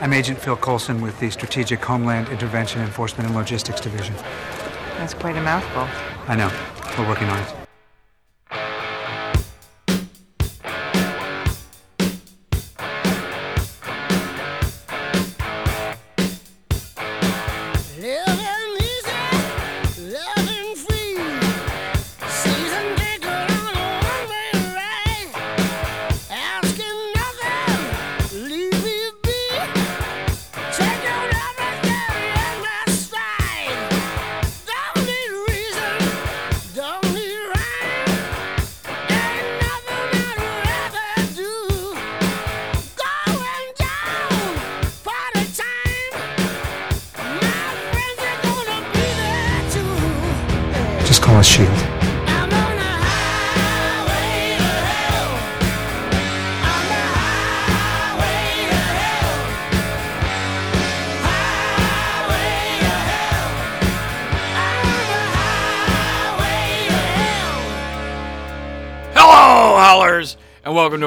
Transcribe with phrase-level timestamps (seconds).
[0.00, 4.14] I'm Agent Phil Coulson with the Strategic Homeland Intervention Enforcement and Logistics Division.
[4.96, 5.88] That's quite a mouthful.
[6.28, 6.52] I know.
[6.96, 7.67] We're working on it.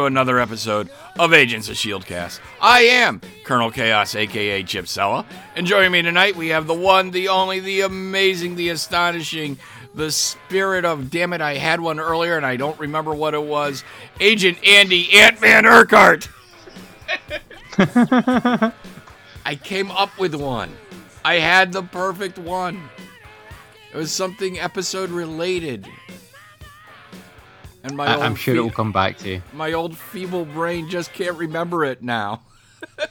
[0.05, 2.39] Another episode of Agents of Shieldcast.
[2.61, 7.11] I am Colonel Chaos, aka Chip Sella, and joining me tonight we have the one,
[7.11, 9.57] the only, the amazing, the astonishing,
[9.93, 13.43] the spirit of damn it, I had one earlier and I don't remember what it
[13.43, 13.83] was.
[14.19, 16.29] Agent Andy Ant Man Urquhart.
[19.45, 20.71] I came up with one.
[21.23, 22.89] I had the perfect one.
[23.93, 25.87] It was something episode related.
[27.83, 29.41] And my I, old I'm sure it will come back to you.
[29.53, 32.41] my old feeble brain just can't remember it now.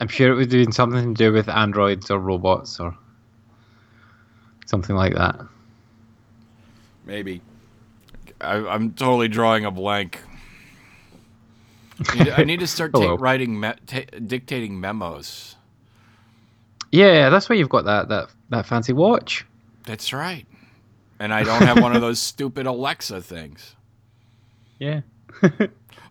[0.00, 2.96] I'm sure it was doing something to do with androids or robots or
[4.66, 5.38] something like that.
[7.04, 7.40] Maybe.
[8.40, 10.20] I, I'm totally drawing a blank.
[12.08, 15.56] I need, to start ta- writing, me- ta- dictating memos.
[16.90, 19.46] Yeah, that's why you've got that that that fancy watch.
[19.86, 20.46] That's right.
[21.22, 23.76] And I don't have one of those stupid Alexa things.
[24.78, 25.02] Yeah.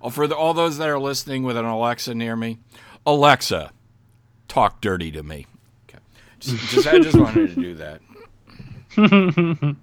[0.04, 2.58] Oh, for the, all those that are listening with an Alexa near me,
[3.06, 3.72] Alexa,
[4.48, 5.46] talk dirty to me.
[5.88, 6.00] Okay.
[6.40, 8.02] Just, just I just wanted to do that.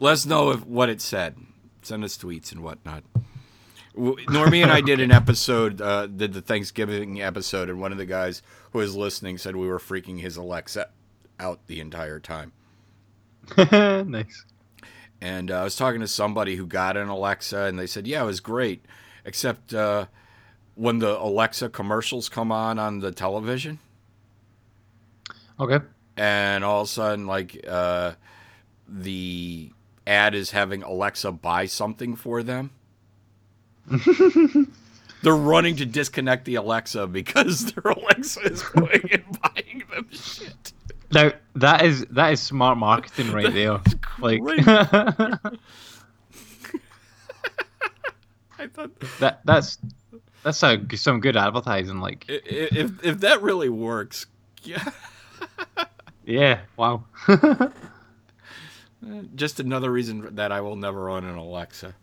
[0.00, 1.36] Let us know if, what it said.
[1.82, 3.04] Send us tweets and whatnot.
[3.96, 8.04] Normie and I did an episode, uh, did the Thanksgiving episode, and one of the
[8.04, 10.88] guys who was listening said we were freaking his Alexa
[11.38, 12.50] out the entire time.
[13.72, 14.44] nice.
[15.20, 18.22] And uh, I was talking to somebody who got an Alexa, and they said, "Yeah,
[18.22, 18.84] it was great,
[19.24, 20.06] except uh,
[20.74, 23.78] when the Alexa commercials come on on the television,
[25.58, 25.78] Okay.
[26.16, 28.12] and all of a sudden, like uh,
[28.86, 29.72] the
[30.06, 32.70] ad is having Alexa buy something for them."
[35.22, 40.72] They're running to disconnect the Alexa because their Alexa is going and buying them shit.
[41.12, 43.80] Now that is that is smart marketing right there.
[44.18, 44.40] Like
[48.58, 48.90] I thought
[49.20, 49.78] that that's
[50.42, 52.00] that's a, some good advertising.
[52.00, 54.26] Like if if that really works,
[54.62, 54.90] yeah.
[56.24, 57.04] yeah, wow.
[59.34, 61.94] just another reason that I will never own an Alexa.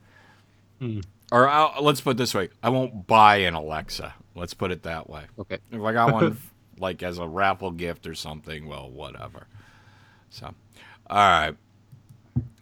[0.79, 0.99] Hmm.
[1.31, 4.13] Or I'll, let's put it this way: I won't buy an Alexa.
[4.35, 5.23] Let's put it that way.
[5.39, 5.59] okay.
[5.71, 6.37] If I got one,
[6.79, 9.47] like as a raffle gift or something, well, whatever.
[10.29, 10.53] So,
[11.07, 11.55] all right.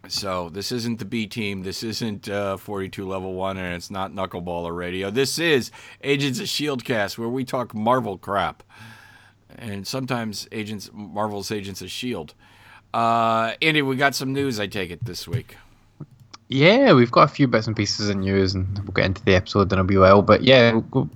[0.07, 1.61] So this isn't the B team.
[1.61, 5.11] This isn't uh, 42 level one, and it's not Knuckleballer Radio.
[5.11, 5.71] This is
[6.03, 8.63] Agents of Shield Cast, where we talk Marvel crap,
[9.57, 12.33] and sometimes Agents Marvel's Agents of Shield.
[12.93, 14.59] Uh, Andy, we got some news.
[14.59, 15.55] I take it this week.
[16.49, 19.35] Yeah, we've got a few bits and pieces of news, and we'll get into the
[19.35, 20.21] episode Then a wee while.
[20.21, 21.09] But yeah, we'll go,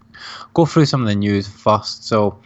[0.53, 2.06] go through some of the news first.
[2.06, 2.39] So,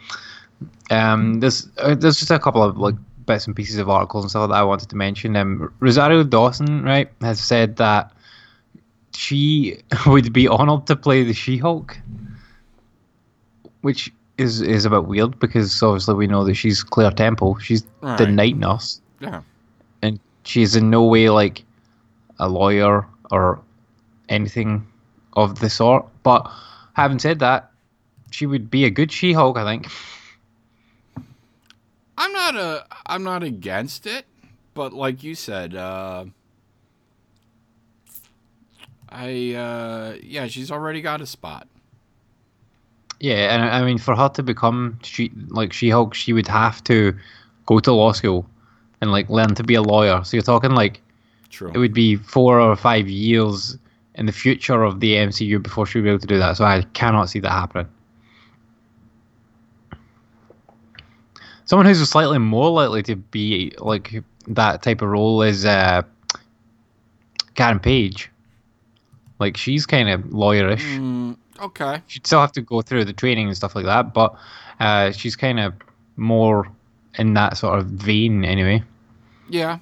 [0.90, 2.94] um, there's uh, there's just a couple of like
[3.26, 5.36] bits and pieces of articles and stuff that I wanted to mention.
[5.36, 8.12] Um, Rosario Dawson, right, has said that
[9.14, 11.96] she would be honored to play the She-Hulk,
[13.82, 17.58] which is is a bit weird because obviously we know that she's Claire Temple.
[17.58, 19.42] She's the night nurse Yeah.
[20.02, 21.62] and she's in no way like
[22.38, 23.60] a lawyer or
[24.28, 24.86] anything
[25.34, 26.06] of the sort.
[26.22, 26.50] But
[26.94, 27.70] having said that,
[28.30, 29.88] she would be a good She-Hulk, I think.
[32.20, 34.26] I'm not a I'm not against it,
[34.74, 36.26] but like you said, uh,
[39.08, 41.66] I uh, yeah, she's already got a spot.
[43.20, 47.16] Yeah, and I mean, for her to become she like She-Hulk, she would have to
[47.64, 48.44] go to law school
[49.00, 50.22] and like learn to be a lawyer.
[50.22, 51.00] So you're talking like
[51.48, 51.72] True.
[51.74, 53.78] it would be four or five years
[54.16, 56.58] in the future of the MCU before she would be able to do that.
[56.58, 57.88] So I cannot see that happening.
[61.70, 66.02] Someone who's slightly more likely to be like that type of role is uh,
[67.54, 68.28] Karen Page.
[69.38, 70.82] Like she's kind of lawyerish.
[70.98, 72.02] Mm, okay.
[72.08, 74.34] She'd still have to go through the training and stuff like that, but
[74.80, 75.74] uh, she's kind of
[76.16, 76.68] more
[77.20, 78.82] in that sort of vein anyway.
[79.48, 79.78] Yeah.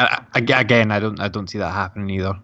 [0.00, 2.36] I, I- again, I don't, I don't see that happening either,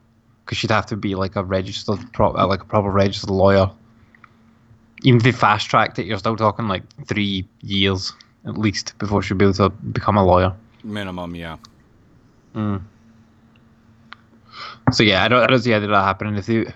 [0.44, 3.72] because she'd have to be like a registered, pro, uh, like a proper registered lawyer.
[5.02, 8.12] Even if they fast tracked it, you're still talking like three years
[8.46, 10.54] at least before she'd be able to become a lawyer.
[10.84, 11.56] Minimum, yeah.
[12.54, 12.78] Hmm.
[14.92, 16.36] So yeah, I don't, I don't see how that happening.
[16.36, 16.74] If they, if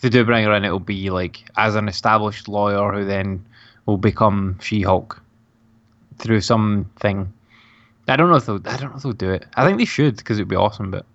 [0.00, 3.44] they do bring her in, it'll be like as an established lawyer who then
[3.86, 5.22] will become She-Hulk
[6.18, 7.32] through something.
[8.08, 9.46] I don't know if they'll, I don't know if they'll do it.
[9.56, 10.90] I think they should because it'd be awesome.
[10.90, 11.06] But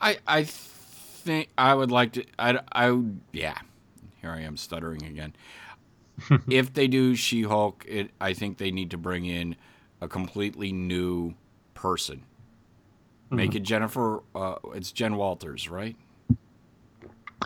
[0.00, 2.24] I I think I would like to.
[2.38, 3.00] I I
[3.32, 3.58] yeah.
[4.20, 5.34] Here I am stuttering again.
[6.48, 9.56] if they do She-Hulk, it I think they need to bring in
[10.00, 11.34] a completely new
[11.74, 12.22] person.
[13.30, 14.22] Make it Jennifer.
[14.34, 15.96] Uh, it's Jen Walters, right?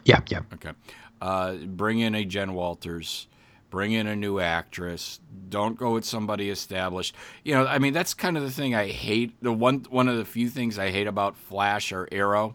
[0.05, 0.73] yeah, yeah, Okay.
[1.21, 3.29] Uh, bring in a Jen Walters.
[3.71, 5.21] Bring in a new actress.
[5.49, 7.15] Don't go with somebody established.
[7.45, 9.35] You know, I mean, that's kind of the thing I hate.
[9.43, 12.55] The one one of the few things I hate about Flash or Arrow.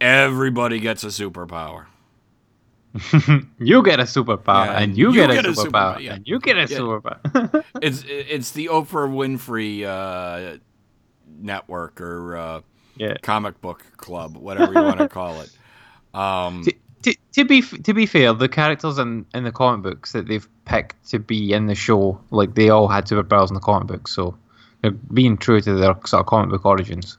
[0.00, 1.86] Everybody gets a superpower.
[3.58, 6.14] you get a superpower, Yeah, and you, you get, get a a superpower, superpower, yeah.
[6.14, 6.78] and you get a Yeah.
[6.78, 7.64] superpower.
[7.82, 10.58] It's it's the Oprah Winfrey uh,
[11.40, 12.60] network or uh,
[13.22, 15.50] comic book club, whatever you want to call it.
[16.14, 20.12] Um, To, to, to be to be fair, the characters in, in the comic books
[20.12, 23.60] that they've picked to be in the show, like they all had superpowers in the
[23.60, 24.36] comic books, so
[24.82, 27.18] they're being true to their sort of comic book origins.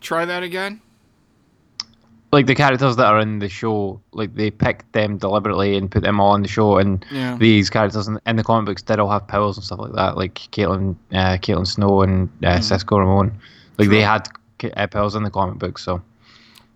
[0.00, 0.80] try that again.
[2.32, 6.02] Like the characters that are in the show, like they picked them deliberately and put
[6.02, 7.36] them all in the show, and Yeah.
[7.38, 10.16] these characters in, in the comic books did all have powers and stuff like that,
[10.16, 13.32] like Caitlin, uh, Caitlin Snow and uh, Cisco Ramon.
[13.78, 14.28] Like they had
[14.76, 16.02] uh, powers in the comic books, so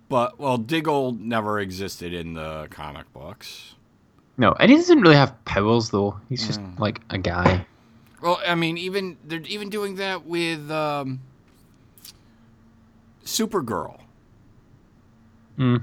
[0.08, 3.74] But well, Diggle never existed in the comic books.
[4.38, 6.18] no, and he doesn't really have powers though.
[6.28, 7.64] He's just like a guy.
[8.20, 11.20] Well, I mean, even they're even doing that with um,
[13.24, 14.00] Supergirl.
[15.58, 15.82] Mm.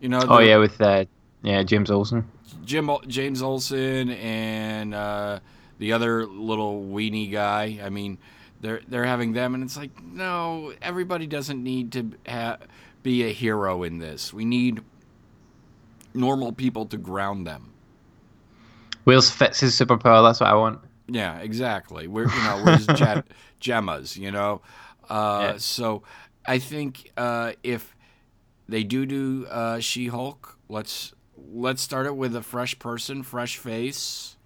[0.00, 1.04] You know, Oh yeah, with uh,
[1.42, 2.28] yeah James Olsen.
[2.64, 5.40] Jim James Olsen and uh,
[5.78, 7.80] the other little weenie guy.
[7.82, 8.18] I mean,
[8.60, 12.58] they're they're having them, and it's like, no, everybody doesn't need to ha-
[13.02, 14.32] be a hero in this.
[14.32, 14.82] We need
[16.14, 17.72] normal people to ground them.
[19.04, 20.26] Where's Fitz his superpower?
[20.26, 20.80] That's what I want.
[21.08, 22.06] Yeah, exactly.
[22.06, 23.24] We're you know we're just gem-
[23.60, 24.62] Jemmas, you know.
[25.08, 25.58] Uh, Yeah.
[25.58, 26.02] So
[26.46, 27.94] I think uh, if
[28.72, 34.36] they do do uh, She-Hulk, let's let's start it with a fresh person, fresh face,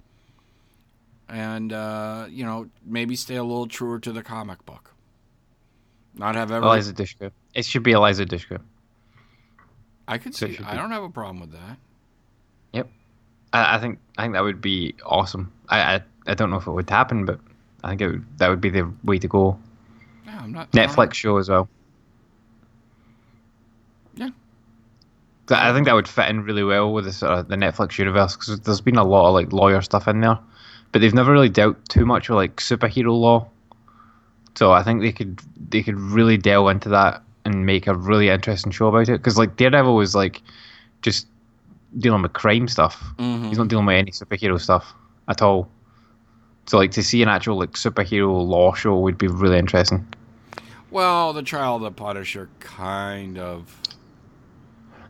[1.29, 4.93] and uh, you know maybe stay a little truer to the comic book.
[6.15, 6.67] Not have every.
[6.67, 7.31] Eliza Dushku.
[7.55, 8.61] It should be Eliza Dushku.
[10.09, 10.59] I could so see.
[10.65, 11.79] I don't have a problem with that.
[12.73, 12.89] Yep.
[13.53, 15.53] I, I think I think that would be awesome.
[15.69, 17.39] I, I I don't know if it would happen, but
[17.85, 19.59] I think it would, that would be the way to go.
[20.25, 20.73] Yeah, I'm not.
[20.73, 21.69] Netflix show as well.
[24.15, 24.25] Yeah.
[24.25, 24.35] Th-
[25.49, 28.35] I think that would fit in really well with the sort of the Netflix universe
[28.37, 30.39] because there's been a lot of like lawyer stuff in there,
[30.93, 33.49] but they've never really dealt too much with like superhero law.
[34.57, 38.29] So I think they could they could really delve into that and make a really
[38.29, 39.19] interesting show about it.
[39.19, 40.43] Because like Daredevil was like
[41.03, 41.29] just
[41.99, 43.03] dealing with crime stuff.
[43.19, 43.49] Mhm.
[43.49, 44.95] He's not dealing with any superhero stuff
[45.29, 45.69] at all.
[46.67, 50.05] So like to see an actual like superhero law show would be really interesting.
[50.91, 53.81] Well, the trial of the Punisher kind of.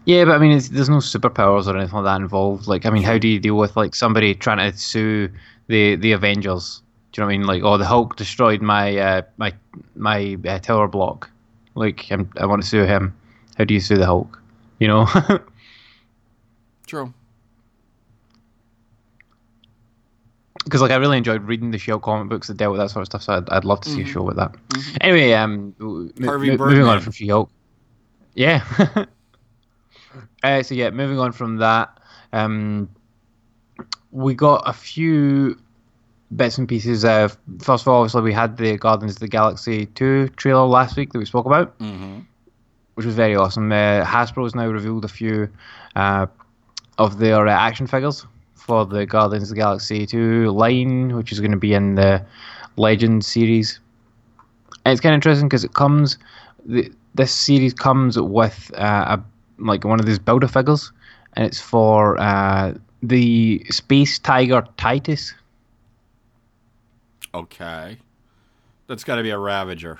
[0.06, 2.68] Yeah, but I mean, it's, there's no superpowers or anything like that involved.
[2.68, 5.28] Like, I mean, how do you deal with like somebody trying to sue
[5.66, 6.80] the the Avengers?
[7.10, 7.46] Do you know what I mean?
[7.46, 9.52] Like, oh, the Hulk destroyed my uh, my
[9.96, 11.28] my uh, tower block.
[11.74, 13.14] Like, I'm, I want to sue him.
[13.58, 14.40] How do you sue the Hulk?
[14.78, 15.08] You know?
[16.86, 17.12] True.
[20.64, 23.02] Because like I really enjoyed reading the Shield comic books that dealt with that sort
[23.02, 23.22] of stuff.
[23.22, 24.54] So I'd, I'd love to see a show with that.
[25.00, 27.50] Anyway, um, mo- moving on from She-Hulk.
[28.34, 28.64] Yeah.
[30.46, 31.98] uh, so yeah, moving on from that,
[32.32, 32.88] um,
[34.10, 35.58] we got a few
[36.34, 37.04] bits and pieces.
[37.04, 37.28] Uh,
[37.60, 41.12] first of all, obviously we had the Guardians of the Galaxy two trailer last week
[41.12, 42.20] that we spoke about hmm
[42.96, 43.70] which was very awesome.
[43.70, 45.50] Uh, Hasbro has now revealed a few
[45.96, 46.26] uh,
[46.96, 51.38] of their uh, action figures for the Guardians of the Galaxy 2 line, which is
[51.38, 52.24] going to be in the
[52.76, 53.80] Legends series.
[54.84, 56.16] And it's kind of interesting because it comes,
[56.64, 59.24] the, this series comes with uh, a
[59.58, 60.92] like one of these builder figures,
[61.34, 65.34] and it's for uh, the space tiger Titus.
[67.34, 67.98] Okay.
[68.86, 69.98] That's got to be a Ravager.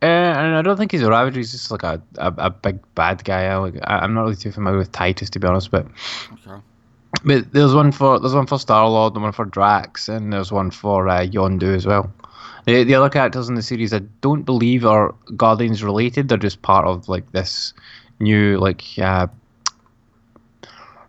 [0.00, 1.38] Uh, and I don't think he's a Ravager.
[1.40, 3.46] He's just like a, a, a big bad guy.
[3.46, 5.86] I, like, I, I'm not really too familiar with Titus to be honest, but
[6.46, 6.60] Okay.
[7.24, 10.70] but there's one for there's one for Star Lord, one for Drax, and there's one
[10.70, 12.12] for uh, Yondu as well.
[12.68, 16.28] The, the other characters in the series I don't believe are Guardians related.
[16.28, 17.72] They're just part of like this
[18.20, 19.26] new like uh,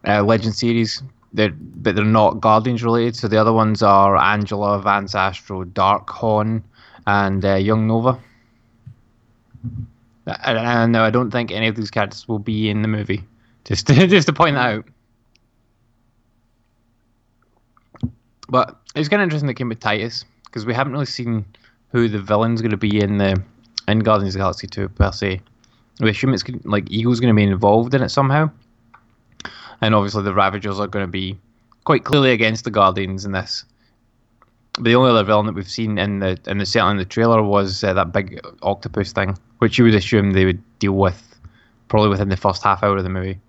[0.07, 1.03] uh, Legend series.
[1.33, 3.17] They're but they're not Guardians related.
[3.17, 6.63] So the other ones are Angela, Vance Astro, Darkhawk,
[7.05, 8.17] and uh, Young Nova.
[10.45, 13.25] And, no, I don't think any of these characters will be in the movie.
[13.65, 14.85] Just to, just to point that out.
[18.47, 21.45] But it's kind of interesting that came with Titus because we haven't really seen
[21.91, 23.41] who the villain's going to be in the
[23.87, 25.41] in Guardians of the Galaxy 2 per se.
[25.99, 28.49] We assume it's like Ego's going to be involved in it somehow,
[29.81, 31.37] and obviously the Ravagers are going to be
[31.83, 33.65] quite clearly against the Guardians in this.
[34.73, 37.05] But the only other villain that we've seen in the in the certainly in the
[37.05, 41.25] trailer was uh, that big octopus thing, which you would assume they would deal with
[41.89, 43.39] probably within the first half hour of the movie.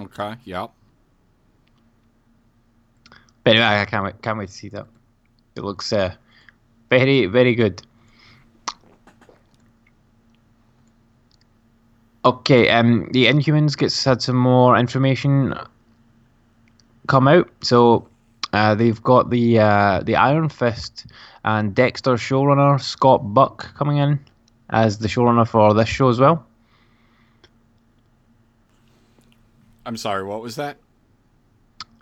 [0.00, 0.34] Okay.
[0.44, 0.70] Yep.
[3.44, 4.86] But anyway, I can't wait, can't wait to see that.
[5.56, 6.14] It looks uh,
[6.90, 7.82] very, very good.
[12.24, 15.54] Okay, um, the Inhumans gets had some more information
[17.06, 17.50] come out.
[17.60, 18.08] So
[18.54, 21.06] uh, they've got the uh, the Iron Fist
[21.44, 24.18] and Dexter showrunner Scott Buck coming in
[24.70, 26.46] as the showrunner for this show as well.
[29.84, 30.24] I'm sorry.
[30.24, 30.78] What was that?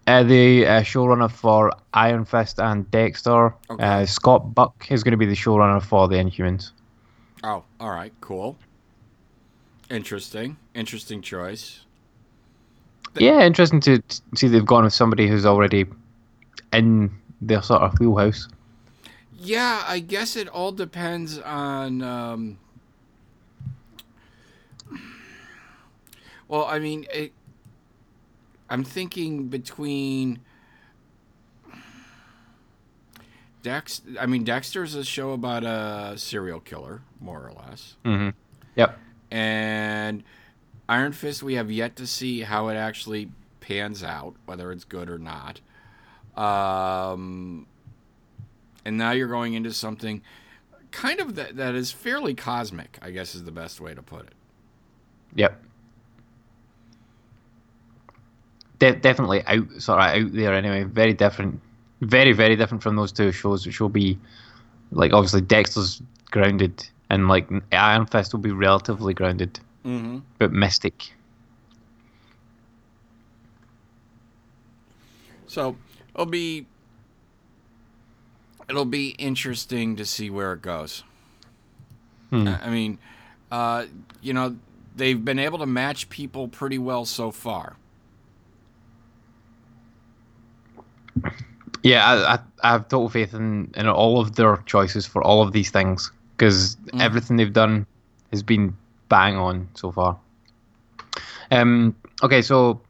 [0.07, 3.83] Uh, the uh, showrunner for Iron Fist and Dexter, Okay.
[3.85, 6.73] uh, Scott Buck, is going to be the showrunner for the Inhumans.
[7.45, 8.13] Oh, all right.
[8.21, 8.57] Cool.
[9.91, 10.57] Interesting.
[10.75, 11.81] Interesting choice.
[13.17, 15.85] Yeah, interesting to t- see they've gone with somebody who's already
[16.73, 18.49] in their sort of wheelhouse.
[19.39, 22.01] Yeah, I guess it all depends on.
[22.03, 22.59] Um,
[26.49, 27.33] well, I mean, it,
[28.73, 30.41] I'm thinking between
[33.63, 34.01] Dex.
[34.19, 38.31] I mean, Dexter's a show about a serial killer, more or less, Mm-hmm.
[38.77, 38.99] Yep.
[39.31, 40.25] and
[40.89, 41.43] Iron Fist.
[41.43, 45.61] We have yet to see how it actually pans out, whether it's good or not.
[46.37, 47.67] Um,
[48.85, 50.23] and now you're going into something
[50.91, 54.23] kind of that, that is fairly cosmic, I guess is the best way to put
[54.27, 54.33] it.
[55.35, 55.63] Yep.
[58.83, 60.83] De- definitely out, sort of out there anyway.
[60.83, 61.61] Very different,
[62.01, 64.19] very very different from those two shows, which will be
[64.91, 70.19] like obviously Dexter's grounded, and like Iron Fist will be relatively grounded, Mm-hmm.
[70.39, 71.13] but mystic.
[75.47, 75.77] So
[76.15, 76.67] it'll be
[78.69, 81.05] it'll be interesting to see where it goes.
[82.31, 82.49] Hmm.
[82.49, 82.99] I I mean,
[83.51, 83.85] uh,
[84.23, 84.57] you know,
[84.97, 87.77] they've been able to match people pretty well so far.
[91.83, 95.53] Yeah, I, I, have total faith in, in all of their choices for all of
[95.53, 97.87] these things because everything they've done
[98.31, 98.77] has been
[99.09, 100.19] bang on so far.
[101.51, 101.95] Um.
[102.23, 102.81] Okay, so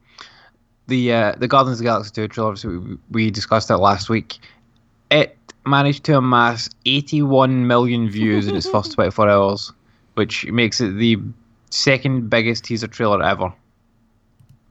[0.89, 4.09] the uh, the Guardians of the Galaxy two trailer, obviously we, we discussed that last
[4.09, 4.39] week.
[5.11, 9.73] It managed to amass 81 million views in its first 24 hours,
[10.15, 11.19] which makes it the
[11.71, 13.53] second biggest teaser trailer ever.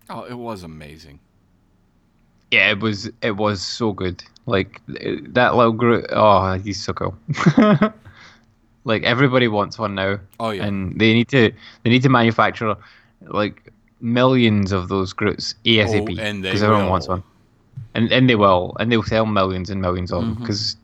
[0.10, 1.20] Oh, it was amazing.
[2.52, 4.24] Yeah, it was it was so good.
[4.46, 6.06] Like it- that little Groot.
[6.12, 7.16] Oh, he's so cool.
[8.84, 10.20] like everybody wants one now.
[10.40, 10.66] Oh, yeah.
[10.66, 11.52] And they need to
[11.84, 12.76] they need to manufacture
[13.22, 16.90] like millions of those Groots ASAP Oh, everyone will.
[16.90, 17.24] wants one.
[17.94, 20.44] And and they will, and they'll sell millions and millions of them Mm-hmm.
[20.44, 20.76] because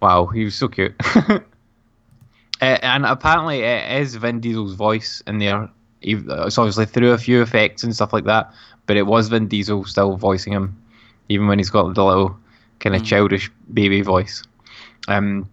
[0.00, 0.94] wow, he was so cute.
[1.16, 1.38] Uh,
[2.60, 5.68] and apparently, it is Vin Diesel's voice in there.
[6.02, 8.52] It's obviously through a few effects and stuff like that,
[8.86, 10.76] but it was Vin Diesel still voicing him,
[11.32, 12.36] even when he's got the little
[12.80, 14.42] kind of childish baby voice.
[15.08, 15.48] Um,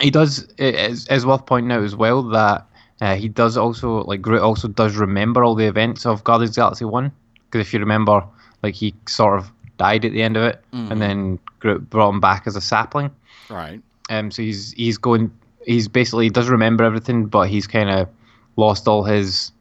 [0.00, 0.46] he does.
[0.58, 2.66] It is, is worth pointing out as well that
[3.00, 6.56] uh, he does also like Groot also does remember all the events of Guardians of
[6.56, 7.12] Galaxy One
[7.44, 8.24] because if you remember,
[8.62, 12.20] like he sort of died at the end of it, and then Groot brought him
[12.20, 13.10] back as a sapling.
[13.48, 13.80] Right.
[14.10, 15.30] Um, so he's he's going.
[15.64, 18.08] He's basically he does remember everything, but he's kind of
[18.56, 19.52] lost all his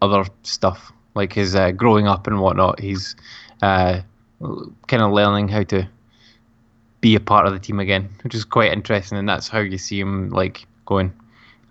[0.00, 2.80] other stuff, like his uh, growing up and whatnot.
[2.80, 3.16] He's
[3.62, 4.00] uh,
[4.40, 5.88] kind of learning how to
[7.00, 9.18] be a part of the team again, which is quite interesting.
[9.18, 11.12] And that's how you see him like going.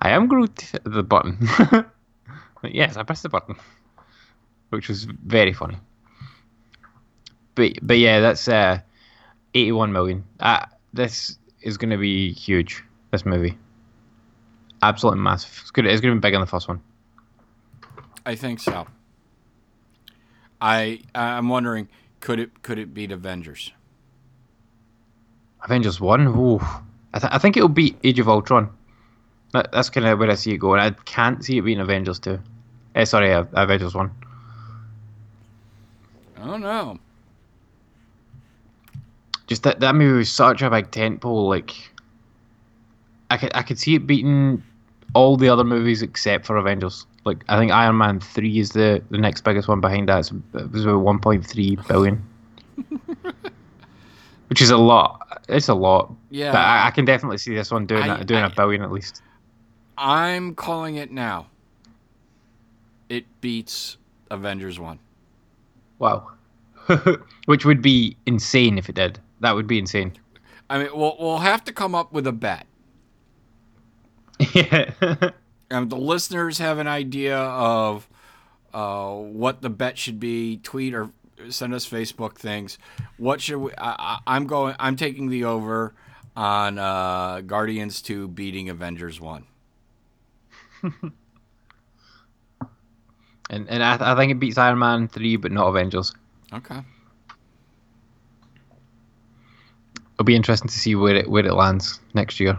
[0.02, 0.72] I am Groot.
[0.84, 1.38] The button.
[2.62, 3.56] Like, yes, I pressed the button.
[4.70, 5.78] which was very funny.
[7.56, 8.80] But but yeah, that's uh,
[9.54, 10.24] 81 million.
[10.40, 12.84] Uh, this is going to be huge.
[13.12, 13.58] This movie,
[14.84, 15.58] absolutely massive.
[15.62, 15.86] It's good.
[15.86, 16.82] It's going to be bigger than the first one.
[18.26, 18.86] I think so.
[20.62, 23.72] I I'm wondering could it could it beat Avengers?
[25.64, 26.28] Avengers one.
[26.28, 26.60] Ooh,
[27.14, 28.70] I, th- I think it'll beat Age of Ultron.
[29.52, 30.80] That, that's kind of where I see it going.
[30.80, 32.40] I can't see it being Avengers two.
[32.96, 34.12] Eh, sorry, uh, Avengers one.
[36.38, 37.00] I don't know.
[39.48, 41.48] Just that that movie was such a big tentpole.
[41.50, 41.76] Like,
[43.30, 44.64] I could I could see it beating
[45.14, 47.06] all the other movies except for Avengers.
[47.30, 50.20] Like, I think Iron Man three is the the next biggest one behind that.
[50.20, 52.24] It's, it was about one point three billion,
[54.48, 55.44] which is a lot.
[55.48, 56.12] It's a lot.
[56.32, 56.52] Yeah.
[56.52, 58.82] But I, I can definitely see this one doing I- that, doing I- a billion
[58.82, 59.22] at least.
[59.98, 61.48] I'm calling it now.
[63.10, 63.98] It beats
[64.32, 64.98] Avengers 1.
[66.00, 66.32] Wow.
[67.46, 69.20] which would be insane if it did.
[69.42, 70.14] That would be insane.
[70.70, 72.66] I mean, we'll, we'll have to come up with a bet.
[74.54, 75.32] yeah.
[75.72, 78.08] Um, the listeners have an idea of
[78.74, 80.58] uh, what the bet should be.
[80.58, 81.12] Tweet or
[81.50, 82.78] send us Facebook things.
[83.18, 83.72] What should we?
[83.78, 84.76] I, I'm going.
[84.80, 85.94] I'm taking the over
[86.36, 89.46] on uh, Guardians 2 beating Avengers 1.
[93.50, 96.14] and and I, I think it beats Iron Man three, but not Avengers.
[96.54, 96.80] Okay.
[100.14, 102.58] It'll be interesting to see where it where it lands next year.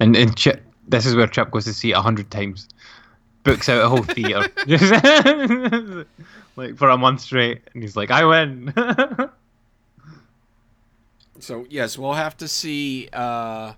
[0.00, 2.68] And and Chip, this is where Chip goes to see it a hundred times,
[3.44, 4.48] books out a whole theater,
[6.56, 8.72] like for a month straight, and he's like, "I win."
[11.40, 13.08] So yes, we'll have to see.
[13.12, 13.74] Uh,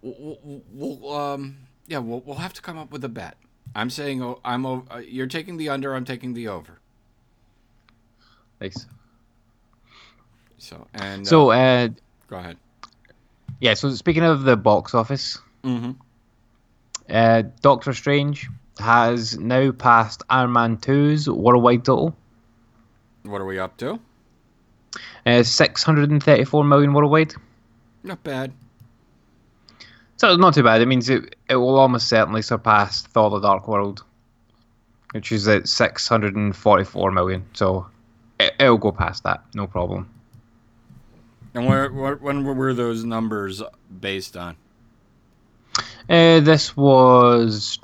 [0.00, 1.56] we'll, we'll, we'll um,
[1.88, 3.36] yeah, we'll, we'll have to come up with a bet.
[3.74, 4.64] I'm saying oh, I'm.
[4.64, 5.94] o- Uh, you're taking the under.
[5.94, 6.78] I'm taking the over.
[8.60, 8.86] Thanks.
[10.58, 11.88] So and uh, So uh,
[12.28, 12.58] go ahead.
[13.60, 13.74] yeah.
[13.74, 15.92] So speaking of the box office, Mm-hmm.
[17.10, 22.16] Uh, Doctor Strange has now passed Iron Man 2's worldwide total.
[23.24, 23.98] What are we up to?
[25.26, 27.34] Uh, 634 million worldwide.
[28.02, 28.52] Not bad.
[30.16, 30.80] So it's not too bad.
[30.80, 34.04] It means it, it will almost certainly surpass Thor the Dark World,
[35.12, 37.46] which is at 644 million.
[37.52, 37.86] So
[38.40, 40.08] it, it'll go past that, no problem.
[41.54, 43.62] And where, where when were those numbers
[44.00, 44.56] based on?
[46.08, 47.78] Uh, this was.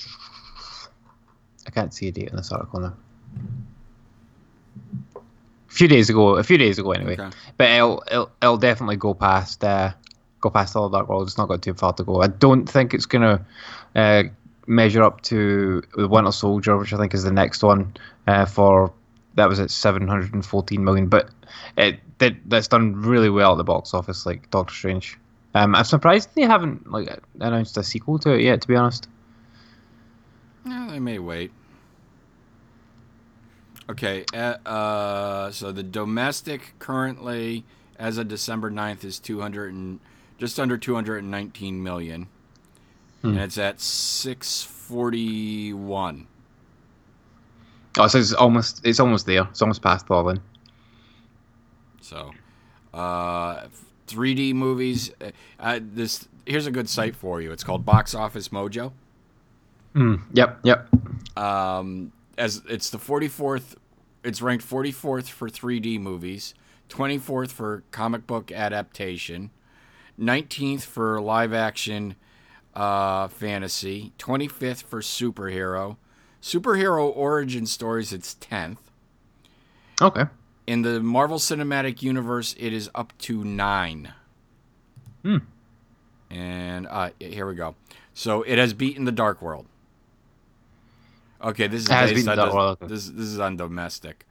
[1.66, 2.94] I can't see a date in this article now.
[5.16, 7.14] A few days ago, a few days ago anyway.
[7.14, 7.37] Okay.
[7.57, 9.92] But it'll, it'll it'll definitely go past uh,
[10.40, 11.26] go past all Dark World.
[11.26, 12.22] It's not got too far to go.
[12.22, 13.44] I don't think it's gonna
[13.94, 14.24] uh,
[14.66, 17.94] measure up to the Winter Soldier, which I think is the next one
[18.26, 18.92] uh, for
[19.35, 21.09] that was at seven hundred and fourteen million.
[21.09, 21.30] But
[21.76, 25.18] it did that's done really well at the box office, like Doctor Strange.
[25.55, 27.09] Um, I'm surprised they haven't like
[27.40, 28.62] announced a sequel to it yet.
[28.62, 29.09] To be honest.
[30.67, 31.53] Yeah, they may wait.
[33.88, 37.64] Okay, uh, uh, so the domestic currently,
[37.99, 40.01] as of December 9th, is 200 and
[40.38, 42.29] just under 219 million.
[43.23, 46.27] And it's at 641.
[47.99, 49.49] Oh, so it's almost it's almost there.
[49.51, 50.43] It's almost past then.
[52.03, 52.33] So,
[52.93, 53.69] uh,
[54.07, 55.11] 3D movies.
[55.21, 57.53] Uh, uh, this here's a good site for you.
[57.53, 58.93] It's called Box Office Mojo.
[59.95, 60.88] Mm, yep, yep.
[61.37, 63.77] um, as it's the 44th
[64.25, 66.55] it's ranked 44th for 3D movies,
[66.88, 69.51] 24th for comic book adaptation,
[70.19, 72.17] 19th for live action
[72.75, 75.97] uh, fantasy, 25th for superhero.
[76.40, 78.79] Superhero origin stories it's 10th.
[80.01, 80.25] Okay.
[80.66, 84.12] In the Marvel Cinematic Universe it is up to 9.
[85.22, 85.37] Hmm.
[86.31, 87.74] And uh, here we go.
[88.14, 89.66] So it has beaten the Dark World.
[91.42, 92.48] Okay, this is based on
[92.88, 93.09] this.
[93.09, 94.24] This is on domestic.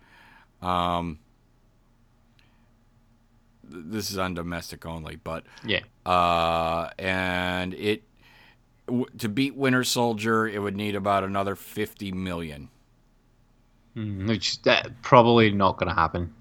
[0.61, 1.19] Um,
[3.63, 5.81] this is on domestic only, but Yeah.
[6.05, 8.03] uh, and it
[8.87, 12.69] w- to beat Winter Soldier, it would need about another fifty million.
[13.95, 16.33] Mm, which that probably not going to happen.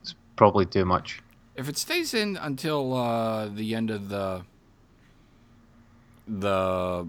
[0.00, 1.20] It's probably too much.
[1.54, 4.42] If it stays in until uh, the end of the
[6.26, 7.06] the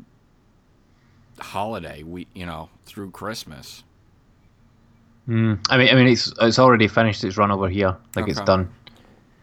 [1.39, 3.83] holiday, we you know through Christmas.
[5.29, 5.59] Mm.
[5.69, 7.95] I mean, I mean, it's it's already finished its run over here.
[8.15, 8.69] Like it's done.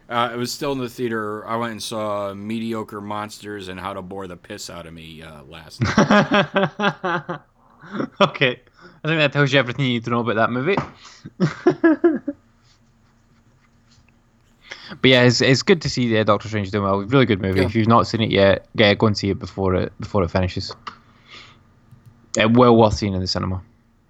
[0.09, 1.45] Uh, it was still in the theater.
[1.47, 5.21] I went and saw Mediocre Monsters and How to Bore the Piss Out of Me
[5.21, 7.39] uh, last night.
[8.21, 8.61] okay.
[9.03, 10.75] I think that tells you everything you need to know about that movie.
[15.01, 16.99] but yeah, it's, it's good to see uh, Doctor Strange doing well.
[17.01, 17.59] Really good movie.
[17.59, 17.65] Yeah.
[17.65, 20.31] If you've not seen it yet, yeah, go and see it before it before it
[20.31, 20.73] finishes.
[22.39, 23.61] Uh, well worth seeing in the cinema.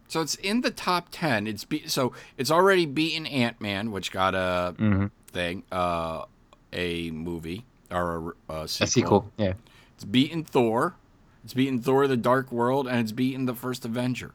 [0.08, 1.48] So it's in the top ten.
[1.48, 5.12] It's be- so it's already beaten Ant Man, which got a Mhm.
[5.28, 6.24] thing, uh,
[6.72, 8.86] a movie or a, a sequel.
[8.86, 9.54] A sequel, yeah.
[9.96, 10.96] It's beaten Thor.
[11.44, 14.32] It's beaten Thor: The Dark World, and it's beaten the first Avenger.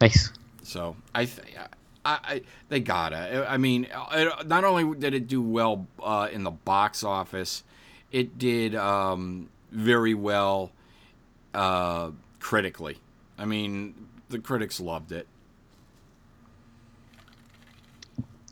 [0.00, 0.30] Nice.
[0.62, 1.46] So I, th-
[2.04, 3.46] I, I they gotta.
[3.48, 7.64] I mean, it, not only did it do well uh, in the box office,
[8.12, 10.72] it did um, very well
[11.54, 12.98] uh, critically.
[13.38, 13.94] I mean,
[14.28, 15.26] the critics loved it.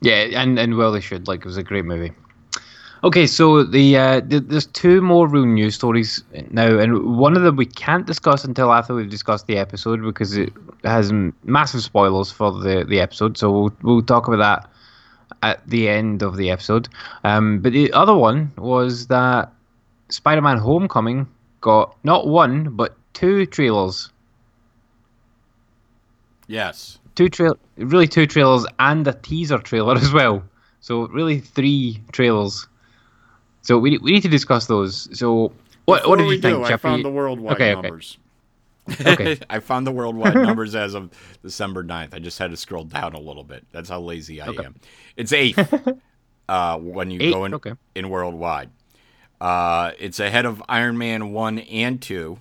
[0.01, 1.29] Yeah, and and well they should.
[1.29, 2.13] Like it was a great movie.
[3.05, 7.43] Okay, so the uh, th- there's two more real news stories now, and one of
[7.43, 10.53] them we can't discuss until after we've discussed the episode because it
[10.85, 11.13] has
[11.43, 13.37] massive spoilers for the the episode.
[13.37, 14.71] So we'll we'll talk about that
[15.43, 16.89] at the end of the episode.
[17.25, 19.53] Um, but the other one was that
[20.09, 21.27] Spider-Man: Homecoming
[21.61, 24.11] got not one but two trailers
[26.47, 26.99] Yes.
[27.15, 30.45] two trail really two trailers and a teaser trailer as well.
[30.81, 32.67] So really three trailers.
[33.63, 35.09] So we we need to discuss those.
[35.19, 35.53] So
[35.87, 36.91] what what did you we think, do, I Jeffrey?
[36.91, 37.83] found the worldwide Okay, okay.
[37.83, 38.19] numbers.
[39.07, 39.39] Okay.
[39.49, 41.11] I found the worldwide numbers as of
[41.43, 42.15] December 9th.
[42.15, 43.65] I just had to scroll down a little bit.
[43.73, 44.65] That's how lazy I Okay.
[44.65, 44.75] am.
[45.17, 45.73] It's eighth
[46.49, 47.75] uh, when you Eighth, go in, okay.
[47.95, 48.71] in worldwide.
[49.41, 52.39] Uh, it's ahead of Iron Man 1 and 2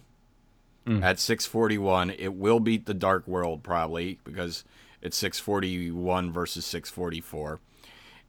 [0.87, 1.03] Hmm.
[1.03, 2.09] at 641.
[2.09, 4.63] It will beat the Dark World probably because
[4.99, 7.59] it's 641 versus 644.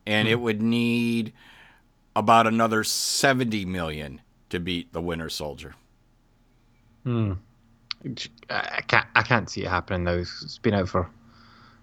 [0.06, 0.32] And Hmm.
[0.32, 1.32] it would need
[2.14, 4.20] about another 70 million
[4.50, 5.74] to beat the Winter Soldier.
[8.50, 10.12] I can't I can't see it happening now.
[10.12, 11.08] It's it's been out for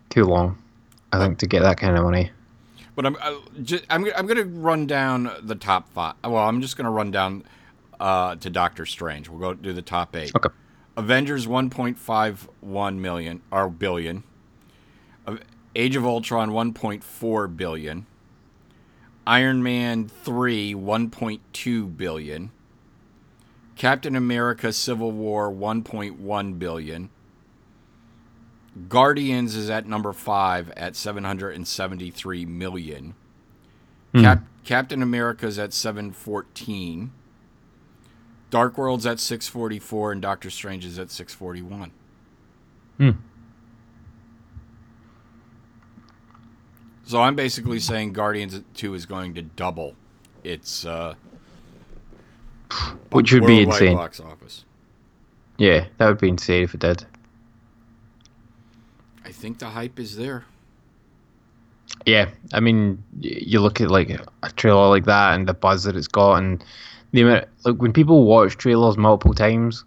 [0.10, 0.58] too long.
[1.12, 2.32] I think to get that kind of money.
[2.96, 6.15] But I'm I, just, I'm I'm going to run down the top five.
[6.24, 7.44] Well, I'm just going to run down
[8.00, 9.30] uh, to Doctor Strange.
[9.30, 10.32] We'll go do the top eight.
[10.36, 10.50] Okay.
[10.98, 14.24] Avengers 1.51 million or billion.
[15.76, 18.06] Age of Ultron 1.4 billion.
[19.30, 22.50] Iron Man 3 1.2 billion.
[23.76, 27.10] Captain America Civil War 1.1 billion.
[28.88, 33.13] Guardians is at number 5 at 773 million.
[34.15, 37.12] Cap- Captain America's at 714.
[38.50, 41.92] Dark World's at 644 and Doctor Strange is at 641.
[42.98, 43.12] Hmm.
[47.10, 49.95] So I'm basically saying Guardians 2 is going to double
[50.43, 51.15] its uh,
[53.12, 53.95] Which would be insane.
[53.95, 54.63] box office.
[55.58, 57.08] Yeah, that would be insane if it did.
[59.26, 60.45] I think the hype is there.
[62.06, 64.12] Yeah, I mean, you look at like
[64.43, 66.63] a trailer like that and the buzz that it's got, and
[67.12, 69.84] the amount, like when people watch trailers multiple times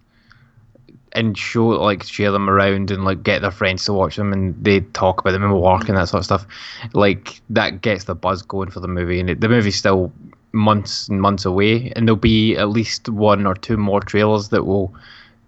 [1.14, 4.54] and show like share them around and like get their friends to watch them and
[4.64, 6.46] they talk about them in work and that sort of stuff,
[6.94, 9.20] like that gets the buzz going for the movie.
[9.20, 10.12] And it, the movie's still
[10.52, 14.64] months and months away, and there'll be at least one or two more trailers that
[14.64, 14.94] will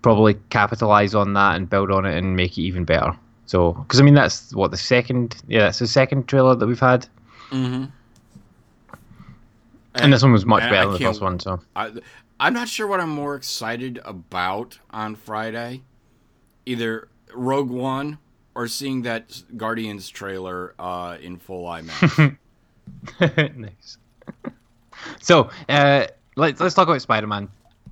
[0.02, 3.14] probably capitalize on that and build on it and make it even better.
[3.46, 6.80] So, because I mean, that's what the second, yeah, that's the second trailer that we've
[6.80, 7.06] had,
[7.50, 7.84] Mm-hmm.
[9.96, 11.38] and this one was much better than the first one.
[11.38, 11.92] So, I,
[12.40, 15.82] I'm not sure what I'm more excited about on Friday.
[16.66, 18.18] Either Rogue One
[18.54, 22.36] or seeing that Guardians trailer uh, in full IMAX.
[23.56, 23.98] nice.
[25.20, 27.48] so, uh, let's let's talk about Spider Man.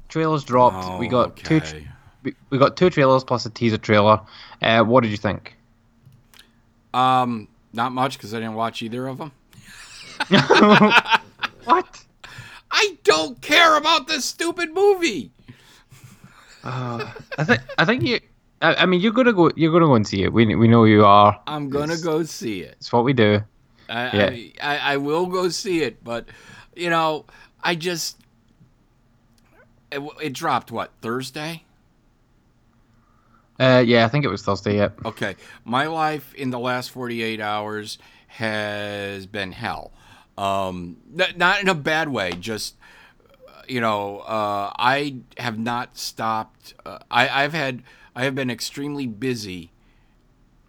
[0.09, 0.99] Trailers dropped.
[1.01, 1.61] we got two.
[1.61, 1.81] Tra-
[2.25, 4.21] Oh, we, we got two trailers plus a teaser trailer.
[4.63, 5.57] Uh, what did you think?
[6.95, 9.33] Um, not much because I didn't watch either of them.
[11.65, 12.05] What?
[12.73, 15.31] I don't care about this stupid movie.
[16.65, 17.13] I
[17.45, 18.21] think I think you.
[18.61, 19.51] I, I mean, you're gonna go.
[19.57, 20.33] You're gonna go and see it.
[20.33, 21.39] We we know you are.
[21.47, 22.77] I'm gonna It's- go see it.
[22.79, 23.41] It's what we do.
[23.89, 24.31] I, Yeah.
[24.31, 26.27] I, I, I will go see it, but
[26.75, 27.27] you know,
[27.63, 28.17] I just
[29.91, 31.65] it, it dropped what Thursday.
[33.61, 34.77] Uh, yeah, I think it was Thursday.
[34.77, 35.05] Yep.
[35.05, 39.93] Okay, my life in the last 48 hours has been hell.
[40.39, 40.97] Um,
[41.37, 42.75] not in a bad way, just
[43.69, 46.75] you know, uh, I have not stopped.
[46.85, 47.83] Uh, I, I've had,
[48.15, 49.71] I have been extremely busy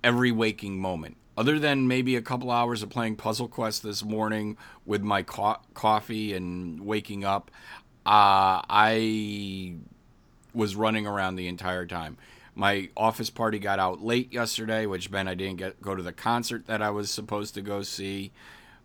[0.03, 1.17] every waking moment.
[1.35, 5.59] Other than maybe a couple hours of playing Puzzle Quest this morning with my co-
[5.73, 7.49] coffee and waking up,
[8.05, 9.75] uh, I
[10.53, 12.17] was running around the entire time.
[12.53, 16.13] My office party got out late yesterday, which meant I didn't get go to the
[16.13, 18.31] concert that I was supposed to go see,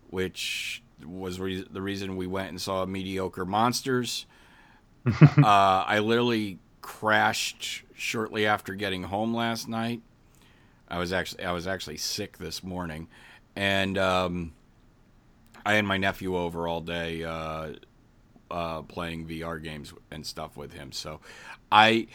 [0.09, 4.25] which was re- the reason we went and saw mediocre monsters.
[5.05, 10.01] uh, I literally crashed shortly after getting home last night.
[10.87, 13.07] I was actually I was actually sick this morning,
[13.55, 14.53] and um,
[15.65, 17.73] I had my nephew over all day uh,
[18.49, 20.91] uh, playing VR games and stuff with him.
[20.91, 21.19] So
[21.71, 22.07] I,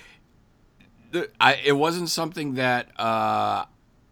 [1.40, 3.66] I it wasn't something that uh,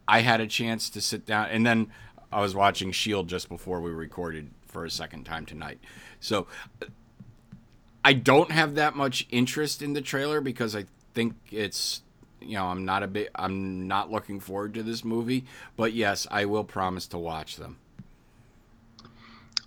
[0.07, 1.49] I had a chance to sit down.
[1.51, 1.91] And then
[2.33, 5.79] I was watching Shield just before we recorded for a second time tonight.
[6.21, 6.47] So
[8.05, 12.03] I don't have that much interest in the trailer because I think it's
[12.41, 15.45] you know I'm not a bit I'm not looking forward to this movie.
[15.77, 17.79] But yes, I will promise to watch them.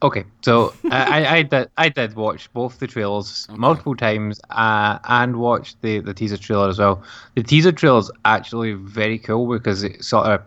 [0.04, 5.00] Okay, so I, I, I did I did watch both the trailers multiple times uh,
[5.06, 7.02] and watched the, the teaser trailer as well.
[7.36, 10.42] The teaser trailer is actually very cool because it sort of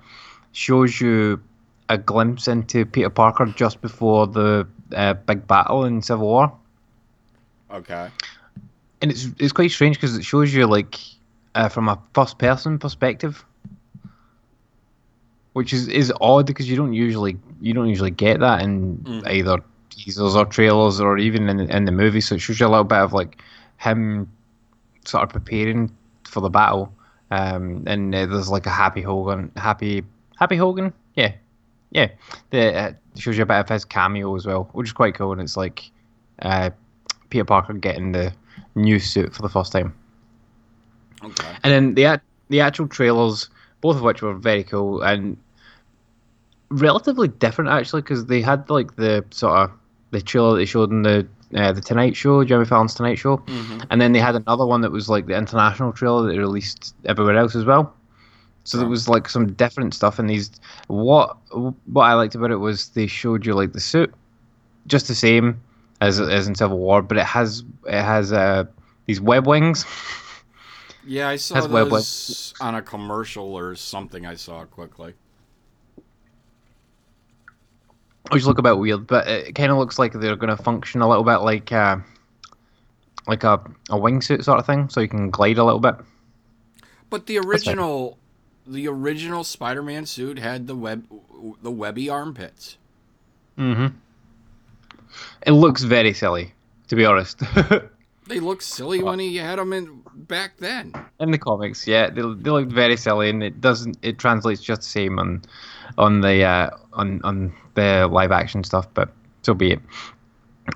[0.52, 1.40] shows you
[1.88, 6.52] a glimpse into Peter Parker just before the uh, big battle in Civil War,
[7.70, 8.08] Okay.
[9.02, 10.98] and it's it's quite strange because it shows you like
[11.54, 13.44] uh, from a first person perspective,
[15.52, 19.58] which is is odd because you don't usually you don't usually get that in either
[19.90, 22.20] teasers or trailers or even in in the movie.
[22.20, 23.42] So it shows you a little bit of like
[23.78, 24.30] him
[25.04, 25.90] sort of preparing
[26.24, 26.92] for the battle.
[27.30, 30.02] Um, and uh, there's like a Happy Hogan, Happy
[30.36, 31.32] Happy Hogan, yeah,
[31.90, 32.08] yeah.
[32.50, 35.32] The uh, shows you a bit of his cameo as well, which is quite cool.
[35.32, 35.90] And it's like
[36.42, 36.70] uh,
[37.30, 38.32] Peter Parker getting the
[38.74, 39.94] new suit for the first time.
[41.22, 41.56] Okay.
[41.62, 43.48] And then the the actual trailers,
[43.80, 45.36] both of which were very cool and
[46.70, 49.70] relatively different actually, because they had like the sort of
[50.10, 53.42] the trailer that they showed in the uh, the Tonight Show, Jimmy Fallon's Tonight Show,
[53.90, 56.94] and then they had another one that was like the international trailer that they released
[57.06, 57.94] everywhere else as well.
[58.68, 60.50] So there was like some different stuff in these.
[60.88, 61.36] What
[61.86, 64.12] what I liked about it was they showed you like the suit,
[64.86, 65.60] just the same
[66.00, 68.64] as as in Civil War, but it has it has uh,
[69.06, 69.86] these web wings.
[71.06, 74.26] Yeah, I saw Has web those on a commercial or something.
[74.26, 75.14] I saw quickly.
[78.30, 81.00] which look a bit weird, but it kind of looks like they're going to function
[81.00, 81.96] a little bit like uh,
[83.26, 83.54] like a,
[83.88, 85.94] a wingsuit sort of thing, so you can glide a little bit.
[87.10, 88.18] But the original,
[88.68, 91.06] the original Spider-Man suit had the web,
[91.62, 92.76] the webby armpits.
[93.56, 93.96] Mm-hmm.
[95.46, 96.52] It looks very silly,
[96.88, 97.42] to be honest.
[98.28, 100.92] They looked silly when he had them in back then.
[101.18, 103.96] In the comics, yeah, they, they look very silly, and it doesn't.
[104.02, 105.42] It translates just the same on
[105.96, 109.10] on the uh, on on the live action stuff, but
[109.42, 109.80] so be it.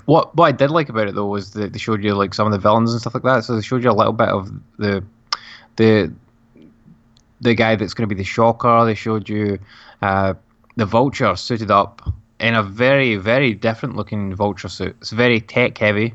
[0.05, 2.47] What what I did like about it though was that they showed you like some
[2.47, 3.43] of the villains and stuff like that.
[3.43, 5.03] So they showed you a little bit of the
[5.75, 6.11] the
[7.43, 8.85] the guy that's going to be the Shocker.
[8.85, 9.59] They showed you
[10.01, 10.33] uh,
[10.75, 12.01] the Vulture suited up
[12.39, 14.95] in a very very different looking Vulture suit.
[15.01, 16.13] It's very tech heavy.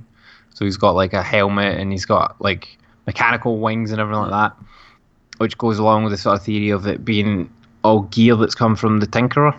[0.54, 4.30] So he's got like a helmet and he's got like mechanical wings and everything like
[4.30, 4.56] that,
[5.38, 7.48] which goes along with the sort of theory of it being
[7.84, 9.58] all gear that's come from the Tinkerer.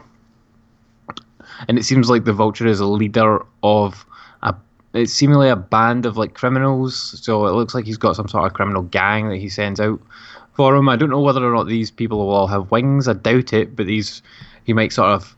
[1.67, 4.05] And it seems like the Vulture is a leader of
[4.43, 4.55] a
[4.93, 7.21] it's seemingly a band of like criminals.
[7.23, 10.01] So it looks like he's got some sort of criminal gang that he sends out
[10.59, 10.89] for him.
[10.89, 13.07] I don't know whether or not these people will all have wings.
[13.07, 14.21] I doubt it, but these
[14.65, 15.33] he might sort of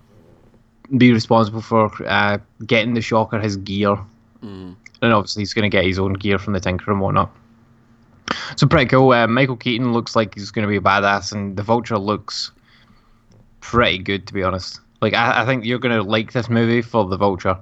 [0.97, 3.97] be responsible for uh, getting the Shocker his gear
[5.03, 7.29] and obviously he's going to get his own gear from the Tinker and whatnot.
[8.55, 9.11] So pretty cool.
[9.11, 12.51] Uh, Michael Keaton looks like he's going to be a badass, and the Vulture looks
[13.59, 14.79] pretty good to be honest.
[15.01, 17.59] Like I, I think you're going to like this movie for the Vulture.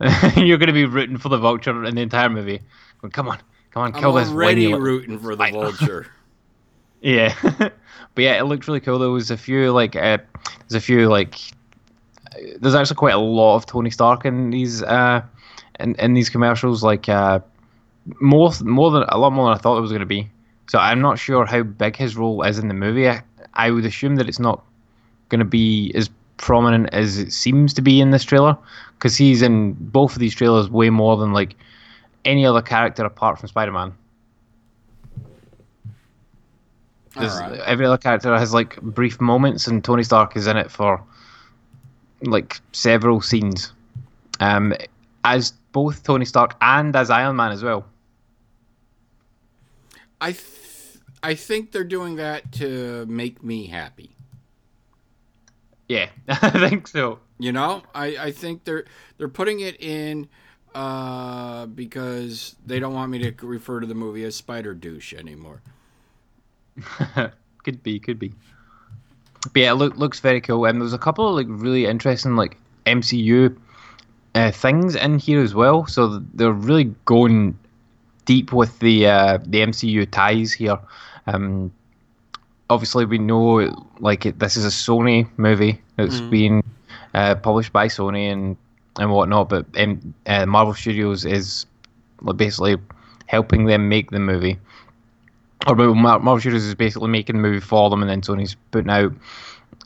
[0.36, 2.60] you're going to be rooting for the Vulture in the entire movie.
[3.00, 3.38] Going, come on,
[3.72, 4.28] come on, I'm kill this.
[4.28, 6.06] already whiny little rooting for the vulture.
[7.02, 7.72] Yeah, but
[8.16, 8.98] yeah, it looked really cool.
[8.98, 10.18] There was a few like uh,
[10.68, 11.34] there's a few like
[12.60, 15.20] there's actually quite a lot of Tony Stark in these uh
[15.80, 16.82] in, in these commercials.
[16.82, 17.40] Like uh,
[18.20, 20.30] more more than a lot more than I thought it was going to be.
[20.68, 23.08] So I'm not sure how big his role is in the movie.
[23.08, 23.22] I,
[23.54, 24.64] I would assume that it's not
[25.28, 28.56] going to be as prominent as it seems to be in this trailer
[28.94, 31.56] because he's in both of these trailers way more than like
[32.24, 33.92] any other character apart from Spider-Man.
[37.14, 37.60] There's- Alright.
[37.60, 41.02] Every other character has like brief moments, and Tony Stark is in it for
[42.22, 43.72] like several scenes,
[44.40, 44.72] um,
[45.24, 47.84] as both Tony Stark and as Iron Man as well.
[50.20, 54.14] I, th- I think they're doing that to make me happy.
[55.88, 57.18] Yeah, I think so.
[57.38, 58.84] You know, I, I think they're
[59.18, 60.28] they're putting it in
[60.74, 65.60] Uh, because they don't want me to refer to the movie as Spider Douche anymore.
[67.64, 68.32] could be, could be.
[69.52, 70.64] But yeah, it look, looks very cool.
[70.64, 72.56] And there's a couple of like really interesting like
[72.86, 73.56] MCU
[74.34, 75.86] uh, things in here as well.
[75.86, 77.58] So they're really going
[78.24, 80.78] deep with the uh, the MCU ties here.
[81.26, 81.72] Um,
[82.70, 85.80] obviously, we know like it, this is a Sony movie.
[85.98, 86.62] It's being
[87.14, 88.56] uh, published by Sony and
[88.98, 89.48] and whatnot.
[89.48, 91.66] But um, uh, Marvel Studios is
[92.36, 92.76] basically
[93.26, 94.58] helping them make the movie
[95.66, 98.90] or Mar- Marvel Studios is basically making the movie for them, and then Sony's putting
[98.90, 99.12] out,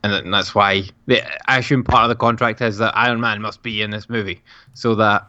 [0.02, 3.62] and that's why they, I assume part of the contract is that Iron Man must
[3.62, 4.42] be in this movie,
[4.74, 5.26] so that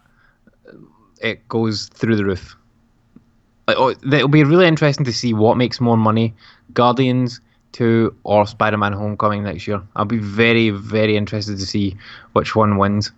[1.22, 2.56] it goes through the roof.
[3.68, 6.34] Like, oh, it'll be really interesting to see what makes more money,
[6.74, 7.42] Guardians
[7.74, 9.82] Two or Spider-Man: Homecoming next year.
[9.96, 11.98] I'll be very, very interested to see
[12.34, 13.12] which one wins.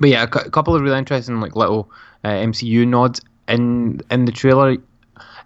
[0.00, 1.90] But yeah, a a couple of really interesting like little
[2.24, 4.76] uh, MCU nods in in the trailer.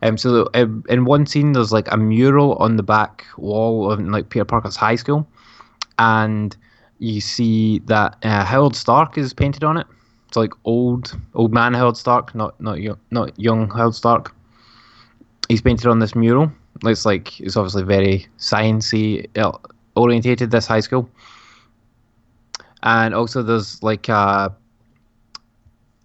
[0.03, 4.01] Um, so uh, in one scene, there's like a mural on the back wall of
[4.01, 5.27] like Peter Parker's high school,
[5.99, 6.57] and
[6.99, 9.87] you see that uh, Howard Stark is painted on it.
[10.29, 14.35] It's like old old man Howard Stark, not not young, not young Howard Stark.
[15.49, 16.51] He's painted on this mural.
[16.85, 19.53] It's like it's obviously very sciencey uh,
[19.97, 20.51] orientated.
[20.51, 21.11] This high school,
[22.83, 24.49] and also there's like uh,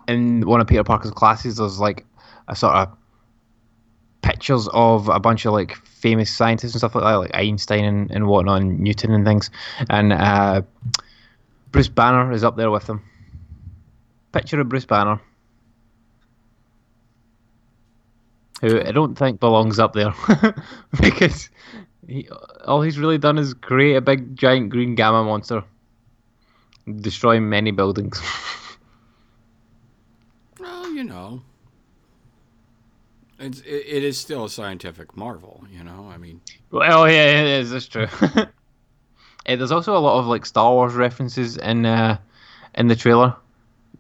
[0.08, 2.06] in one of Peter Parker's classes, there's like
[2.48, 2.90] a sort of
[4.36, 8.12] pictures of a bunch of like famous scientists and stuff like that, like Einstein and,
[8.12, 9.50] and whatnot, and Newton and things.
[9.90, 10.62] And uh,
[11.72, 13.02] Bruce Banner is up there with them.
[14.34, 15.22] Picture of Bruce Banner,
[18.60, 20.14] who I don't think belongs up there
[21.02, 21.50] because
[22.06, 22.28] he,
[22.66, 25.64] all he's really done is create a big giant green gamma monster,
[26.98, 28.22] destroy many buildings.
[30.58, 31.44] Well, you know,
[33.40, 35.66] it's it, it is still a scientific marvel.
[35.72, 37.72] You know, I mean, Well, yeah, it is.
[37.72, 38.08] That's true.
[39.48, 42.18] Eh, there's also a lot of like Star Wars references in uh,
[42.74, 43.36] in the trailer.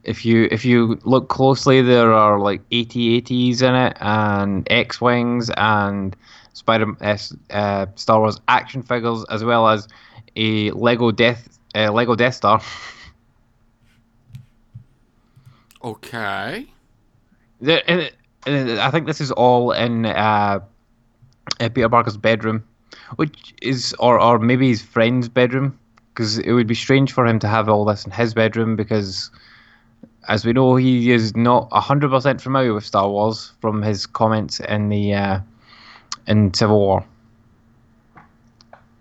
[0.04, 6.16] If you if you look closely, there are like AT-ATs in it, and X-wings, and
[6.54, 6.88] Spider
[7.52, 9.88] uh, Star Wars action figures, as well as
[10.36, 12.60] a Lego Death uh, Lego Death Star.
[15.84, 16.68] okay,
[17.62, 18.12] The- and- and
[18.46, 20.60] I think this is all in uh,
[21.60, 22.64] uh, Peter Parker's bedroom,
[23.16, 25.78] which is, or or maybe his friend's bedroom,
[26.14, 29.32] because it would be strange for him to have all this in his bedroom, because
[30.28, 34.60] as we know, he is not hundred percent familiar with Star Wars from his comments
[34.60, 35.40] in the uh,
[36.28, 37.06] in Civil War.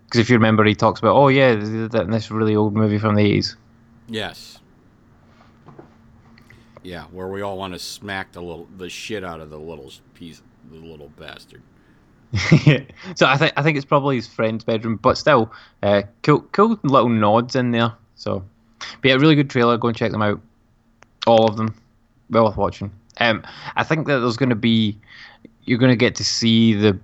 [0.07, 3.15] Because if you remember, he talks about, oh yeah, that- this really old movie from
[3.15, 3.57] the eighties.
[4.09, 4.54] yes,
[6.85, 9.91] yeah, where we all want to smack the little the shit out of the little
[10.15, 11.63] piece, the little bastard.
[13.15, 16.79] so I think I think it's probably his friend's bedroom, but still, uh, cool, cool
[16.83, 17.93] little nods in there.
[18.17, 18.45] So,
[18.79, 19.79] but yeah, really good trailer.
[19.79, 20.41] Go and check them out,
[21.27, 21.75] all of them.
[22.31, 22.91] Well worth watching.
[23.19, 23.43] Um,
[23.77, 24.99] I think that there's going to be,
[25.65, 26.99] you're going to get to see the,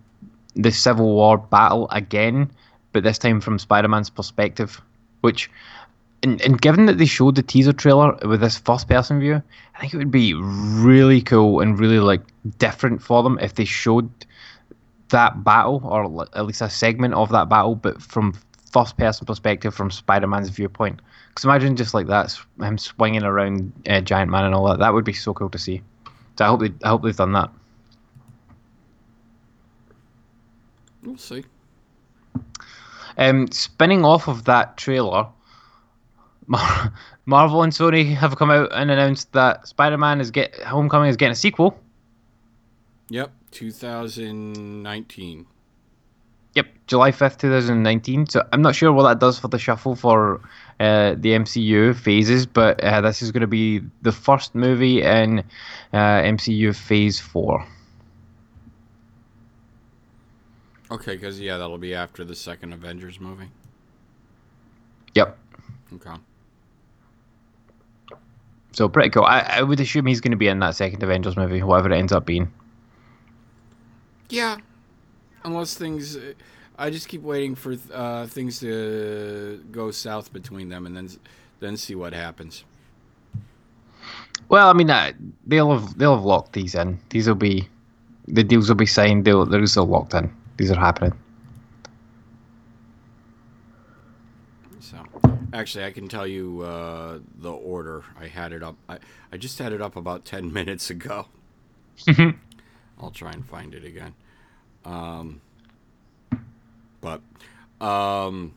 [0.57, 2.51] the Civil War battle again,
[2.93, 4.81] but this time from Spider-Man's perspective,
[5.23, 5.51] which.
[6.23, 9.43] And, and given that they showed the teaser trailer with this first person view,
[9.75, 12.21] I think it would be really cool and really like
[12.59, 14.11] different for them if they showed
[15.09, 18.35] that battle, or at least a segment of that battle, but from
[18.71, 21.01] first person perspective, from Spider Man's viewpoint.
[21.29, 24.79] Because imagine just like that, him swinging around uh, Giant Man and all that.
[24.79, 25.83] That would be so cool to see.
[26.39, 27.51] So I hope they, I hope they've done that.
[31.03, 31.45] We'll see.
[33.17, 35.27] Um, spinning off of that trailer,
[36.51, 36.93] Mar-
[37.27, 41.17] Marvel and Sony have come out and announced that Spider Man is get Homecoming is
[41.17, 41.79] getting a sequel.
[43.09, 45.47] Yep, 2019.
[46.55, 48.27] Yep, July 5th, 2019.
[48.27, 50.41] So I'm not sure what that does for the shuffle for
[50.81, 55.45] uh, the MCU phases, but uh, this is going to be the first movie in
[55.93, 57.65] uh, MCU Phase 4.
[60.91, 63.51] Okay, because yeah, that'll be after the second Avengers movie.
[65.15, 65.39] Yep.
[65.95, 66.17] Okay.
[68.73, 69.25] So pretty cool.
[69.25, 71.99] I, I would assume he's going to be in that second Avengers movie, whatever it
[71.99, 72.53] ends up being.
[74.29, 74.59] Yeah,
[75.45, 76.17] unless things,
[76.79, 81.09] I just keep waiting for uh, things to go south between them, and then
[81.59, 82.65] then see what happens.
[84.49, 85.13] Well, I mean, uh,
[85.47, 86.99] they'll have they'll have locked these in.
[87.11, 87.69] These will be
[88.29, 89.25] the deals will be signed.
[89.25, 90.35] They'll they're still locked in.
[90.57, 91.13] These are happening.
[94.81, 94.99] So,
[95.53, 98.05] Actually, I can tell you uh, the order.
[98.19, 98.77] I had it up.
[98.89, 98.99] I,
[99.33, 101.27] I just had it up about 10 minutes ago.
[103.01, 104.15] I'll try and find it again.
[104.85, 105.41] Um,
[107.01, 107.21] but,
[107.81, 108.55] um,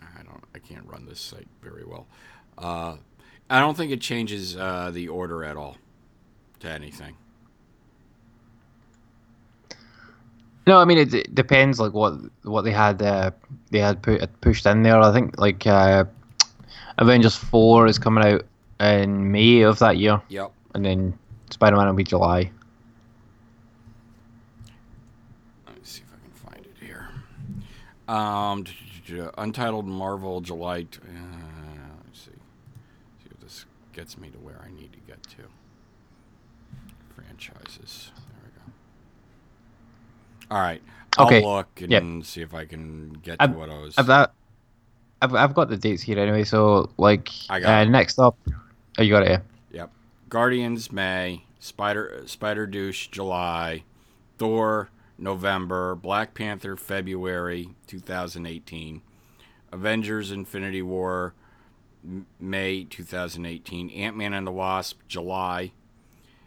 [0.00, 2.06] I don't, I can't run this site very well.
[2.56, 2.96] Uh,
[3.50, 5.76] I don't think it changes uh, the order at all
[6.60, 7.16] to anything.
[10.66, 13.30] No, I mean it, it depends like what what they had uh,
[13.70, 14.98] they had put pushed in there.
[14.98, 16.04] I think like uh,
[16.98, 18.46] Avengers Four is coming out
[18.80, 20.52] in May of that year, Yep.
[20.74, 21.18] and then
[21.50, 22.50] Spider Man will be July.
[25.66, 27.08] Let me see if I can find it here.
[28.08, 28.64] Um,
[29.36, 30.84] Untitled Marvel July.
[30.84, 32.30] T- uh, let's see.
[33.22, 35.42] See if this gets me to where I need to get to.
[37.14, 38.10] Franchises.
[40.50, 40.82] All right.
[41.16, 41.40] I'll Okay.
[41.40, 42.04] look and Yep.
[42.26, 43.96] see if I can get to I've, what I was.
[43.98, 44.32] I've that.
[45.22, 46.44] I've, I've got the dates here anyway.
[46.44, 48.36] So like I got uh, next up,
[48.98, 49.30] oh you got it.
[49.30, 49.38] Yeah.
[49.72, 49.90] Yep.
[50.28, 53.84] Guardians May, Spider Spider Douche July,
[54.38, 59.02] Thor November, Black Panther February 2018,
[59.72, 61.34] Avengers Infinity War
[62.38, 65.72] May 2018, Ant Man and the Wasp July,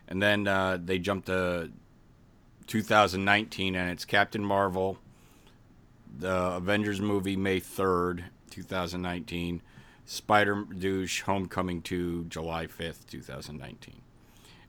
[0.08, 1.72] and then uh, they jumped to
[2.68, 4.98] 2019 and it's Captain Marvel,
[6.20, 9.62] the Avengers movie May 3rd 2019.
[10.10, 13.94] Spider Douche Homecoming 2, July 5th, 2019.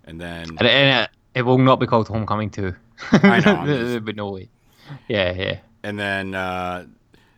[0.04, 2.74] And then, And, and it, it will not be called Homecoming Two.
[3.12, 4.48] I know, I'm There- just- There'd no way.
[5.06, 5.58] Yeah, yeah.
[5.84, 6.86] and then, uh,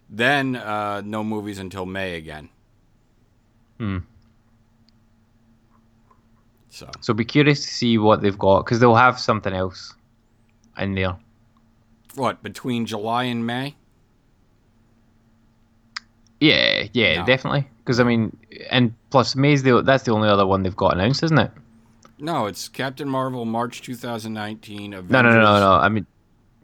[0.09, 2.49] then uh, no movies until May again.
[3.79, 3.99] Hmm.
[6.71, 9.93] So, So be curious to see what they've got because they'll have something else
[10.81, 11.17] in there.
[12.17, 13.77] what, between July and May?
[16.41, 17.27] Yeah, yeah, No.
[17.27, 17.69] definitely.
[17.79, 18.37] Because I mean,
[18.71, 21.51] and plus May's the that's the only other one they've got announced, isn't it?
[22.19, 24.93] No, it's Captain Marvel, March 2019.
[24.95, 25.73] Avengers, No, no, no, no, no.
[25.73, 26.07] I mean,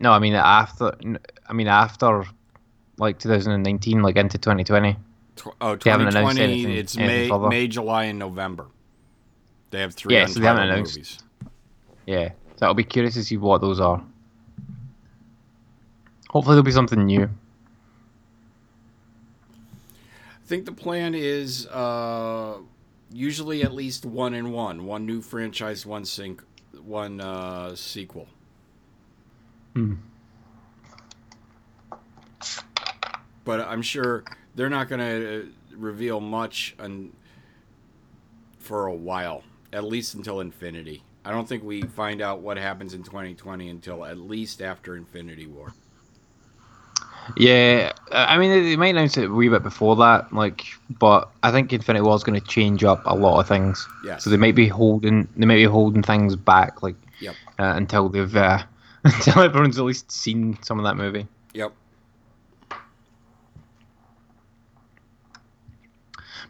[0.00, 0.96] no, I mean after.
[1.48, 2.24] I mean after,
[2.98, 4.96] like 2019, like into 2020.
[5.36, 7.48] Tw- oh, They haven't announced 2020, anything- it's anything May, further.
[7.48, 8.66] May, July, and November.
[9.70, 10.94] They have three Yeah, so they haven't announced.
[10.96, 11.18] movies.
[12.06, 14.02] Yeah, so I'll be curious to see what those are.
[16.30, 17.30] Hopefully, there'll be something new.
[20.46, 22.58] I think the plan is uh,
[23.12, 26.42] usually at least one in one, one new franchise, one sync,
[26.84, 28.28] one uh, sequel.
[29.74, 29.94] Hmm.
[33.44, 37.12] But I'm sure they're not going to reveal much un-
[38.58, 39.42] for a while,
[39.72, 41.02] at least until Infinity.
[41.26, 45.46] I don't think we find out what happens in 2020 until at least after Infinity
[45.46, 45.74] War.
[47.36, 51.28] Yeah, uh, I mean, they might announce it a wee bit before that, like, but
[51.42, 53.88] I think Infinity War is going to change up a lot of things.
[54.04, 54.22] Yes.
[54.22, 57.34] So they might be holding, they might be holding things back, like, Yep.
[57.58, 58.62] uh, until they've, uh,
[59.04, 61.26] until everyone's at least seen some of that movie.
[61.54, 61.72] Yep.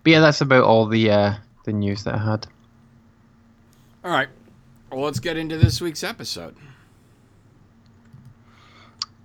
[0.03, 2.47] But yeah, that's about all the uh, the news that I had.
[4.05, 4.29] All right.
[4.97, 6.57] Well, let's get into this week's episode.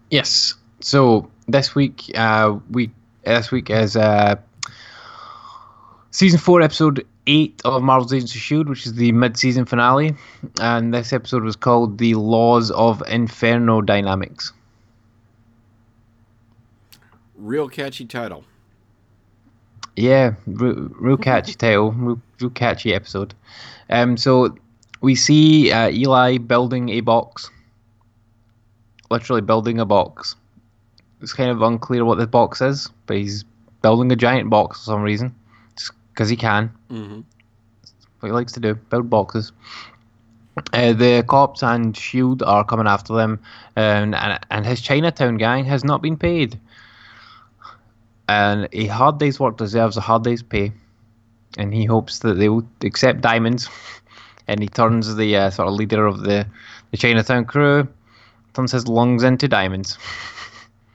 [0.09, 0.55] Yes.
[0.81, 2.91] So this week, uh, we
[3.23, 4.35] this week is uh,
[6.09, 10.13] season four, episode eight of Marvel's Agents of Shield, which is the mid-season finale,
[10.59, 14.51] and this episode was called "The Laws of Inferno Dynamics."
[17.37, 18.43] Real catchy title.
[19.95, 23.33] Yeah, real, real catchy title, real, real catchy episode.
[23.89, 24.53] Um, so
[25.01, 27.49] we see uh, Eli building a box,
[29.09, 30.35] literally building a box.
[31.21, 33.43] It's kind of unclear what the box is, but he's
[33.81, 35.35] building a giant box for some reason,
[35.75, 36.71] just because he can.
[36.89, 37.21] Mm-hmm.
[38.19, 39.51] What he likes to do, build boxes.
[40.73, 43.39] Uh, the cops and Shield are coming after them,
[43.77, 46.59] um, and and his Chinatown gang has not been paid.
[48.27, 50.71] And a hard day's work deserves a hard day's pay,
[51.57, 53.69] and he hopes that they will accept diamonds.
[54.47, 56.47] And he turns the uh, sort of leader of the
[56.91, 57.87] the Chinatown crew,
[58.53, 59.97] turns his lungs into diamonds,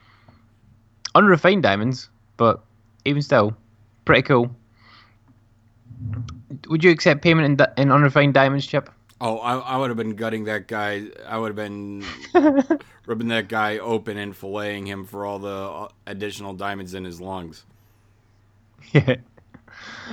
[1.14, 2.60] unrefined diamonds, but
[3.04, 3.56] even still,
[4.04, 4.54] pretty cool.
[6.68, 8.90] Would you accept payment in, di- in unrefined diamonds, Chip?
[9.20, 11.06] Oh, I, I would have been gutting that guy.
[11.26, 12.04] I would have been
[13.06, 17.20] ripping that guy open and filleting him for all the uh, additional diamonds in his
[17.20, 17.64] lungs.
[18.92, 19.16] Yeah.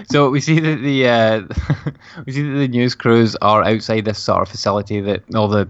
[0.10, 1.42] So we see that the uh,
[2.26, 5.68] we see that the news crews are outside this sort of facility that all the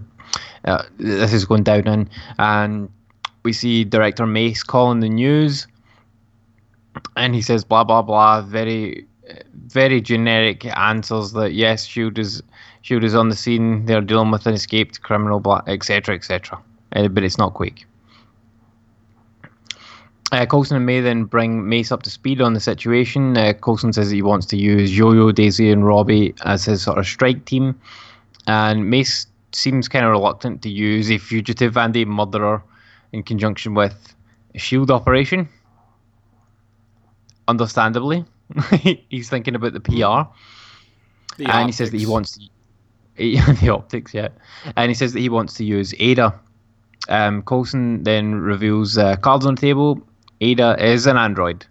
[0.64, 2.88] uh, this is going down in, and
[3.42, 5.66] we see director Mace calling the news,
[7.16, 8.42] and he says blah blah blah.
[8.42, 9.06] Very,
[9.66, 12.42] very generic answers that yes, Shield is
[12.82, 13.86] Shield is on the scene.
[13.86, 16.14] They're dealing with an escaped criminal, etc.
[16.14, 16.58] etc.
[16.92, 17.86] Uh, but it's not Quake.
[20.34, 23.38] Uh, Coulson and May then bring Mace up to speed on the situation.
[23.38, 26.98] Uh, Coulson says that he wants to use Yo-Yo, Daisy, and Robbie as his sort
[26.98, 27.78] of strike team,
[28.48, 32.64] and Mace seems kind of reluctant to use a fugitive and a murderer
[33.12, 34.12] in conjunction with
[34.56, 35.48] a shield operation.
[37.46, 38.24] Understandably,
[39.08, 40.28] he's thinking about the PR,
[41.36, 42.48] The and he says that he wants to.
[43.16, 44.30] the optics, yeah,
[44.76, 46.40] and he says that he wants to use Ada.
[47.08, 50.04] Um, Coulson then reveals uh, cards on the table.
[50.44, 51.64] Ada is an android,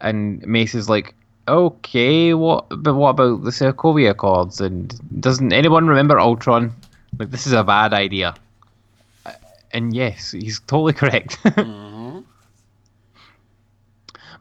[0.00, 1.14] and Mace is like,
[1.46, 2.66] "Okay, what?
[2.70, 4.60] But what about the Sokovia cards?
[4.60, 6.72] And doesn't anyone remember Ultron?
[7.18, 8.34] Like, this is a bad idea."
[9.26, 9.32] Uh,
[9.72, 11.38] And yes, he's totally correct.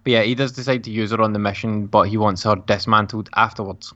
[0.04, 2.56] But yeah, he does decide to use her on the mission, but he wants her
[2.56, 3.94] dismantled afterwards.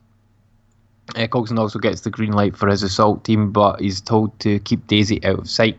[1.16, 4.60] Uh, Coulson also gets the green light for his assault team, but he's told to
[4.60, 5.78] keep Daisy out of sight.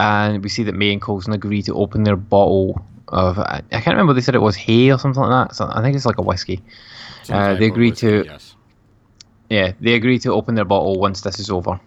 [0.00, 3.80] And we see that May and Coulson agree to open their bottle of I I
[3.80, 4.12] can't remember.
[4.12, 5.54] They said it was hay or something like that.
[5.56, 6.62] So I think it's like a whiskey.
[7.30, 8.54] Uh, they agree whiskey, to- Yes.
[9.50, 11.80] Yeah, they agree to open their bottle once this is over.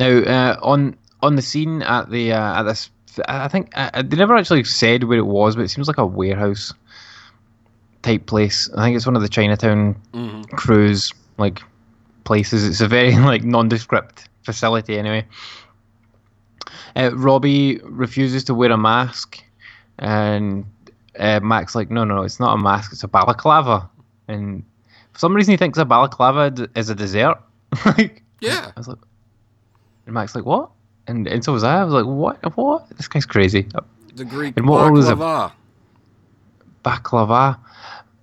[0.00, 2.90] Now, uh, on on the scene at the uh, at this,
[3.28, 6.06] I think uh, they never actually said where it was, but it seems like a
[6.06, 6.72] warehouse
[8.02, 8.70] type place.
[8.76, 10.48] I think it's one of the Chinatown Mhm.
[10.50, 11.62] crews like
[12.24, 12.64] places.
[12.64, 15.26] It's a very like nondescript facility anyway.
[16.96, 19.42] Uh, Robbie refuses to wear a mask,
[19.98, 20.64] and
[21.18, 22.92] uh, Mac's like, "No, no, it's not a mask.
[22.92, 23.88] It's a balaclava."
[24.28, 24.62] And
[25.12, 27.36] for some reason, he thinks a balaclava d- is a dessert.
[27.84, 28.70] like, Yeah.
[28.76, 28.98] I was like,
[30.06, 30.70] and Mac's like, "What?"
[31.06, 31.80] And and so was I.
[31.80, 32.56] I was like, "What?
[32.56, 32.88] What?
[32.96, 33.68] This guy's crazy."
[34.14, 35.52] The Greek And what was a- baklava.
[36.84, 37.58] Baklava.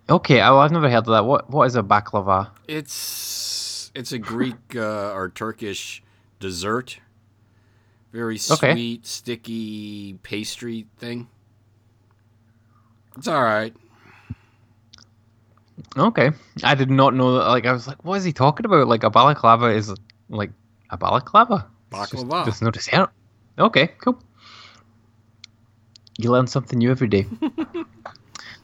[0.10, 1.26] Okay, I, I've never heard of that.
[1.26, 2.50] What what is a baklava?
[2.68, 6.04] It's it's a Greek uh, or Turkish
[6.40, 7.00] dessert.
[8.16, 8.72] Very Okay.
[8.74, 11.28] sweet, sticky pastry thing.
[13.18, 13.76] It's all right.
[15.98, 16.32] Okay,
[16.64, 17.50] I did not know that.
[17.50, 19.94] Like, I was like, "What is he talking about?" Like, a balaclava is
[20.30, 20.52] like
[20.90, 21.68] a balaclava.
[21.92, 22.46] It's just- Baklava.
[22.46, 23.10] There's no dessert.
[23.60, 24.18] Okay, cool.
[26.18, 27.26] You learn something new every day.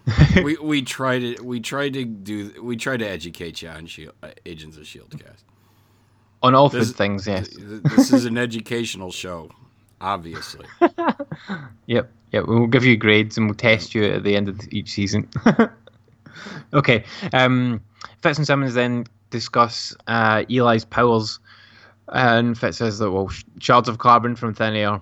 [0.46, 4.16] we we tried to we tried to do we tried to educate you on Shield,
[4.24, 5.44] uh, Agents of Shield cast.
[6.44, 7.50] On all food This- things, yes.
[7.50, 9.50] Th- This is an educational show,
[10.00, 10.66] obviously.
[11.88, 12.46] Yep, yep.
[12.48, 15.28] We'll give you grades and we'll test you at the end of each season.
[16.74, 17.04] okay.
[17.34, 17.82] Um,
[18.22, 21.40] Fitz and Simmons then discuss uh, Eli's powers,
[22.10, 25.02] and Fitz says that well, sh- shards of carbon from thin air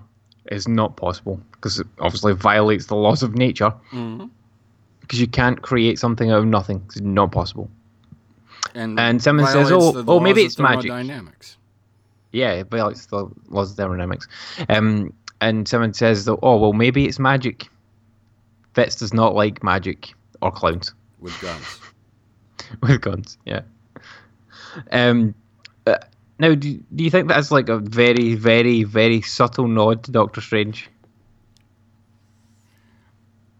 [0.50, 3.72] is not possible because it obviously violates the laws of nature.
[5.00, 6.82] Because you can't create something out of nothing.
[6.86, 7.70] It's not possible.
[8.74, 11.56] And And someone says, "Oh, oh, maybe it's magic." thermodynamics.
[12.32, 14.28] Yeah, it violates the laws of thermodynamics.
[14.68, 17.68] Um, and someone says oh well, maybe it's magic.
[18.74, 20.94] Fitz does not like magic or clowns.
[21.18, 21.80] with guns.
[22.82, 23.38] with guns.
[23.44, 23.62] Yeah.
[24.92, 25.34] Um.
[25.86, 25.98] uh,
[26.38, 30.40] now, do, do you think that's like a very, very, very subtle nod to Doctor
[30.40, 30.88] Strange?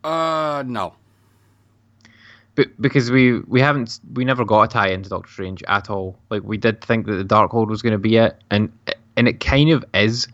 [0.02, 0.94] Uh, no.
[2.60, 6.18] But because we we haven't we never got a tie into Doctor Strange at all.
[6.28, 8.70] Like we did think that the Darkhold was going to be it, and
[9.16, 10.28] and it kind of is,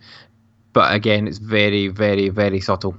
[0.72, 2.96] but again, it's very, very, very subtle,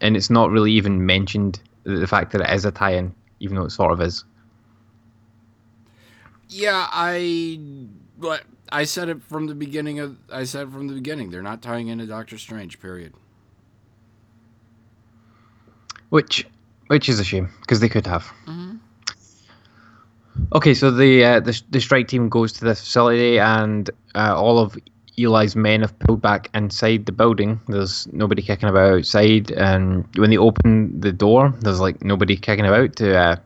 [0.00, 3.54] and it's not really even mentioned the the fact that it is a tie-in, even
[3.54, 4.24] though it sort of is.
[6.48, 7.60] Yeah, I
[8.18, 11.28] but I said it from the beginning of I said it from the beginning.
[11.28, 12.80] They're not tying into Doctor Strange.
[12.80, 13.12] Period.
[16.08, 16.46] which
[16.92, 18.30] which is a shame because they could have.
[20.52, 24.58] Okay, so the, uh, the the strike team goes to the facility, and uh, all
[24.58, 24.76] of
[25.16, 27.60] Eli's men have pulled back inside the building.
[27.68, 32.66] There's nobody kicking about outside, and when they open the door, there's like nobody kicking
[32.66, 33.36] about to uh,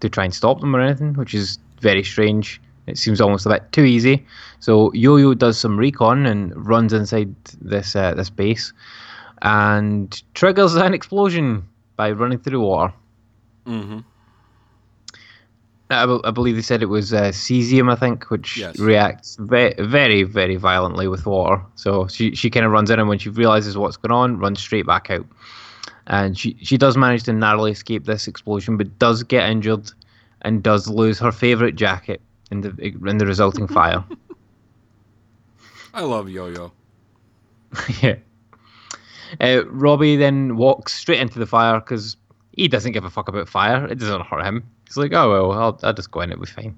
[0.00, 2.60] to try and stop them or anything, which is very strange.
[2.86, 4.24] It seems almost a bit too easy.
[4.60, 8.72] So Yo-Yo does some recon and runs inside this uh, this base,
[9.42, 11.64] and triggers an explosion
[12.02, 12.92] by running through water.
[13.66, 14.00] Mm-hmm.
[15.90, 18.78] I, I believe they said it was uh, cesium, I think, which Yes.
[18.78, 21.62] reacts ve- very, very violently with water.
[21.76, 24.58] So she, she kind of runs in, and when she realizes what's going on, runs
[24.60, 25.26] straight back out.
[26.08, 29.92] And she, she does manage to narrowly escape this explosion, but does get injured
[30.40, 32.70] and does lose her favorite jacket in the
[33.10, 34.02] in the resulting fire.
[35.94, 36.72] I love Yo-Yo.
[38.02, 38.16] yeah.
[39.40, 42.16] Uh, Robbie then walks straight into the fire because
[42.56, 43.86] he doesn't give a fuck about fire.
[43.86, 44.62] It doesn't hurt him.
[44.86, 46.30] He's like, oh well, I'll, I'll just go in.
[46.32, 46.76] It'll be fine.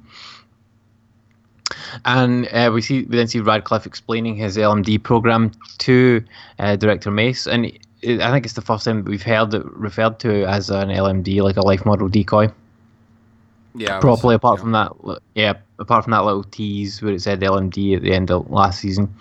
[2.05, 6.23] And uh, we see we then see Radcliffe explaining his LMD program to
[6.59, 7.67] uh, Director Mace, and
[8.03, 10.89] it, I think it's the first time that we've heard it referred to as an
[10.89, 12.49] LMD, like a life model decoy
[13.75, 13.93] Yeah.
[13.93, 14.63] it was- properly apart yeah.
[14.63, 18.31] from that yeah apart from that little tease where it said lmd at the end
[18.31, 19.13] of last season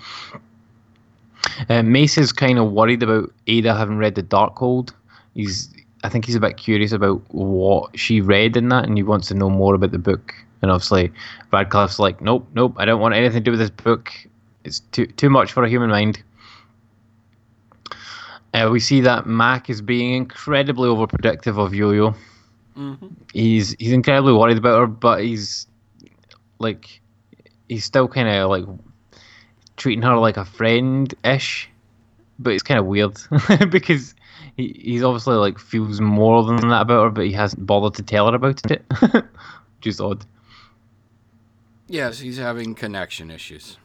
[1.69, 4.93] uh, mace is kind of worried about ada having read the darkhold.
[5.33, 5.73] He's
[6.03, 9.29] i think he's a bit curious about what she read in that and he wants
[9.29, 10.33] to know more about the book.
[10.61, 11.11] And obviously
[11.51, 14.11] radcliffe's like nope nope i don't want anything to do with this book.
[14.63, 16.23] It's too too much for a human mind.
[18.53, 22.13] Uh, we see that mac is being incredibly overprotective of yo-yo.
[23.33, 25.67] He's he's incredibly worried about her, but he's
[26.59, 27.01] like
[27.67, 28.65] he's still kind of like
[29.83, 31.69] treating her like a friend ish,
[32.39, 33.17] but it's kind of weird
[33.69, 34.15] because
[34.55, 38.01] he he's obviously like feels more than that about her, but he hasn't bothered to
[38.01, 40.25] tell her about it, which is odd.
[41.89, 43.77] Yes, he's having connection issues.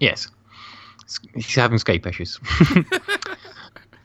[0.00, 0.28] Yes,
[1.34, 2.38] he's having Skype issues.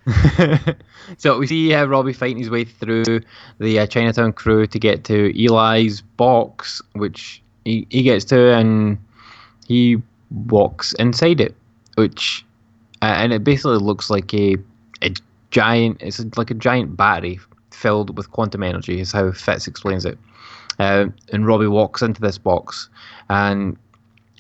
[1.18, 3.20] so we see uh, Robbie fighting his way through
[3.60, 8.98] the uh, Chinatown crew to get to Eli's box, which he, he gets to, and
[9.68, 10.02] he
[10.32, 11.56] walks inside it,
[11.96, 12.46] which
[13.02, 14.58] uh, and it basically looks like a
[15.02, 15.14] a
[15.52, 15.98] giant.
[16.02, 17.40] It's like a giant battery
[17.72, 19.00] filled with quantum energy.
[19.00, 20.18] Is how Fitz explains it.
[20.80, 22.90] Uh, and Robbie walks into this box,
[23.30, 23.78] and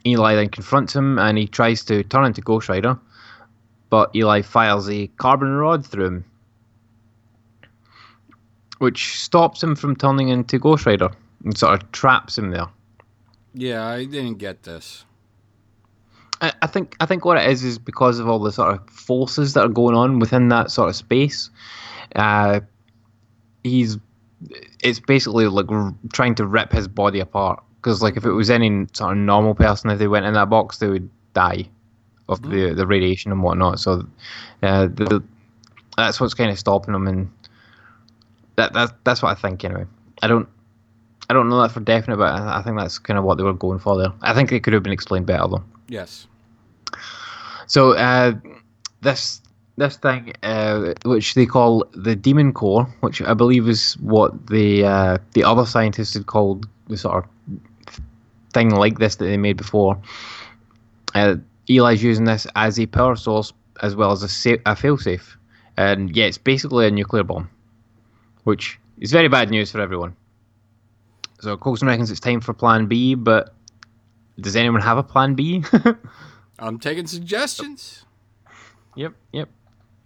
[0.05, 2.97] Eli then confronts him, and he tries to turn into Ghost Rider,
[3.89, 6.25] but Eli fires a carbon rod through him,
[8.77, 11.09] which stops him from turning into Ghost Rider
[11.43, 12.67] and sort of traps him there.
[13.53, 15.05] Yeah, I didn't get this.
[16.41, 18.89] I, I think I think what it is is because of all the sort of
[18.89, 21.49] forces that are going on within that sort of space.
[22.15, 22.61] Uh,
[23.63, 23.97] he's
[24.81, 27.61] it's basically like r- trying to rip his body apart.
[27.77, 30.49] Because like if it was any sort of normal person, if they went in that
[30.49, 31.69] box, they would die
[32.27, 33.79] of the the radiation and whatnot.
[33.79, 34.05] So
[34.63, 35.23] uh, the,
[35.97, 37.29] that's what's kind of stopping him, and
[38.55, 39.85] that that that's what I think anyway.
[40.21, 40.47] I don't.
[41.29, 43.43] I don't know that for definite, but I I think that's kind of what they
[43.43, 44.13] were going for there.
[44.21, 45.63] I think it could have been explained better though.
[45.87, 46.27] Yes.
[47.69, 48.33] So uh,
[49.01, 49.41] this
[49.77, 54.83] this thing, uh, which they call the demon core, which I believe is what the
[54.85, 58.01] uh, the other scientists had called the sort of
[58.53, 60.01] thing like this that they made before.
[61.13, 61.35] Uh,
[61.69, 63.53] Eli's using this as a power source
[63.83, 65.35] as well as a, sa- a failsafe,
[65.77, 67.47] and yeah, it's basically a nuclear bomb,
[68.45, 70.15] which is very bad news for everyone.
[71.39, 73.53] So Coulson reckons it's time for Plan B, but
[74.39, 75.63] does anyone have a Plan B?
[76.59, 78.05] I'm taking suggestions.
[78.95, 79.49] Yep, yep.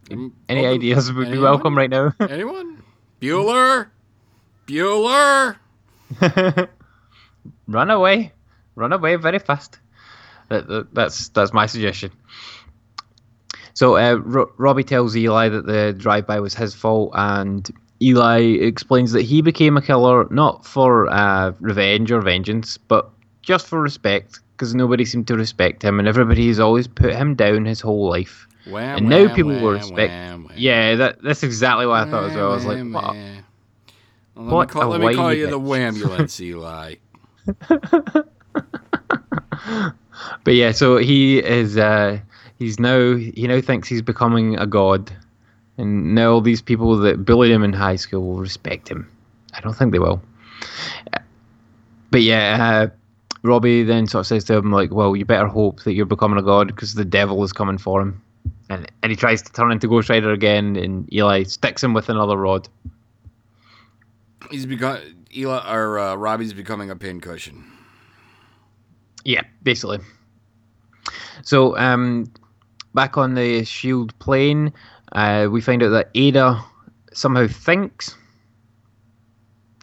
[0.09, 2.13] Mm, Any open- ideas would be welcome right now.
[2.19, 2.83] Anyone?
[3.21, 3.87] Bueller?
[4.67, 5.57] Bueller?
[7.67, 8.31] Run away,
[8.75, 9.79] run away very fast.
[10.49, 12.11] That, that- that's that's my suggestion.
[13.73, 17.67] So uh, Ro- Robbie tells Eli that the drive-by was his fault, and
[18.01, 23.09] Eli explains that he became a killer not for uh, revenge or vengeance, but
[23.41, 27.35] just for respect, because nobody seemed to respect him, and everybody has always put him
[27.35, 28.47] down his whole life.
[28.69, 30.13] Wham, And now people will respect-.
[30.55, 32.51] Yeah, that that's exactly what I thought as well.
[32.51, 33.15] I was like, what?
[34.35, 35.67] Well, what let me call, let me call you the bitch.
[35.67, 36.95] Whambulance, Eli.
[40.43, 41.77] But yeah, so he is.
[41.77, 42.19] Uh,
[42.59, 43.15] he's now.
[43.15, 45.11] He now thinks he's becoming a god,
[45.77, 49.09] and now all these people that bullied him in high school will respect him.
[49.53, 50.21] I don't think they will.
[52.11, 52.95] But yeah, uh,
[53.43, 56.39] Robbie then sort of says to him like, "Well, you better hope that you're becoming
[56.39, 58.21] a god because the devil is coming for him."
[58.69, 62.09] And and he tries to turn into Ghost Rider again, and Eli sticks him with
[62.09, 62.67] another rod.
[64.49, 64.99] He's become
[65.35, 67.63] Eli or uh, Robbie's becoming a pincushion.
[69.25, 69.99] Yeah, basically.
[71.43, 72.31] So, um,
[72.93, 74.73] back on the Shield plane,
[75.13, 76.63] uh, we find out that Ada
[77.13, 78.15] somehow thinks,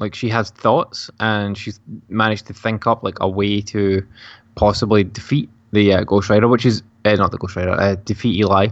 [0.01, 4.07] like she has thoughts, and she's managed to think up like a way to
[4.55, 8.39] possibly defeat the uh, Ghost Rider, which is uh, not the Ghost Rider, uh, defeat
[8.41, 8.69] Eli,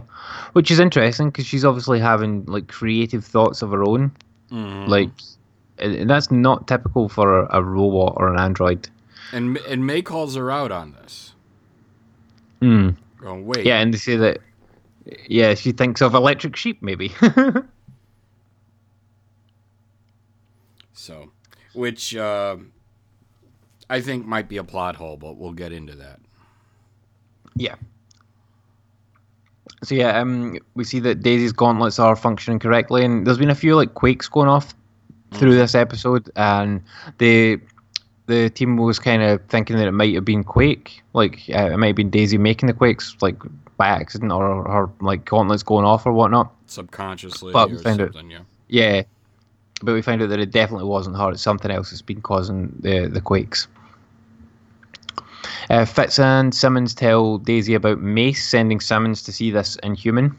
[0.53, 4.11] which is interesting because she's obviously having like creative thoughts of her own,
[4.51, 5.09] like.
[5.81, 8.89] And that's not typical for a, a robot or an android.
[9.31, 11.33] And and May calls her out on this.
[12.61, 12.89] Hmm.
[13.21, 13.65] Going, wait.
[13.65, 14.39] Yeah, and they say that.
[15.27, 17.13] Yeah, she thinks of electric sheep, maybe.
[20.99, 21.31] So,
[21.73, 22.57] which uh,
[23.89, 26.19] I think might be a plot hole, but we'll get into that.
[27.55, 27.75] yeah.
[29.81, 33.55] So yeah, um, we see that Daisy's gauntlets are functioning correctly, and there's been a
[33.55, 34.75] few like quakes going off
[35.35, 36.83] through this episode, and
[37.17, 37.61] the
[38.25, 41.77] the team was kind of thinking that it might have been Quake, like uh, it
[41.77, 43.37] might have been Daisy making the quakes, like
[43.77, 46.53] by accident, or her like gauntlets going off or whatnot.
[46.65, 48.41] Subconsciously But or found it- yeah.
[48.67, 49.03] Yeah,
[49.81, 51.31] but we found out that it definitely wasn't her.
[51.31, 53.67] It's something else that's been causing the the quakes.
[55.69, 60.37] Uh, Fitz and Simmons tell Daisy about Mace sending Simmons to see this Inhuman,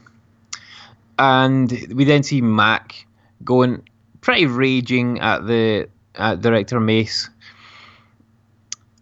[1.17, 3.05] and we then see Mac
[3.43, 3.87] going
[4.21, 7.29] pretty raging at the at director Mace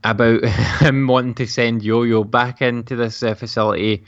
[0.04, 0.44] about
[0.80, 4.04] him wanting to send Yo-Yo back into this uh, facility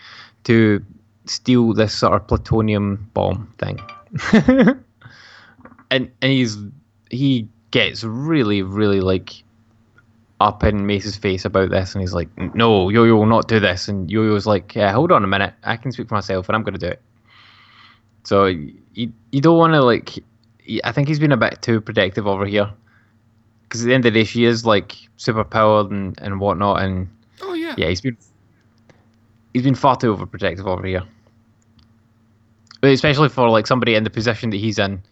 [0.45, 0.83] to
[1.25, 3.79] steal this sort of plutonium bomb thing.
[5.91, 6.57] and and he's
[7.11, 9.43] he gets really really like
[10.39, 13.87] up in Mace's face about this, and he's like, "No, Yo-Yo will not do this."
[13.87, 16.63] And Yo-Yo's like, uh, "Hold on a minute, I can speak for myself, and I'm
[16.63, 17.01] going to do it."
[18.23, 18.73] So you
[19.31, 20.17] you don't want to like.
[20.83, 22.71] I think he's been a bit too protective over here,
[23.63, 26.81] because at the end of the day, she is like super powered and and whatnot,
[26.81, 27.07] and
[27.41, 27.75] Oh yeah.
[27.77, 28.17] yeah, he's been
[29.53, 31.03] he's been far too overprotective over here.
[32.83, 35.03] Especially for like somebody in the position that he's in,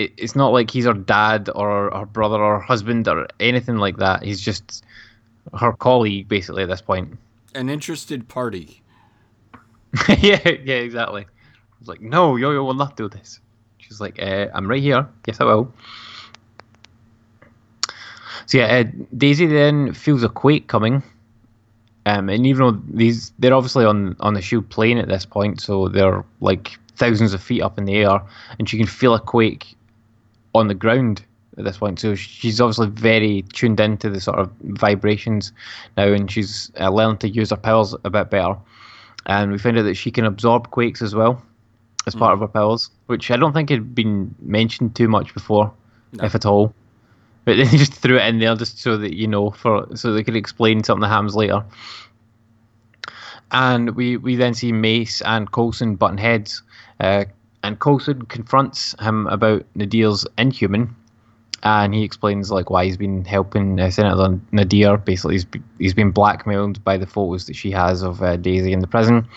[0.00, 3.98] it, it's not like he's her dad or her brother or husband or anything like
[3.98, 4.22] that.
[4.22, 4.84] He's just
[5.58, 7.18] her colleague basically at this point.
[7.54, 8.82] An interested party.
[10.08, 11.26] yeah, yeah, exactly.
[11.80, 13.40] It's like, no, Yo-Yo will not do this.
[13.78, 15.06] She's like, uh, I'm right here.
[15.26, 15.72] Yes, I will.
[18.46, 18.84] So yeah, uh,
[19.16, 21.02] Daisy then feels a quake coming,
[22.06, 25.60] um, and even though these they're obviously on on the shield plane at this point,
[25.60, 28.20] so they're like thousands of feet up in the air,
[28.58, 29.76] and she can feel a quake
[30.54, 31.24] on the ground
[31.58, 32.00] at this point.
[32.00, 35.52] So she's obviously very tuned into the sort of vibrations
[35.96, 38.56] now, and she's uh, learned to use her powers a bit better.
[39.26, 41.42] And we found out that she can absorb quakes as well
[42.06, 45.72] as part of her powers, which I don't think had been mentioned too much before,
[46.12, 46.24] No.
[46.24, 46.74] if at all.
[47.44, 50.12] But then they just threw it in there just so that you know, for so
[50.12, 51.64] they could explain something that happens later.
[53.52, 56.62] And we, we then see Mace and Coulson button heads.
[57.00, 57.24] Uh,
[57.62, 60.94] and Coulson confronts him about Nadeer's inhuman.
[61.62, 64.96] And he explains like why he's been helping uh, Senator Nadir.
[64.96, 68.72] Basically, he's, be- he's been blackmailed by the photos that she has of uh, Daisy
[68.72, 69.28] in the prison.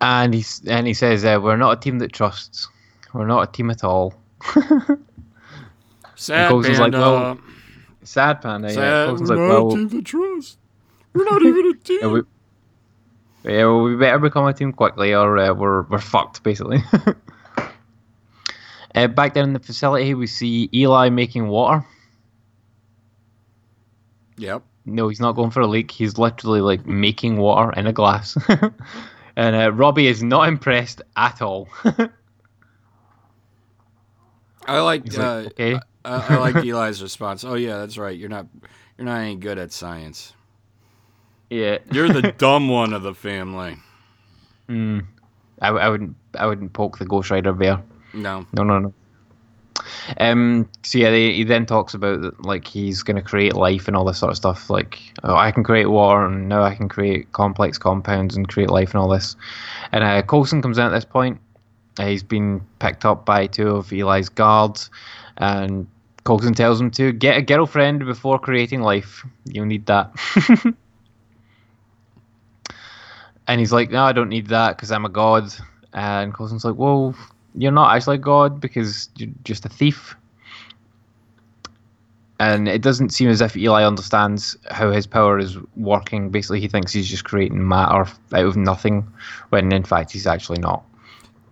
[0.00, 2.66] And he's and he says, uh, "We're not a team that trusts.
[3.12, 4.14] We're not a team at all."
[6.16, 7.38] Sad Coulson's like, well,
[8.02, 8.68] Sad panda.
[8.68, 8.74] Yeah.
[8.74, 9.08] Sad.
[9.08, 10.58] Coulson's We're like, not well, a team to trust.
[11.12, 11.98] We're not even a team.
[12.02, 12.22] yeah, we,
[13.44, 16.82] yeah, well, we better become a team quickly, or uh, we're we're fucked, basically.
[18.94, 21.84] uh, back down in the facility, we see Eli making water.
[24.38, 24.62] Yep.
[24.86, 25.90] No, he's not going for a leak.
[25.90, 28.36] He's literally like making water in a glass.
[29.36, 31.68] and uh, Robbie is not impressed at all.
[34.66, 35.16] I like.
[35.16, 35.78] Uh, like, okay.
[36.04, 37.44] I, I like Eli's response.
[37.44, 38.16] Oh yeah, that's right.
[38.16, 38.46] You're not.
[38.96, 40.32] You're not any good at science.
[41.54, 41.78] Yeah.
[41.92, 43.76] You're the dumb one of the family.
[44.68, 45.06] Mm.
[45.60, 46.16] I, I wouldn't.
[46.36, 47.80] I wouldn't poke the Ghost Rider bear.
[48.12, 48.44] No.
[48.52, 48.94] No, no, no.
[50.18, 50.68] Um.
[50.82, 53.96] So yeah, they, he then talks about that, like he's going to create life and
[53.96, 54.68] all this sort of stuff.
[54.68, 58.70] Like, oh, I can create water, and now I can create complex compounds and create
[58.70, 59.36] life and all this.
[59.92, 61.40] And uh, Coulson comes in at this point.
[62.00, 64.90] Uh, he's been picked up by two of Eli's guards,
[65.36, 65.86] and
[66.24, 69.24] Coulson tells him to get a girlfriend before creating life.
[69.44, 70.10] You'll need that.
[73.46, 75.52] and he's like, "No, I don't need that because I'm a god."
[75.92, 77.14] And Coulson's like, "Well,
[77.54, 80.16] you're not actually a God because you're just a thief."
[82.40, 86.30] And it doesn't seem as if Eli understands how his power is working.
[86.30, 89.08] Basically, he thinks he's just creating matter out of nothing,
[89.50, 90.84] when in fact he's actually not.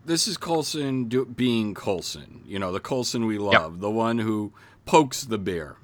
[0.05, 2.43] This is Coulson do, being Coulson.
[2.45, 4.53] You know, the Coulson we love, the one who
[4.85, 5.77] pokes the bear,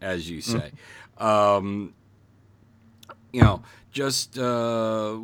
[0.00, 0.72] as you say.
[1.16, 1.94] Um,
[3.32, 5.18] you know, just uh,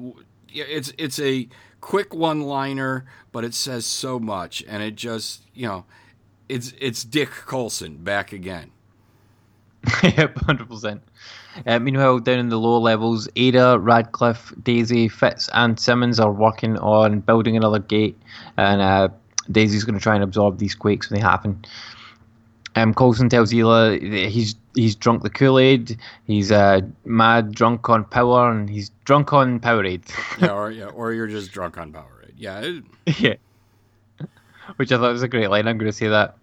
[0.53, 1.49] it's it's a
[1.80, 5.84] quick one-liner, but it says so much, and it just you know,
[6.49, 8.70] it's it's Dick Coulson back again.
[10.03, 11.03] yep, hundred percent.
[11.66, 16.76] Uh, meanwhile, down in the lower levels, Ada, Radcliffe, Daisy, Fitz, and Simmons are working
[16.78, 18.16] on building another gate,
[18.57, 19.09] and uh,
[19.51, 21.64] Daisy's going to try and absorb these quakes when they happen.
[22.76, 28.05] Um, Coulson tells Eli he's he's drunk the Kool Aid, he's uh, mad drunk on
[28.05, 30.09] power, and he's drunk on Powerade.
[30.41, 32.33] Yeah, or yeah, or you're just drunk on Powerade.
[32.37, 32.85] Yeah, it,
[33.18, 33.35] yeah,
[34.76, 35.66] which I thought was a great line.
[35.66, 36.37] I'm going to say that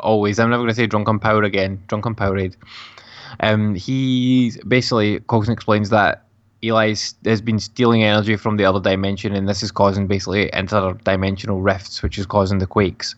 [0.00, 0.38] always.
[0.38, 1.82] I'm never going to say drunk on power again.
[1.88, 2.56] Drunk on Powerade.
[3.40, 6.26] Um, he basically Coulson explains that
[6.64, 11.62] Eli has been stealing energy from the other dimension, and this is causing basically interdimensional
[11.62, 13.14] rifts, which is causing the quakes.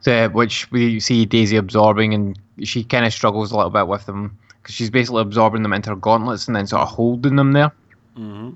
[0.00, 4.06] So, which we see Daisy absorbing, and she kind of struggles a little bit with
[4.06, 7.52] them because she's basically absorbing them into her gauntlets and then sort of holding them
[7.52, 7.72] there.
[8.16, 8.50] hmm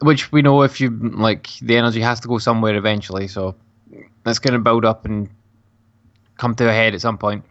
[0.00, 3.54] Which we know if you like, the energy has to go somewhere eventually, so
[4.24, 5.28] that's going to build up and
[6.36, 7.44] come to a head at some point.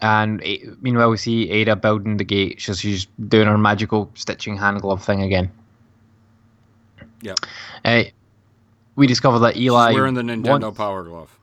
[0.00, 2.60] And eh, meanwhile, we see Ada building the gate.
[2.60, 5.50] So she's doing her magical stitching hand glove thing again.
[7.22, 7.34] Yeah.
[7.84, 8.04] Uh,
[8.96, 9.90] we discover that Eli.
[9.90, 11.37] She's wearing the Nintendo wants- Power Glove.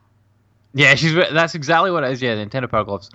[0.76, 2.20] Yeah, she's that's exactly what it is.
[2.20, 3.10] Yeah, the Nintendo Power Gloves.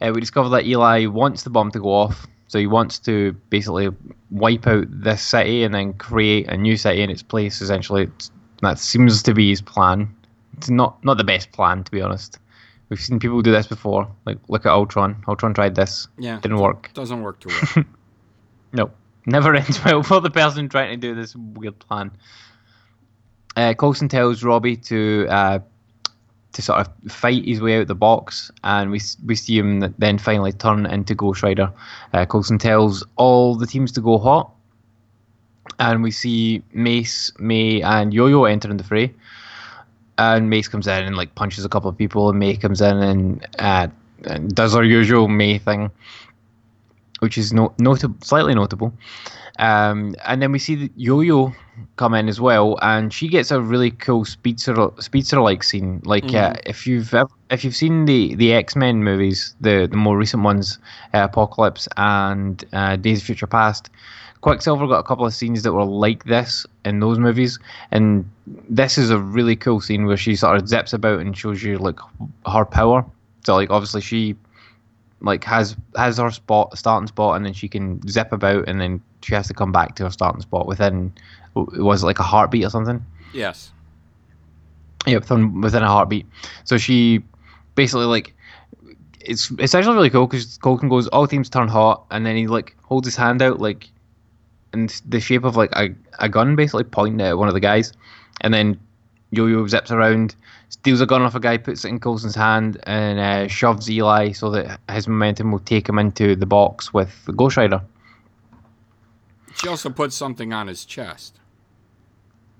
[0.00, 3.32] Uh, we discover that Eli wants the bomb to go off, so he wants to
[3.50, 3.88] basically
[4.30, 7.60] wipe out this city and then create a new city in its place.
[7.60, 8.30] Essentially, It's-
[8.62, 10.08] that seems to be his plan.
[10.56, 12.38] It's not not the best plan, to be honest.
[12.90, 14.08] We've seen people do this before.
[14.26, 15.22] Like look at Ultron.
[15.28, 16.06] Ultron tried this.
[16.18, 16.38] Yeah.
[16.40, 16.90] Didn't work.
[16.94, 17.84] Doesn't work too well.
[18.72, 18.90] No,
[19.26, 22.10] never ends well for the person trying to do this weird plan.
[23.56, 25.58] Uh, Coulson tells Robbie to uh,
[26.52, 30.18] to sort of fight his way out the box, and we we see him then
[30.18, 31.72] finally turn into Ghost Rider.
[32.12, 34.50] Uh, Coulson tells all the teams to go hot,
[35.78, 39.14] and we see Mace, May, and Yo-Yo entering the fray.
[40.18, 42.96] And Mace comes in and like punches a couple of people, and May comes in
[42.98, 43.88] and, uh,
[44.24, 45.90] and does her usual May thing
[47.20, 48.92] which is no, notable, slightly notable.
[49.58, 51.52] Um, and then we see Yo-Yo
[51.96, 56.00] come in as well, and she gets a really cool speedster speedster like scene.
[56.04, 59.96] Like uh, if you've ever, if you've seen the the X Men movies, the the
[59.96, 60.78] more recent ones,
[61.14, 63.90] uh, Apocalypse and uh, Days of Future Past.
[64.40, 67.58] Quicksilver got a couple of scenes that were like this in those movies,
[67.90, 71.62] and this is a really cool scene where she sort of zips about and shows
[71.62, 71.98] you like
[72.50, 73.04] her power.
[73.44, 74.36] So like obviously she
[75.20, 79.00] like has has her spot starting spot and then she can zip about and then
[79.22, 81.12] she has to come back to her starting spot within
[81.54, 83.04] was it like a heartbeat or something
[83.34, 83.72] yes.
[85.06, 86.26] yeah within, within a heartbeat
[86.64, 87.22] so she
[87.74, 88.34] basically like
[89.20, 92.46] it's it's actually really cool because Coulson goes all teams turn hot and then he
[92.46, 93.90] like holds his hand out like
[94.72, 97.92] in the shape of like a, a gun basically pointing at one of the guys
[98.40, 98.78] and then
[99.32, 100.34] Yo-Yo zips around
[100.70, 104.32] steals a gun off a guy puts it in Coulson's hand and uh, shoves Eli
[104.32, 107.80] so that his momentum will take him into the box with the Ghost Rider
[109.54, 111.38] She also puts something on his chest.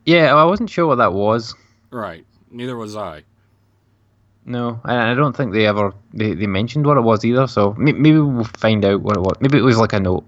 [0.04, 1.54] yeah I wasn't sure what that was
[1.90, 2.24] Right.
[2.52, 3.24] Neither was I.
[4.44, 7.46] No, I don't think they ever they, they mentioned what it was either.
[7.46, 9.36] So maybe we'll find out what it was.
[9.40, 10.24] Maybe it was like a note,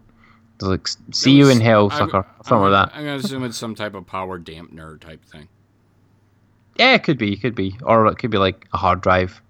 [0.61, 2.97] It was like "See It you in hell, I- sucker," I'm something gonna- like that.
[2.99, 5.49] I'm gonna assume it's some type of power dampener type thing.
[6.77, 9.41] Yeah, it could be, it could be, or it could be like a hard drive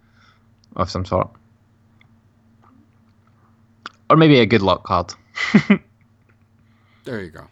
[0.77, 1.29] of some sort,
[4.11, 5.15] or maybe a good luck card.
[7.05, 7.49] There you go.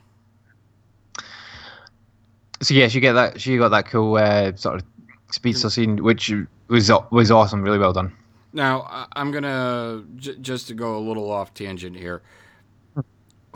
[2.63, 3.41] So yeah, she get that.
[3.41, 4.87] She got that cool uh, sort of
[5.33, 6.33] speedster scene, which
[6.69, 7.63] was was awesome.
[7.63, 8.13] Really well done.
[8.53, 12.23] Now I'm gonna j- just to go a little off tangent here.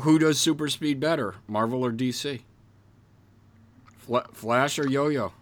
[0.00, 2.40] Who does super speed better, Marvel or DC?
[3.98, 5.32] Fla- Flash or Yo-Yo?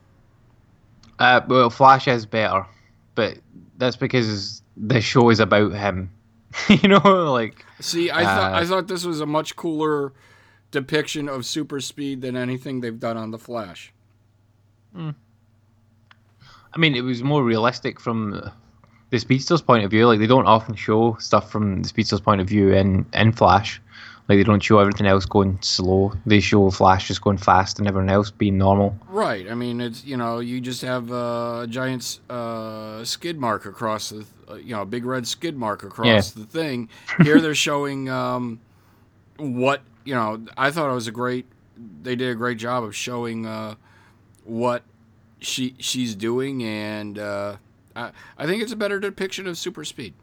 [1.19, 2.67] Uh, well, Flash is better,
[3.15, 3.39] but
[3.79, 6.11] that's because the show is about him.
[6.69, 10.13] you know, like See, I thought Uh, I thought this was a much cooler
[10.71, 13.93] depiction of super speed than anything they've done on the Flash.
[16.75, 18.53] I mean, it was more realistic from
[19.11, 20.07] the speedster's point of view.
[20.07, 23.81] Like they don't often show stuff from the speedster's point of view in in Flash.
[24.33, 26.12] Like they don't show everything else going slow.
[26.24, 28.97] They show Flash just going fast and everyone else being normal.
[29.09, 29.47] Right.
[29.51, 34.09] I mean, it's you know, you just have uh, a giant uh, skid mark across
[34.09, 36.43] the, uh, you know, a big red skid mark across Yeah.
[36.43, 36.89] the thing.
[37.22, 38.59] Here they're showing um,
[39.37, 40.47] what you know.
[40.57, 41.45] I thought it was a great.
[42.03, 43.74] They did a great job of showing uh,
[44.45, 44.83] what
[45.41, 47.57] she she's doing, and uh,
[47.95, 50.14] I, I think it's a better depiction of super speed.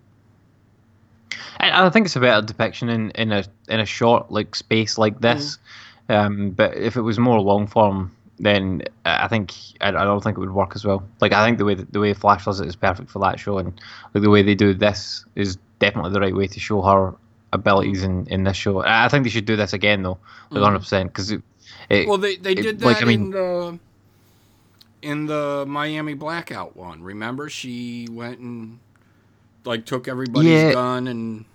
[1.60, 4.98] I, I think it's a better depiction in, in a in a short like space
[4.98, 5.58] like this.
[6.10, 10.38] Um, but if it was more long form, then I think I, I don't think
[10.38, 11.04] it would work as well.
[11.22, 13.40] Like I think the way that, the way Flash does it is perfect for that
[13.40, 13.80] show, and
[14.14, 17.14] like the way they do this is definitely the right way to show her
[17.54, 18.82] abilities in, in this show.
[18.82, 20.18] I I think they should do this again though,
[20.50, 21.42] like hundred percent, because it,
[21.90, 22.08] it.
[22.08, 23.80] Well, they they it- did that like, I mean- in the
[25.02, 27.02] in the Miami blackout one.
[27.04, 28.80] Remember, she went and
[29.66, 30.74] like took everybody's Yeah.
[30.74, 31.46] gun and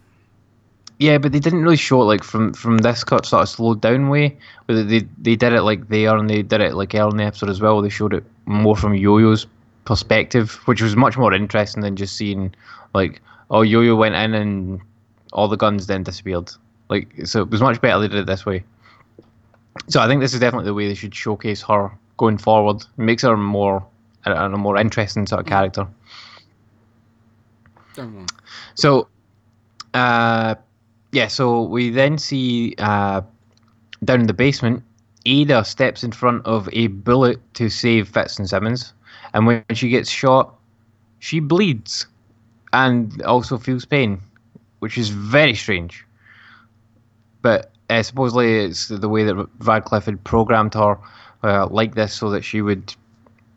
[0.98, 3.80] Yeah, but they didn't really show it like from from this cut sort of slowed
[3.80, 4.36] down way.
[4.66, 7.24] Where they they did it like there and they did it like early in the
[7.24, 7.82] episode as well.
[7.82, 9.46] They showed it more from Yo-Yo's
[9.84, 12.55] perspective, which was much more interesting than just seeing
[12.94, 14.80] like oh Yo-Yo went in and
[15.32, 16.50] all the guns then disappeared.
[16.88, 18.62] Like, so it was much better they did it this way.
[19.88, 22.82] So I think this is definitely the way they should showcase her going forward.
[22.82, 23.84] It makes her more,
[24.26, 25.86] a, a more interesting sort of character.
[28.74, 29.09] So,
[29.95, 30.55] uh,
[31.12, 33.22] yeah, so we then see uh,
[34.05, 34.82] down in the basement,
[35.26, 38.92] Ada steps in front of a bullet to save Fitz and Simmons.
[39.32, 40.55] And when she gets shot,
[41.18, 42.07] she bleeds
[42.72, 44.20] and also feels pain,
[44.80, 46.05] which is very strange.
[47.42, 50.99] But uh, supposedly it's the way that Radcliffe had programmed her
[51.42, 52.95] uh, like this so that she would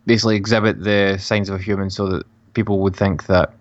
[0.06, 3.54] basically exhibit the signs of a human so that people would think that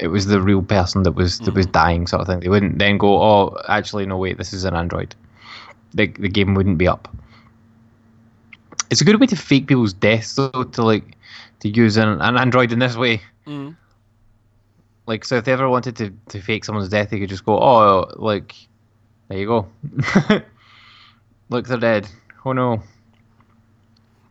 [0.00, 2.40] it was the real person that was that was dying sort of thing.
[2.40, 5.14] They wouldn't then go, oh, actually, no, wait, this is an android.
[5.94, 7.08] The the game wouldn't be up.
[8.90, 11.16] It's a good way to fake people's deaths, though, to like
[11.60, 13.20] to use an, an android in this way.
[13.46, 13.76] Mhm.
[15.06, 17.58] Like, so if they ever wanted to, to fake someone's death, they could just go,
[17.58, 18.54] oh, like,
[19.28, 19.66] there you go.
[21.48, 22.06] Look, they're dead.
[22.44, 22.82] Oh no.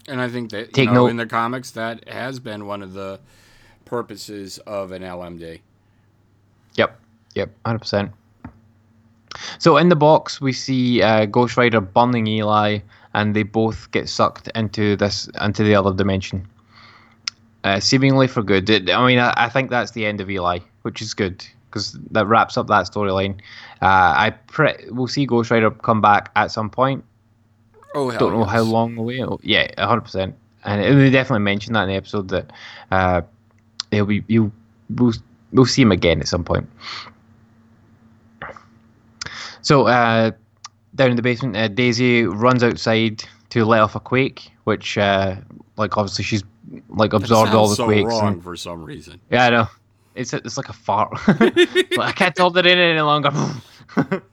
[0.08, 2.82] And I think that you Take know, note- in the comics that has been one
[2.84, 3.20] of the
[3.88, 5.60] purposes of an LMD.
[6.76, 7.00] Yep,
[7.36, 8.12] yep, hundred percent.
[9.60, 12.80] So in the box, we see uh, Ghost Rider burning Eli,
[13.14, 16.48] and they both get sucked into this into the other dimension,
[17.64, 18.70] uh, seemingly for good.
[18.70, 21.94] It- I mean, I, I think that's the end of Eli, which is good because
[22.12, 23.40] that wraps up that storyline.
[23.82, 27.04] Uh, I pre- we'll see Ghost Rider come back at some point.
[27.94, 28.50] Oh hell Don't know yes.
[28.52, 29.24] how long away.
[29.44, 30.36] Yeah, hundred percent.
[30.64, 32.52] And they definitely mentioned that in the episode that
[32.92, 33.22] uh,
[33.92, 34.52] he'll be you
[34.96, 35.14] we'll
[35.52, 36.70] we'll see him again at some point.
[39.62, 40.32] So uh,
[40.96, 45.36] down in the basement, uh, Daisy runs outside to let off a quake, which uh,
[45.78, 46.44] like obviously she's
[46.90, 48.08] like absorbed all the so quakes.
[48.08, 49.20] wrong And, for some reason.
[49.30, 49.68] yeah, I know.
[50.16, 51.12] It's it's like a fart.
[51.28, 53.32] Like, I can't hold it in any longer.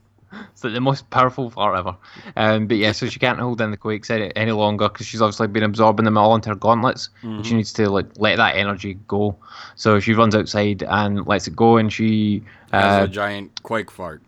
[0.53, 1.97] it's like the most powerful fart ever.
[2.37, 5.21] Um, but yeah, so she can't hold in the quakes any, any longer because she's
[5.23, 7.11] obviously been absorbing them all into her gauntlets.
[7.23, 9.37] And she needs to like let that energy go.
[9.77, 13.91] So she runs outside and lets it go, and she Has uh, a giant quake
[13.91, 14.23] fart.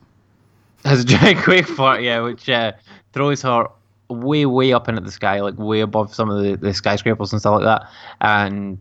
[0.85, 2.73] has a giant quake fart, yeah, which uh,
[3.13, 3.67] throws her
[4.09, 7.41] way, way up into the sky, like way above some of the, the skyscrapers and
[7.41, 7.89] stuff like that.
[8.21, 8.79] And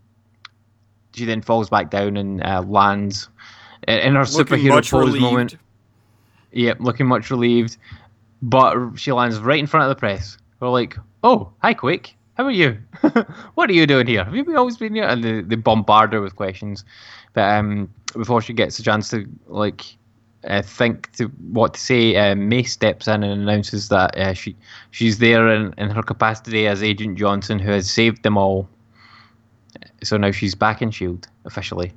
[1.13, 3.29] she then falls back down and uh, lands
[3.87, 5.21] in in her Looking superhero pose relieved.
[5.21, 5.55] moment.
[6.55, 7.77] Yep, looking much relieved.
[8.41, 10.37] But she lands right in front of the press.
[10.59, 12.15] We're like, oh, hi, Quake.
[12.35, 12.77] How are you?
[13.55, 14.23] what are you doing here?
[14.23, 15.05] Have you always been here?
[15.05, 16.83] And they, they bombard her with questions.
[17.33, 19.85] But um, before she gets a chance to like
[20.45, 24.55] uh, think to what to say, uh, May steps in and announces that uh, she
[24.91, 28.67] she's there in, in her capacity as Agent Johnson, who has saved them all.
[30.03, 31.93] So now she's back in Shield officially.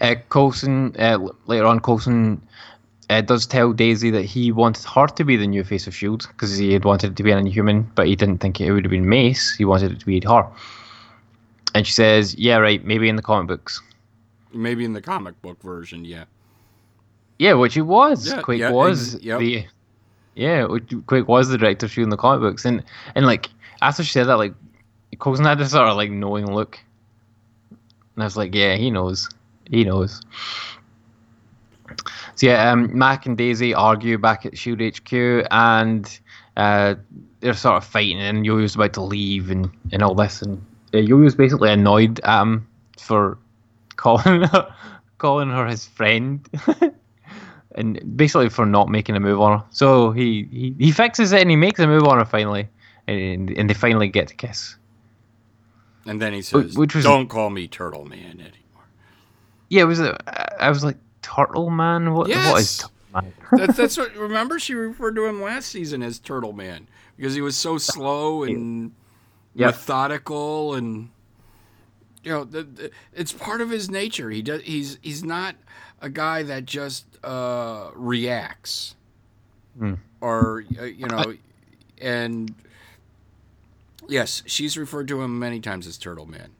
[0.00, 2.40] Uh, Coulson uh, later on, Coulson
[3.10, 6.26] uh, does tell Daisy that he wanted her to be the new face of Shield
[6.28, 8.84] because he had wanted it to be an Inhuman, but he didn't think it would
[8.84, 9.54] have been Mace.
[9.54, 10.46] He wanted it to be her.
[11.74, 12.84] And she says, "Yeah, right.
[12.84, 13.82] Maybe in the comic books."
[14.52, 16.24] Maybe in the comic book version, yeah.
[17.38, 18.28] Yeah, which it was.
[18.28, 19.40] Yeah, Quake yeah, was yep.
[19.40, 19.66] the
[20.34, 20.66] yeah,
[21.06, 22.82] Quake was the director shooting the comic books, and
[23.14, 23.50] and like
[23.82, 24.54] after she said that, like
[25.18, 26.78] Coulson had this sort of like knowing look,
[27.70, 29.28] and I was like, yeah, he knows,
[29.70, 30.22] he knows.
[32.34, 36.20] So yeah, um, Mac and Daisy argue back at Shield HQ, and
[36.56, 36.96] uh,
[37.40, 40.62] they're sort of fighting, and Yo-Yo's about to leave, and and all this, and
[40.92, 42.66] uh, Yo-Yo's basically annoyed at him
[42.98, 43.38] for
[43.96, 44.74] calling her,
[45.18, 46.46] calling her his friend.
[47.76, 49.64] and basically for not making a move on her.
[49.68, 52.68] So he, he, he fixes it and he makes a move on her finally,
[53.06, 54.76] and, and they finally get to kiss.
[56.06, 58.50] And then he says, which was- "Don't call me Turtle Man anymore."
[59.68, 60.00] Yeah, it was.
[60.00, 62.12] I was like, Turtle Man.
[62.14, 62.28] What?
[62.28, 62.76] What is Yes.
[62.78, 63.32] Turtle Man?
[63.52, 64.14] That's, that's what.
[64.14, 66.86] Remember, she referred to him last season as Turtle Man
[67.16, 68.92] because he was so slow and
[69.54, 69.66] Yep.
[69.68, 71.08] methodical, and
[72.22, 74.28] you know, the, the, it's part of his nature.
[74.28, 74.60] He does.
[74.62, 75.56] He's he's not
[76.02, 78.96] a guy that just uh, reacts,
[79.78, 79.94] Hmm.
[80.20, 81.34] or uh, you know,
[82.02, 82.54] and
[84.08, 86.50] yes, she's referred to him many times as Turtle Man.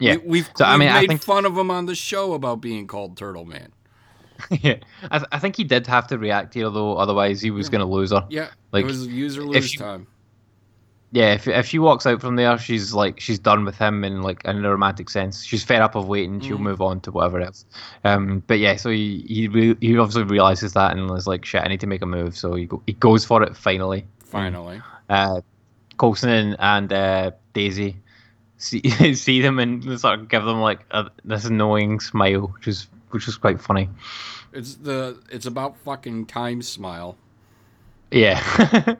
[0.00, 0.16] Yeah.
[0.16, 2.60] we, we've, So, I mean, I made think- fun of him on the show about
[2.60, 3.70] being called Turtle Man.
[4.50, 4.76] yeah,
[5.10, 7.80] I, th- I think he did have to react here though, otherwise he was going
[7.80, 8.26] to lose her.
[8.30, 10.06] Yeah, Like, it was use or if lose you- time.
[11.12, 14.22] Yeah, if if she walks out from there, she's like she's done with him in
[14.22, 15.42] like in a romantic sense.
[15.42, 16.40] She's fed up of waiting.
[16.40, 16.60] She'll Mm.
[16.60, 17.64] move on to whatever else.
[18.04, 21.62] Um, but yeah, so he he, re- he obviously realizes that and is like, shit,
[21.64, 22.36] I need to make a move.
[22.36, 24.06] So he go, he goes for it finally.
[24.20, 24.80] Finally.
[25.08, 25.40] uh,
[25.98, 27.96] Coulson and, and uh, Daisy
[28.60, 32.86] see see them and sort of give them like a, this annoying smile, which is
[33.10, 33.88] which was quite funny.
[34.52, 37.16] It's the it's about fucking time smile.
[38.10, 38.96] Yeah.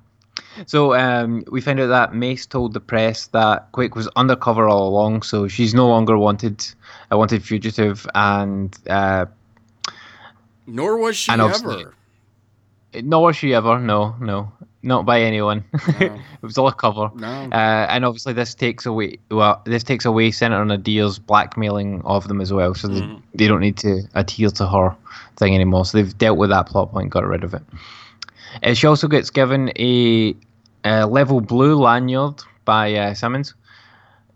[0.66, 4.88] so um, we found out that Mace told the press that Quake was undercover all
[4.88, 6.66] along, so she's no longer wanted,
[7.10, 9.26] a wanted fugitive, and uh,
[10.66, 11.94] Nor was she ever.
[13.02, 13.78] nor was she ever.
[13.78, 14.52] No, no,
[14.82, 15.64] not by anyone.
[15.72, 16.12] it
[16.42, 17.10] was all a cover.
[17.14, 17.28] No.
[17.28, 22.40] Uh, and obviously, this takes away well, this takes away Senator Nadeer's blackmailing of them
[22.40, 24.96] as well, so they, they don't need to adhere to her
[25.36, 25.84] thing anymore.
[25.84, 27.62] So they've dealt with that plot point, got rid of it.
[28.62, 30.34] Uh, she also gets given a,
[30.84, 33.54] a level blue lanyard by uh, Simmons,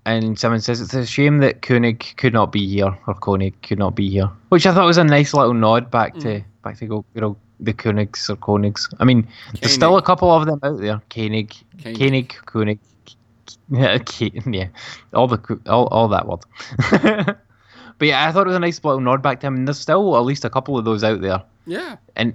[0.07, 3.79] and Simmons says it's a shame that Koenig could not be here, or Koenig could
[3.79, 6.87] not be here, which I thought was a nice little nod back to back to
[6.87, 8.93] go, you know, the Koenigs or Koenigs.
[8.99, 9.27] I mean,
[9.61, 11.01] there's still a couple of them out there.
[11.11, 11.99] Koenig, Koenig.
[11.99, 12.79] Koenig, Koenig.
[13.71, 13.99] Yeah,
[14.47, 14.69] yeah,
[15.15, 16.41] all the all, all that word.
[17.99, 19.57] but yeah, I thought it was a nice little nod back to him.
[19.57, 21.43] And there's still at least a couple of those out there.
[21.67, 21.97] Yeah.
[22.17, 22.35] And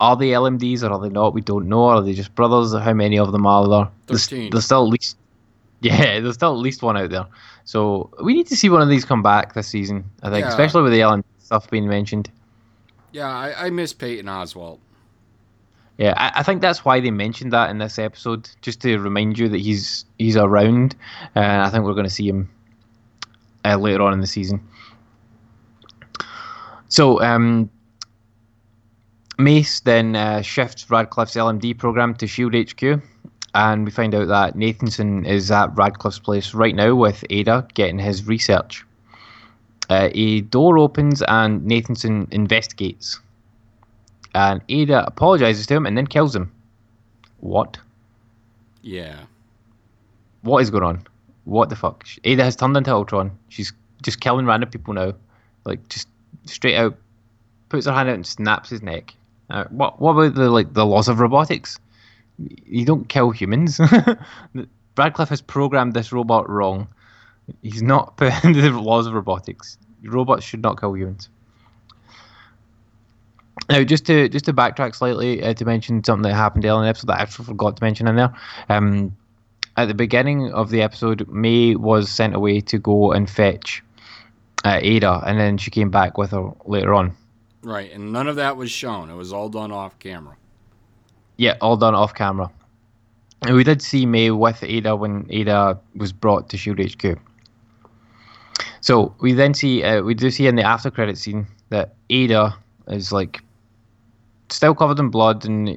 [0.00, 1.32] are they LMDs or are they not?
[1.34, 1.84] We don't know.
[1.86, 2.72] Are they just brothers?
[2.74, 3.88] How many of them are there?
[4.06, 4.50] There's, 13.
[4.50, 5.16] there's still at least.
[5.80, 7.24] Yeah, there's still at least one out there.
[7.64, 10.04] So we need to see one of these come back this season.
[10.24, 10.48] I think, Yeah.
[10.48, 12.30] especially with the LMD stuff being mentioned.
[13.18, 14.78] Yeah, I, I miss Patton Oswalt.
[15.96, 19.36] Yeah, I, I think that's why they mentioned that in this episode, just to remind
[19.40, 20.94] you that he's he's around.
[21.34, 22.48] Uh, I think we're going to see him
[23.64, 24.62] uh, later on in the season.
[26.86, 27.68] So, um,
[29.36, 33.02] Mace then uh, shifts Radcliffe's LMD program to Shield HQ,
[33.56, 37.98] and we find out that Nathanson is at Radcliffe's place right now with Ada getting
[37.98, 38.84] his research.
[39.88, 43.20] Uh, a door opens and Nathanson investigates
[44.34, 46.52] and Ada apologizes to him and then kills him.
[47.40, 47.78] What?
[48.82, 49.24] Yeah.
[50.42, 51.06] What is going on?
[51.44, 52.06] What the fuck?
[52.24, 53.36] Ada has turned into Ultron.
[53.48, 53.72] She's
[54.02, 55.14] just killing random people now,
[55.64, 56.08] like just
[56.44, 56.96] straight out.
[57.68, 59.14] Puts her hand out and snaps his neck.
[59.50, 60.00] Uh, what?
[60.00, 61.78] What about the like the laws of robotics?
[62.66, 63.80] You don't kill humans.
[64.96, 66.88] Radcliffe has programmed this robot wrong.
[67.62, 69.78] He's not put into the laws of robotics.
[70.02, 71.28] Robots should not kill humans.
[73.68, 76.84] Now, just to just to backtrack slightly uh, to mention something that happened earlier in
[76.84, 78.32] the episode that I actually forgot to mention in there.
[78.68, 79.16] Um,
[79.76, 83.82] at the beginning of the episode, May was sent away to go and fetch
[84.64, 87.16] uh, Ada, and then she came back with her later on.
[87.62, 87.92] Right.
[87.92, 89.10] And none of that was shown.
[89.10, 90.36] It was all done off camera.
[91.36, 92.50] Yeah, all done off camera.
[93.42, 97.18] And we did see May with Ada when Ada was brought to Shield HQ.
[98.80, 102.56] So we then see uh, we do see in the after credit scene that Ada
[102.88, 103.42] is like
[104.48, 105.68] still covered in blood, and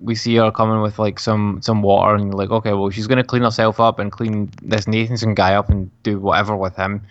[0.00, 3.24] we see her coming with like some some water, and like, okay, well she's gonna
[3.24, 7.02] clean herself up and clean this Nathanson guy up and do whatever with him.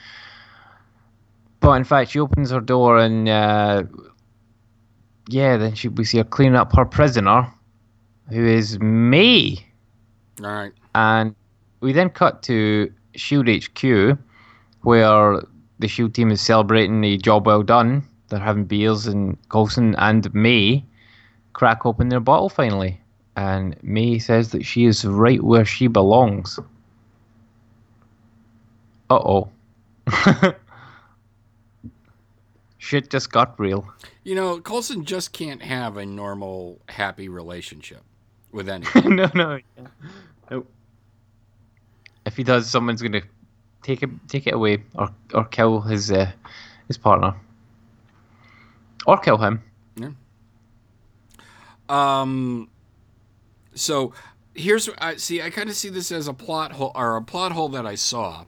[1.59, 3.84] But in fact, she opens her door and uh,
[5.30, 7.51] yeah, then she we see her cleaning up her prisoner,
[8.30, 9.66] who is me.
[10.41, 10.74] All right.
[10.95, 11.36] And
[11.80, 14.18] we then cut to Shield HQ,
[14.84, 15.42] where
[15.80, 18.08] the Shield team is celebrating a job well done.
[18.30, 20.86] They're having beers, and Coulson and May
[21.54, 23.00] crack open their bottle finally.
[23.36, 26.60] And May says that she is right where she belongs.
[29.10, 29.50] Uh oh.
[32.78, 33.88] Shit just got real.
[34.24, 38.01] You know, Coulson just can't have a normal, happy relationship
[38.51, 39.16] with anyone.
[39.16, 39.60] no, no.
[40.51, 40.70] Nope.
[42.26, 43.22] If he does, someone's gonna
[43.84, 46.32] take it take it away or or kill his uh,
[46.88, 47.36] his partner.
[49.05, 49.62] Or kill him.
[49.97, 50.12] Yeah.
[51.89, 52.70] Um,
[53.76, 54.14] so
[54.54, 55.42] here's I see.
[55.42, 57.96] I kind of see this as a plot hole or a plot hole that I
[57.96, 58.46] saw,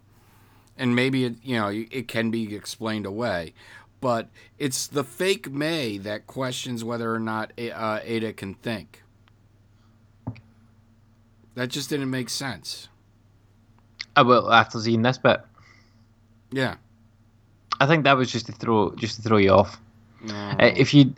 [0.78, 3.53] and maybe it you know it can be explained away,
[3.99, 9.03] but it's the fake May that questions whether or not uh, Ada can think.
[11.56, 12.90] That just didn't make sense.
[14.16, 15.42] Uh, well, after seeing this bit,
[16.52, 16.76] Yeah.
[17.82, 19.80] I think that was just to throw just to throw you off.
[20.24, 20.34] No.
[20.34, 21.14] Uh, if you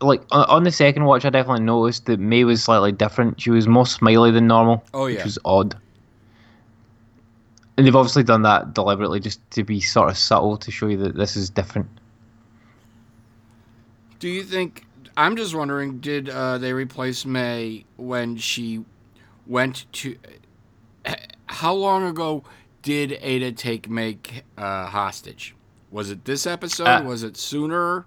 [0.00, 3.40] like on, on the second watch, I definitely noticed that May was slightly different.
[3.40, 5.16] She was more smiley than normal, Oh, yeah.
[5.16, 5.76] which was odd.
[7.76, 10.96] And they've obviously done that deliberately, just to be sort of subtle to show you
[10.96, 11.88] that this is different.
[14.18, 14.84] Do you think?
[15.16, 15.98] I'm just wondering.
[16.00, 18.84] Did uh, they replace May when she
[19.46, 20.16] went to?
[21.48, 22.44] How long ago
[22.82, 25.54] did Ada take make uh, hostage?
[25.90, 26.86] Was it this episode?
[26.86, 28.06] Uh, was it sooner?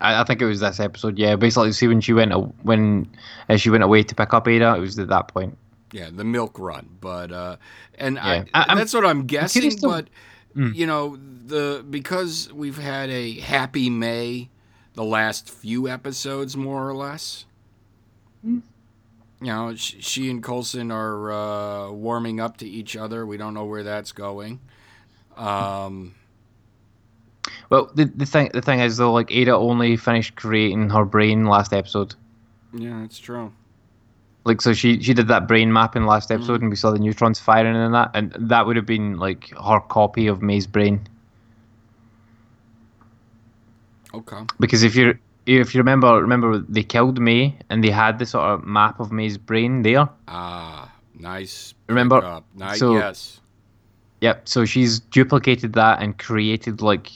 [0.00, 1.18] I, I think it was this episode.
[1.18, 2.32] Yeah, basically, see when she went
[2.64, 3.08] when
[3.48, 5.56] uh, she went away to pick up Ada, it was at that point.
[5.92, 6.88] Yeah, the milk run.
[7.00, 7.56] But uh,
[7.98, 8.44] and Yeah.
[8.54, 9.60] I, I- that's what I'm guessing.
[9.62, 10.08] curious to- But
[10.74, 14.48] you know the because we've had a happy May,
[14.94, 17.44] the last few episodes more or less.
[19.40, 23.24] You know, sh- she and Coulson are uh, warming up to each other.
[23.24, 24.60] We don't know where that's going.
[25.36, 26.14] Um,
[27.70, 31.46] Well, the the thing the thing is though, like Ada only finished creating her brain
[31.46, 32.14] last episode.
[32.72, 33.52] yeah, that's true.
[34.44, 37.38] Like so, she she did that brain mapping last episode, and we saw the neutrons
[37.38, 41.06] firing and that, and that would have been like her copy of May's brain.
[44.14, 44.42] Okay.
[44.58, 45.16] Because if you
[45.58, 49.10] if you remember remember they killed May and they had the sort of map of
[49.10, 50.08] May's brain there.
[50.28, 51.74] Ah, nice.
[51.88, 52.42] Remember-.
[52.54, 52.78] Nice.
[52.78, 53.40] so- yes.
[54.20, 54.48] Yep.
[54.48, 57.10] So she's duplicated that and created like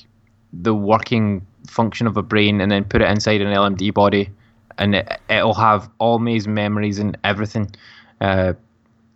[0.53, 4.31] the working function of a brain, and then put it inside an LMD body,
[4.79, 7.75] and it, it'll have all May's memories and everything.
[8.21, 8.55] Uh,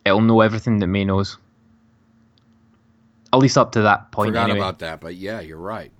[0.04, 1.38] it'll know everything that May knows.
[3.32, 4.28] At least up to that point.
[4.30, 4.58] Forgot anyway.
[4.58, 5.92] about that, but yeah, you're right.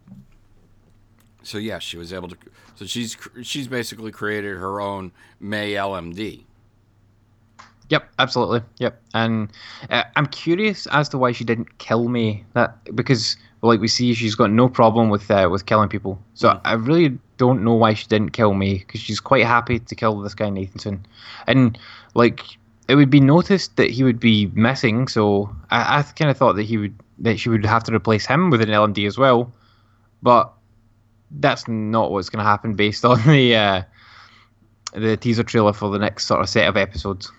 [1.42, 2.36] So yeah, she was able to.
[2.74, 6.44] So she's she's basically created her own May LMD.
[7.90, 8.60] Yep, absolutely.
[8.78, 9.50] Yep, and
[9.88, 12.44] uh, I'm curious as to why she didn't kill me.
[12.52, 16.22] That because, like we see, she's got no problem with uh, with killing people.
[16.34, 19.94] So I really don't know why she didn't kill me because she's quite happy to
[19.94, 21.00] kill this guy Nathanson,
[21.46, 21.78] and
[22.14, 22.44] like
[22.88, 25.08] it would be noticed that he would be missing.
[25.08, 28.26] So I, I kind of thought that he would that she would have to replace
[28.26, 29.50] him with an LMD as well,
[30.22, 30.52] but
[31.30, 33.82] that's not what's going to happen based on the uh,
[34.94, 37.30] the teaser trailer for the next sort of set of episodes.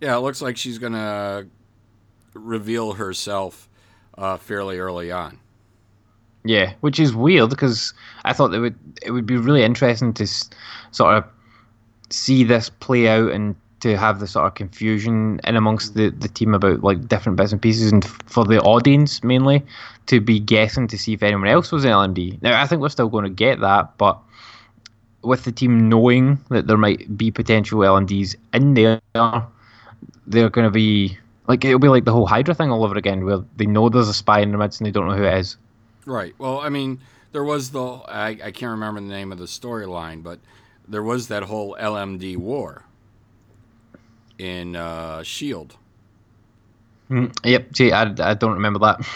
[0.00, 1.46] Yeah, it looks like she's gonna
[2.34, 3.68] reveal herself
[4.18, 5.38] uh, fairly early on.
[6.44, 7.92] Yeah, which is weird because
[8.24, 10.50] I thought it would it would be really interesting to s-
[10.90, 11.24] sort of
[12.10, 16.28] see this play out and to have the sort of confusion in amongst the, the
[16.28, 19.62] team about like different bits and pieces and f- for the audience mainly
[20.06, 22.40] to be guessing to see if anyone else was an LMD.
[22.42, 24.18] Now I think we're still going to get that, but
[25.22, 29.00] with the team knowing that there might be potential LMDs in there,
[30.26, 33.24] they're going to be like it'll be like the whole Hydra thing all over again,
[33.24, 35.38] where they know there's a spy in the midst and they don't know who it
[35.38, 35.56] is.
[36.06, 36.34] Right.
[36.38, 37.00] Well, I mean,
[37.32, 40.38] there was the I, I can't remember the name of the storyline, but
[40.88, 42.85] there was that whole LMD war
[44.38, 45.76] in uh, Shield.
[47.10, 47.74] Mm, yep.
[47.76, 49.06] See, I, I don't remember that.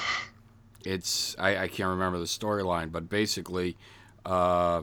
[0.84, 3.76] It's I, I can't remember the storyline, but basically,
[4.24, 4.82] uh,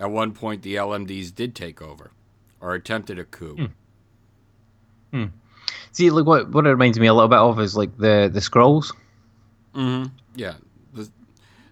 [0.00, 2.10] at one point the LMDs did take over
[2.60, 3.68] or attempted a coup.
[5.92, 8.40] See, like what what it reminds me a little bit of is like the the
[8.40, 8.92] Skrulls.
[9.74, 10.10] Mm-hmm.
[10.34, 10.54] Yeah.
[10.92, 11.10] The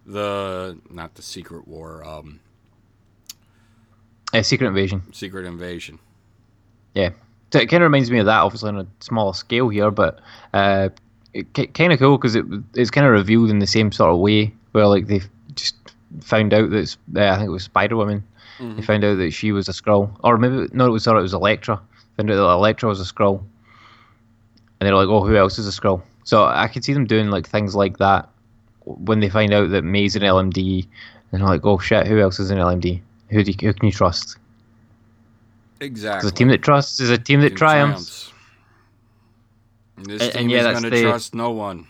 [0.07, 2.41] the not the secret war, um,
[4.33, 5.03] Uh, Secret Invasion.
[5.13, 5.99] secret invasion.
[6.95, 7.11] Yeah.
[7.55, 10.19] So it kind of reminds me of that, obviously on a smaller scale here, but
[10.55, 10.89] uh,
[11.53, 12.45] kind of cool because it
[12.75, 15.21] it's kind of revealed in the same sort of way where like they
[15.55, 15.77] just
[16.21, 18.25] found out that uh, I think it was Spider Woman.
[18.59, 21.23] They found out that she was a Skrull, or maybe no, it was sorry, it
[21.23, 21.81] was Elektra.
[22.17, 25.81] Found out that Elektra was a Skrull, and they're like, oh, who else is a
[25.81, 26.03] Skrull?
[26.25, 28.29] So I could see them doing like things like that
[28.81, 30.89] when they find out that May's an LMD,
[31.31, 33.01] and they're like, oh shit, who else is an LMD?
[33.31, 34.39] Who do you, who can you trust?
[35.85, 36.29] Exactly.
[36.29, 38.33] A team that trusts is a team that triumphs.
[39.97, 41.87] And This And- team and yeah, is going to trust no one.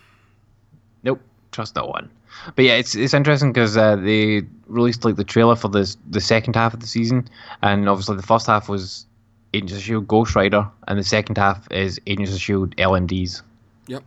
[1.03, 2.09] Nope, trust no one.
[2.55, 6.19] But yeah, it's it's interesting because uh, they released like the trailer for this the
[6.21, 7.27] second half of the season,
[7.63, 9.05] and obviously the first half was
[9.53, 13.41] Agents of Shield Ghost Rider, and the second half is Agents of Shield LMDs.
[13.87, 14.03] Yep.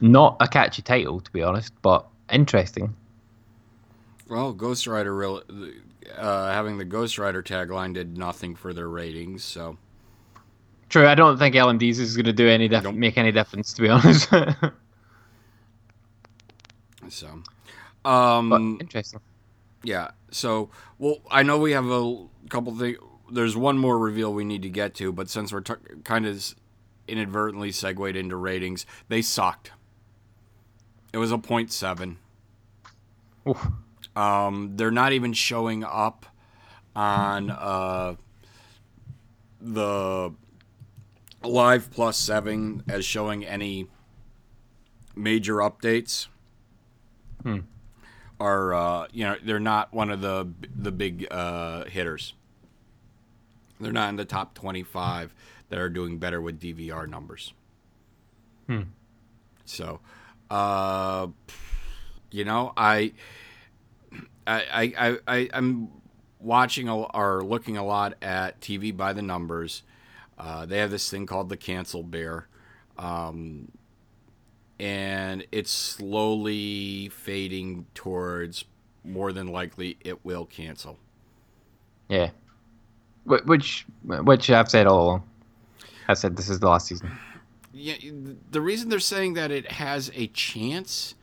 [0.00, 2.94] Not a catchy title, to be honest, but interesting.
[4.28, 5.42] Well, Ghost Rider, real,
[6.16, 9.42] uh, having the Ghost Rider tagline did nothing for their ratings.
[9.42, 9.78] So
[10.90, 12.94] True, I don't think LMDs is going to do any diff- Nope.
[12.94, 14.28] make any difference, to be honest.
[17.08, 17.42] so,
[18.04, 19.20] um, interesting.
[19.82, 20.08] yeah.
[20.30, 22.98] So, well, I know we have a couple things.
[23.30, 25.74] There's one more reveal we need to get to, but since we're t-
[26.04, 26.54] kind of
[27.06, 29.72] inadvertently segued into ratings, they sucked.
[31.12, 32.18] It was a point seven.
[33.46, 33.66] Oof.
[34.16, 36.26] Um, they're not even showing up
[36.94, 38.16] on uh,
[39.60, 40.32] the
[41.42, 43.86] live plus seven as showing any
[45.14, 46.28] major updates.
[47.42, 47.60] Hmm.
[48.40, 52.34] Are uh, you know they're not one of the the big uh, hitters.
[53.80, 55.34] They're not in the top twenty five
[55.68, 57.52] that are doing better with DVR numbers.
[58.66, 58.82] Hmm.
[59.64, 60.00] So,
[60.50, 61.28] uh,
[62.30, 63.12] you know, I,
[64.48, 65.88] I, I, I, I'm
[66.40, 69.82] watching or looking a lot at TV by the numbers.
[70.38, 72.46] Uh, they have this thing called the cancel bear.
[72.96, 73.70] Um,
[74.78, 78.64] and it's slowly fading towards
[79.04, 80.98] more than likely it will cancel.
[82.08, 82.30] Yeah.
[83.24, 85.22] Which, which I've said all along.
[86.08, 87.10] I said this is the last season.
[87.72, 87.96] Yeah,
[88.50, 91.14] the reason they're saying that it has a chance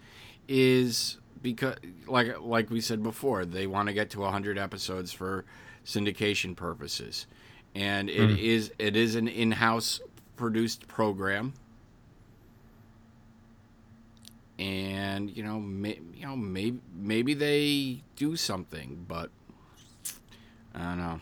[0.47, 1.76] is because,
[2.07, 5.45] like like we said before, they want to get to 100 episodes for
[5.85, 7.27] syndication purposes,
[7.76, 8.38] and it hmm.
[8.38, 10.01] is it is an in-house
[10.38, 11.53] produced program,
[14.57, 19.30] and you know, may, you know, maybe maybe they do something, but
[20.73, 21.22] I don't know.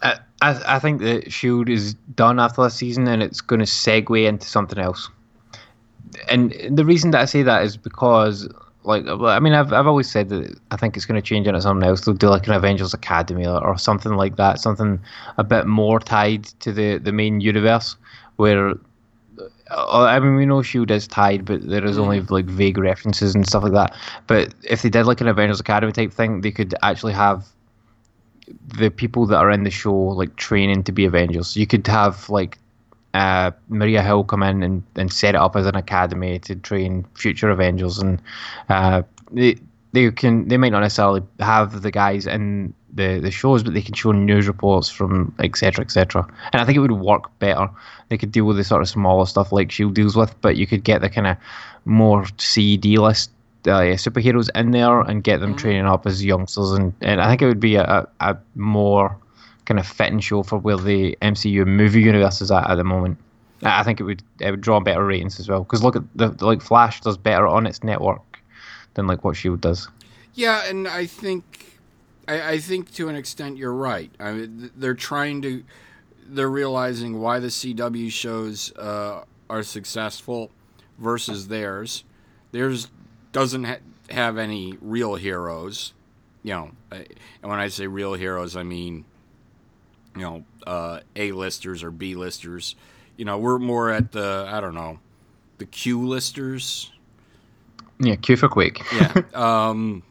[0.00, 3.66] I, I, I think that Shield is done after this season, and it's going to
[3.66, 5.10] segue into something else.
[6.30, 8.48] And the reason that I say that is because,
[8.86, 11.60] like, I mean, I've I've always said that I think it's going to change into
[11.60, 12.00] something else.
[12.02, 15.00] They'll do like an Avengers Academy or, or something like that, something
[15.36, 17.96] a bit more tied to the the main universe,
[18.36, 18.74] where.
[19.70, 23.34] uh, I mean, we know Shield is tied, but there is only like vague references
[23.34, 23.94] and stuff like that.
[24.26, 27.46] But if they did like an Avengers Academy type thing, they could actually have
[28.78, 31.56] the people that are in the show like training to be Avengers.
[31.56, 32.58] You could have like
[33.14, 37.06] uh, Maria Hill come in and, and set it up as an academy to train
[37.14, 38.20] future Avengers, and
[38.68, 39.02] uh,
[39.32, 39.56] they
[39.92, 43.82] they can they might not necessarily have the guys in the, the shows, but they
[43.82, 45.84] can show news reports from etc.
[45.84, 46.26] etc.
[46.52, 47.68] And I think it would work better.
[48.08, 50.66] They could deal with the sort of smaller stuff like Shield deals with, but you
[50.66, 51.36] could get the kind of
[51.84, 53.30] more C D list
[53.66, 57.42] uh, superheroes in there and get them training up as youngsters, and, and I think
[57.42, 59.16] it would be a, a more
[59.66, 63.18] kind of fitting show for where the MCU movie universe is at at the moment.
[63.62, 66.28] I think it would it would draw better ratings as well because look at the,
[66.28, 68.22] the like Flash does better on its network
[68.94, 69.88] than like what Shield does.
[70.34, 71.78] Yeah, and I think
[72.28, 74.10] I, I think to an extent you're right.
[74.20, 75.64] I mean, they're trying to
[76.28, 80.50] they're realizing why the CW shows uh, are successful
[80.98, 82.04] versus theirs.
[82.52, 82.88] Theirs
[83.32, 83.78] doesn't ha-
[84.10, 85.92] have any real heroes,
[86.42, 86.70] you know.
[86.90, 87.06] And
[87.42, 89.04] when I say real heroes, I mean
[90.16, 92.74] you know uh, A listers or B listers.
[93.16, 94.98] You know, we're more at the I don't know
[95.58, 96.90] the Q listers.
[97.98, 98.82] Yeah, Q for quick.
[98.92, 99.22] Yeah.
[99.34, 100.02] um,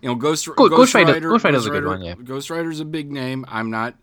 [0.00, 1.30] you know, Ghost, Ghost, Ghost Rider- Rider.
[1.30, 2.14] Ghost Rider's a good one, yeah.
[2.14, 3.44] Ghost Rider's a big name.
[3.48, 3.94] I'm not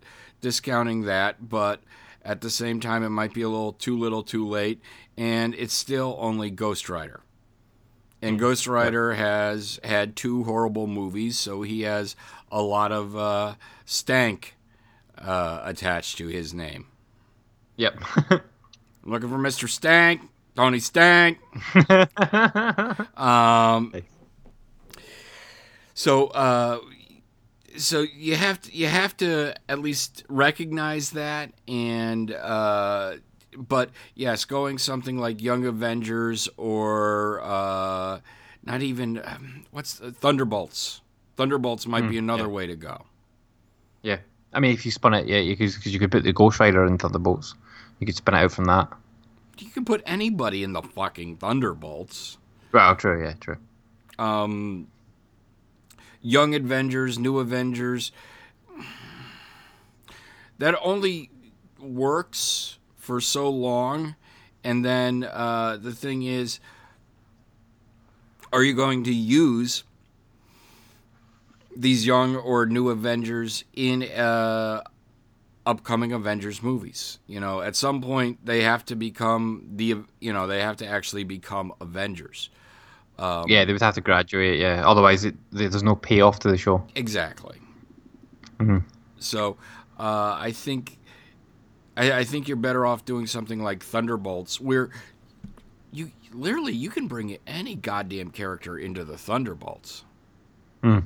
[0.41, 1.81] discounting that, but
[2.25, 4.81] at the same time, it might be a little too little, too late,
[5.17, 7.21] and it's still only Ghost Rider.
[8.21, 8.27] Mm.
[8.27, 12.15] And Ghost Rider has had two horrible movies, so he has
[12.53, 14.55] a lot of uh, stank
[15.17, 16.85] uh, attached to his name.
[17.77, 17.99] Yep.
[19.03, 19.67] Looking for Mr.
[19.67, 20.21] Stank,
[20.55, 21.39] Tony Stank.
[23.17, 23.93] um,
[25.95, 26.79] so, uh,
[27.75, 33.15] so you have to you have to at least recognize that, and uh,
[33.57, 38.19] but yes, going something like Young Avengers or uh,
[38.63, 41.01] not even um, what's the, Thunderbolts.
[41.35, 43.05] Thunderbolts might be another way to go.
[44.01, 44.17] yeah.
[44.55, 46.59] I mean, if you spun it, yeah, you could because you could put the Ghost
[46.59, 47.55] Rider in Thunderbolts.
[47.99, 48.87] You could spin it out from that.
[49.57, 52.37] You can put anybody in the fucking Thunderbolts.
[52.71, 53.23] Well, true.
[53.23, 53.57] Yeah, true.
[54.19, 54.87] um,
[56.21, 58.11] Young Avengers, New Avengers.
[60.59, 61.29] That only
[61.79, 64.15] works for so long,
[64.63, 66.59] and then uh, the thing is,
[68.53, 69.83] are you going to use
[71.75, 74.81] these young or new Avengers in uh,
[75.65, 77.19] upcoming Avengers movies?
[77.27, 80.87] You know, at some point they have to become the you know they have to
[80.87, 82.49] actually become Avengers.
[83.19, 84.59] Um, Yeah, they would have to graduate.
[84.59, 86.85] Yeah, otherwise it, there's no payoff to the show.
[86.95, 87.59] Exactly.
[88.57, 88.83] Mhm.
[89.19, 89.57] So,
[89.99, 90.97] uh, I think,
[91.95, 94.89] I, I think you're better off doing something like Thunderbolts, where
[95.91, 100.03] you literally you can bring any goddamn character into the Thunderbolts.
[100.81, 100.99] Hmm.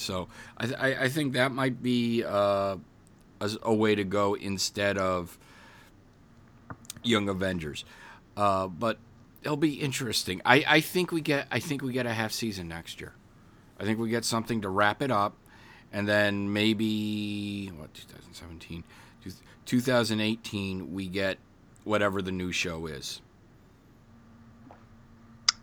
[0.00, 2.76] So, I, th- I, think that might be uh,
[3.40, 5.38] a, a way to go instead of
[7.02, 7.84] Young Avengers.
[8.36, 8.98] Uh, but
[9.42, 10.40] it'll be interesting.
[10.44, 13.12] I, I think we get I think we get a half season next year.
[13.78, 15.36] I think we get something to wrap it up,
[15.92, 18.84] and then maybe what 2017,
[19.64, 21.38] 2018 we get
[21.84, 23.20] whatever the new show is.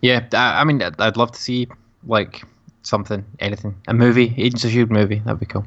[0.02, 1.68] Yeah, I, mean, I'd love to see
[2.06, 2.44] like
[2.88, 5.20] something, anything, a movie, Agents of Shield movie.
[5.20, 5.66] That'd be cool.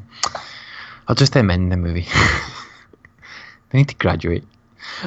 [1.09, 2.07] I'll just them in the movie.
[3.71, 4.45] they need to graduate.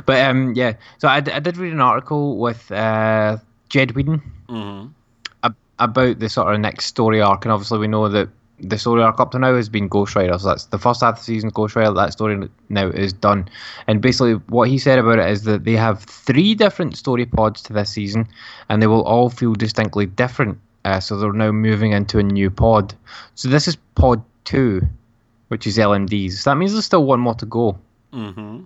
[0.06, 0.74] But um, yeah.
[1.00, 3.38] So I, d- I did read an article with uh,
[3.70, 4.90] Jed Whedon Mm-hmm.
[5.44, 8.30] ab- about the sort of next story arc, and obviously we know that
[8.60, 10.38] the story arc up to now has been Ghost Rider.
[10.38, 11.50] So that's the first half of the season.
[11.50, 11.92] Ghost Rider.
[11.92, 13.50] That story now is done.
[13.88, 17.62] And basically, what he said about it is that they have three different story pods
[17.64, 18.28] to this season,
[18.70, 20.60] and they will all feel distinctly different.
[20.86, 22.94] Uh, so they're now moving into a new pod.
[23.36, 24.82] So this is pod two,
[25.48, 26.34] which is LMDs.
[26.34, 27.78] So that means there's still one more to go.
[28.12, 28.64] Mm-hmm.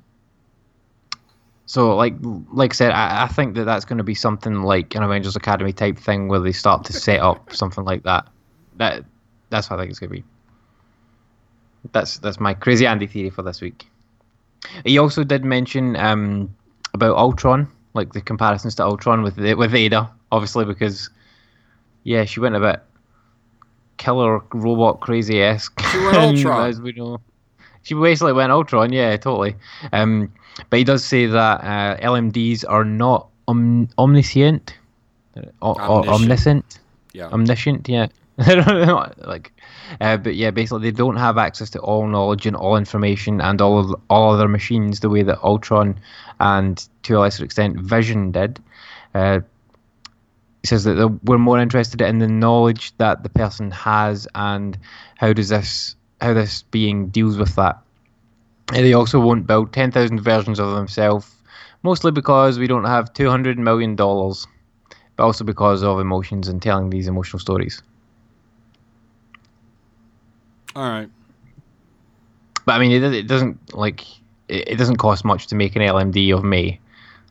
[1.67, 2.15] So, like,
[2.51, 5.35] like I said, I, I think that that's going to be something like an Avengers
[5.35, 8.27] Academy type thing where they start to set up something like that.
[8.77, 9.03] That
[9.49, 10.23] that's what I think it's going to be.
[11.91, 13.85] That's that's my crazy Andy theory for this week.
[14.85, 16.55] He also did mention um,
[16.93, 21.09] about Ultron, like the comparisons to Ultron with with Ada, obviously because
[22.07, 22.79] yeah, she went a bit
[23.97, 25.79] killer robot crazy esque.
[25.91, 26.69] She went Ultron.
[26.69, 27.19] as we know.
[27.83, 29.55] She basically went Ultron, yeah, totally.
[29.93, 30.31] Um,
[30.69, 34.73] but he does say that uh, LMDs are not om- omniscient,
[35.61, 36.09] o- o- Omniscient.
[36.09, 36.79] omniscient,
[37.13, 37.27] Yeah.
[37.29, 38.07] omniscient, yeah.
[38.39, 39.51] I don't know, like,
[39.99, 43.59] uh, but yeah, basically they don't have access to all knowledge and all information and
[43.61, 45.99] all of all other machines the way that Ultron
[46.39, 48.59] and to a lesser extent Vision did.
[49.15, 49.39] Uh,
[50.63, 54.77] says that we're more interested in the knowledge that the person has and
[55.15, 57.77] how does this how this being deals with that.
[58.73, 61.33] And they also won't build ten thousand versions of themselves,
[61.83, 64.45] mostly because we don't have two hundred million dollars,
[65.15, 67.81] but also because of emotions and telling these emotional stories.
[70.75, 71.09] All right.
[72.65, 74.05] But I mean, it, it doesn't like
[74.49, 76.79] it, it doesn't cost much to make an LMD of me.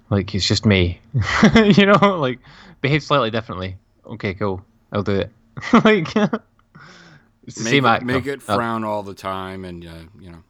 [0.08, 1.00] Like it's just me,
[1.54, 2.18] you know.
[2.18, 2.38] Like
[2.80, 3.76] behave slightly differently.
[4.06, 4.64] Okay, cool.
[4.92, 5.30] I'll do it.
[5.84, 6.14] like
[7.46, 8.04] it's the Make same it, actor.
[8.06, 9.90] make it Uh, frown all the time, and uh,
[10.20, 10.42] you know.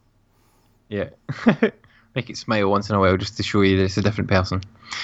[0.89, 1.09] Yeah.
[2.15, 4.27] Make it smile once in a while just to show you that it's a different
[4.29, 4.61] person.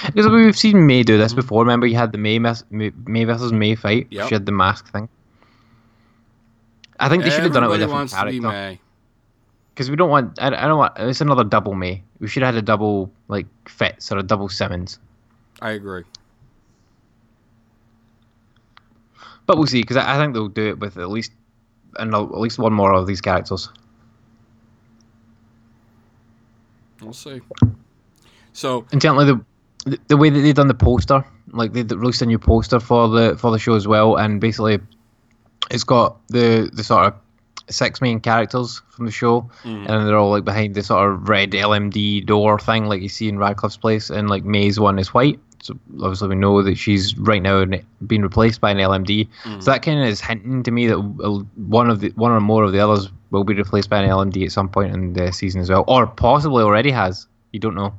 [0.07, 1.61] Because we've seen May do this before.
[1.61, 4.07] Remember, you had the May, mes- May, versus May fight.
[4.09, 4.29] Yep.
[4.29, 5.07] She had the mask thing.
[6.99, 8.81] I think they should have done it with a different wants to be character.
[9.73, 10.41] Because we don't want.
[10.41, 10.93] I, I don't want.
[10.97, 12.01] It's another double May.
[12.19, 14.99] We should have had a double like Fitz or a double Simmons.
[15.61, 16.03] I agree.
[19.45, 19.81] But we'll see.
[19.81, 21.31] Because I, I think they'll do it with at least,
[21.97, 23.69] and at least one more of these characters.
[27.01, 27.41] We'll see.
[28.53, 32.25] So And certainly the the- way that they've done the poster, like they released a
[32.25, 34.79] new poster for the for the show as well, and basically
[35.69, 37.13] it's got the the sort of
[37.69, 39.89] six main characters from the show, mm.
[39.89, 43.27] and they're all like behind the sort of red LMD door thing, like you see
[43.27, 45.39] in Radcliffe's place, and like May's one is white.
[45.63, 47.65] So obviously we know that she's right now
[48.05, 49.29] being replaced by an LMD.
[49.43, 49.63] So mm.
[49.65, 50.99] that kind of is hinting to me that
[51.55, 54.43] one of the one or more of the others will be replaced by an LMD
[54.43, 57.27] at some point in the season as well, or possibly already has.
[57.53, 57.93] You don't know.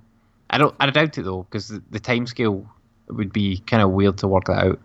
[0.50, 0.74] I don't.
[0.78, 2.66] I doubt it though, because the, the time scale
[3.08, 4.80] would be kind of weird to work that out.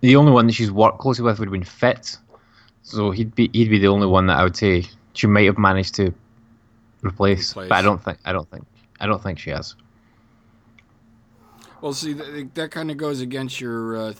[0.00, 2.18] The only one that she's worked closely with would have been Fitz,
[2.82, 4.84] so he'd be he'd be the only one that I would say
[5.14, 6.12] she might have managed to
[7.02, 7.52] replace.
[7.52, 7.68] Replace.
[7.70, 8.66] But I don't think I don't think
[9.00, 9.74] I don't think she has.
[11.80, 14.14] Well, see, that, that kind of goes against your uh,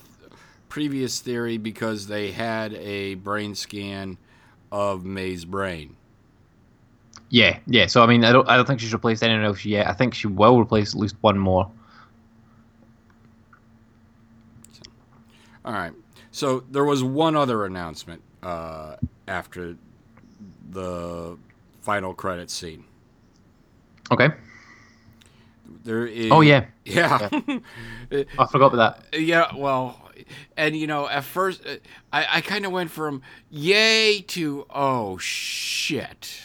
[0.68, 4.18] previous theory because they had a brain scan
[4.70, 5.96] of May's brain.
[7.30, 7.86] Yeah, yeah.
[7.86, 9.86] So I mean, I don't I don't think she's replaced anyone else yet.
[9.86, 11.70] I think she will replace at least one more.
[15.64, 15.92] All right.
[16.30, 19.76] So there was one other announcement uh, after
[20.70, 21.36] the
[21.82, 22.84] final credit scene.
[24.10, 24.30] Okay.
[25.88, 26.30] There is.
[26.30, 27.30] Oh yeah, Yeah.
[28.12, 29.18] I forgot about that.
[29.18, 29.98] Yeah, well,
[30.54, 31.76] and you know, at first, uh,
[32.12, 36.42] I, I kind of went from yay to oh shit.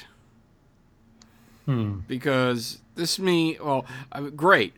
[1.65, 3.85] Because this me, well,
[4.33, 4.75] great.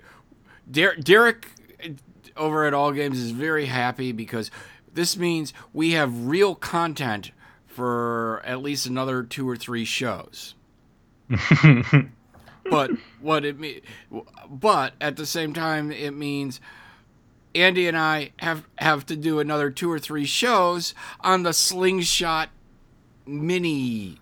[0.70, 1.52] Der- Derek
[1.84, 1.90] uh,
[2.36, 4.50] over at All Games is very happy because
[4.92, 7.30] this means we have real content
[7.68, 10.56] for at least another two or three shows.
[12.70, 13.82] but what it mean,
[14.50, 16.60] but at the same time, it means
[17.54, 22.50] Andy and I have have to do another two or three shows on the Slingshot
[23.26, 24.20] mini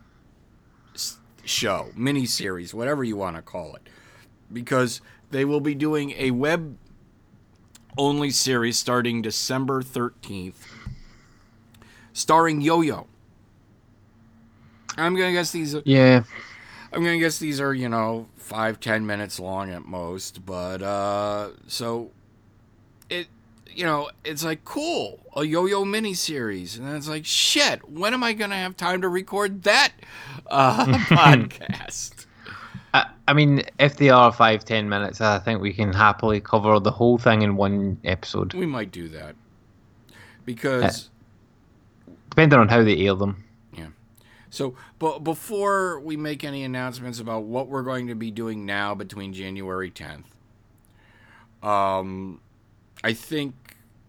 [1.44, 3.90] show, mini series, whatever you want to call it,
[4.52, 5.02] because
[5.32, 6.78] they will be doing a web
[7.98, 10.68] only series starting December 13th,
[12.14, 13.08] starring Yo Yo.
[14.98, 15.76] I'm gonna guess these.
[15.86, 16.24] Yeah.
[16.94, 21.50] I'm gonna guess these are you know five ten minutes long at most, but uh,
[21.68, 22.12] so
[23.10, 23.28] it
[23.68, 27.90] you know it's like cool a yo-yo mini series, and then it's like shit.
[27.90, 29.94] When am I gonna have time to record that
[30.48, 32.28] uh, podcast?
[32.94, 36.80] I, I mean, if they are five ten minutes, I think we can happily cover
[36.80, 38.54] the whole thing in one episode.
[38.54, 39.36] We might do that
[40.46, 41.10] because
[42.30, 43.43] depending on how they air them.
[44.54, 48.94] So, but before we make any announcements about what we're going to be doing now
[48.94, 50.26] between January 10th,
[51.68, 52.40] um,
[53.04, 53.56] I think,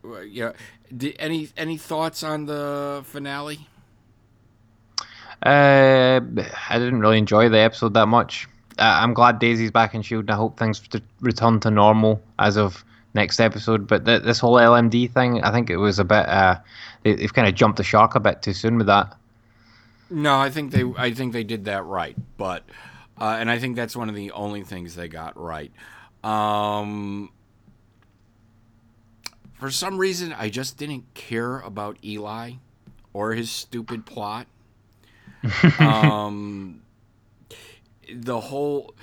[0.05, 0.53] uh, yeah.
[0.95, 3.67] Did, any any thoughts on the finale?
[5.43, 6.21] Uh,
[6.69, 8.47] I didn't really enjoy the episode that much.
[8.79, 10.83] Uh, I'm glad Daisy's back in Shield, and I hope things
[11.23, 12.85] return to normal as of
[13.15, 13.87] next episode.
[13.87, 16.29] But th- this whole LMD thing, I think it was a bit.
[16.29, 16.59] Uh,
[17.03, 19.17] they, they've kind of jumped the shark a bit too soon with that.
[20.11, 22.65] No, I think they I think they did that right, but
[23.21, 25.73] uh, and I think that's one of the only things they got right.
[26.23, 27.31] Um,
[29.55, 32.55] for some reason, I just didn't care about Eli
[33.13, 34.47] or his stupid plot.
[35.79, 36.83] um,
[38.13, 38.95] the whole,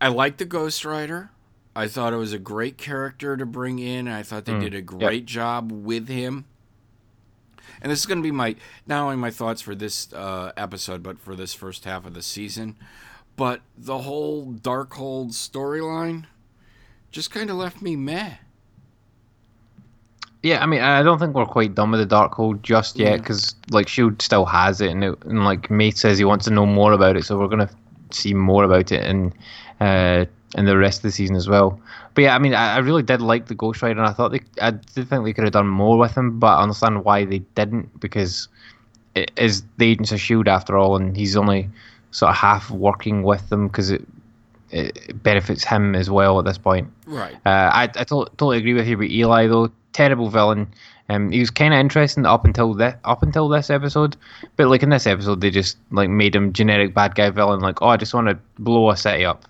[0.00, 1.30] I liked the Ghost Rider.
[1.76, 4.08] I thought it was a great character to bring in.
[4.08, 6.46] I thought they did a great job with him.
[7.80, 8.56] And this is going to be my
[8.86, 12.22] not only my thoughts for this uh, episode, but for this first half of the
[12.22, 12.76] season.
[13.36, 16.24] But the whole Darkhold storyline
[17.10, 18.34] just kind of left me meh.
[20.42, 23.56] Yeah, I mean, I don't think we're quite done with the Darkhold just yet because
[23.70, 26.64] like Shield still has it, and, it, and like Mate says he wants to know
[26.66, 27.70] more about it, so we're gonna
[28.12, 29.32] see more about it in
[29.80, 31.78] uh, in the rest of the season as well.
[32.14, 34.32] But yeah, I mean, I, I really did like the Ghost Rider, and I thought
[34.32, 37.24] they, I did think they could have done more with him, but I understand why
[37.24, 38.48] they didn't because
[39.14, 41.68] it is the Agents of Shield after all, and he's only
[42.10, 44.04] sort of half working with them because it
[44.70, 46.92] it benefits him as well at this point.
[47.06, 47.34] Right.
[47.46, 49.70] Uh, I, I to- totally agree with you about Eli though.
[49.92, 50.68] Terrible villain.
[51.08, 54.16] Um, he was kind of interesting up until this up until this episode,
[54.56, 57.60] but like in this episode, they just like made him generic bad guy villain.
[57.60, 59.46] Like, oh, I just want to blow a city up.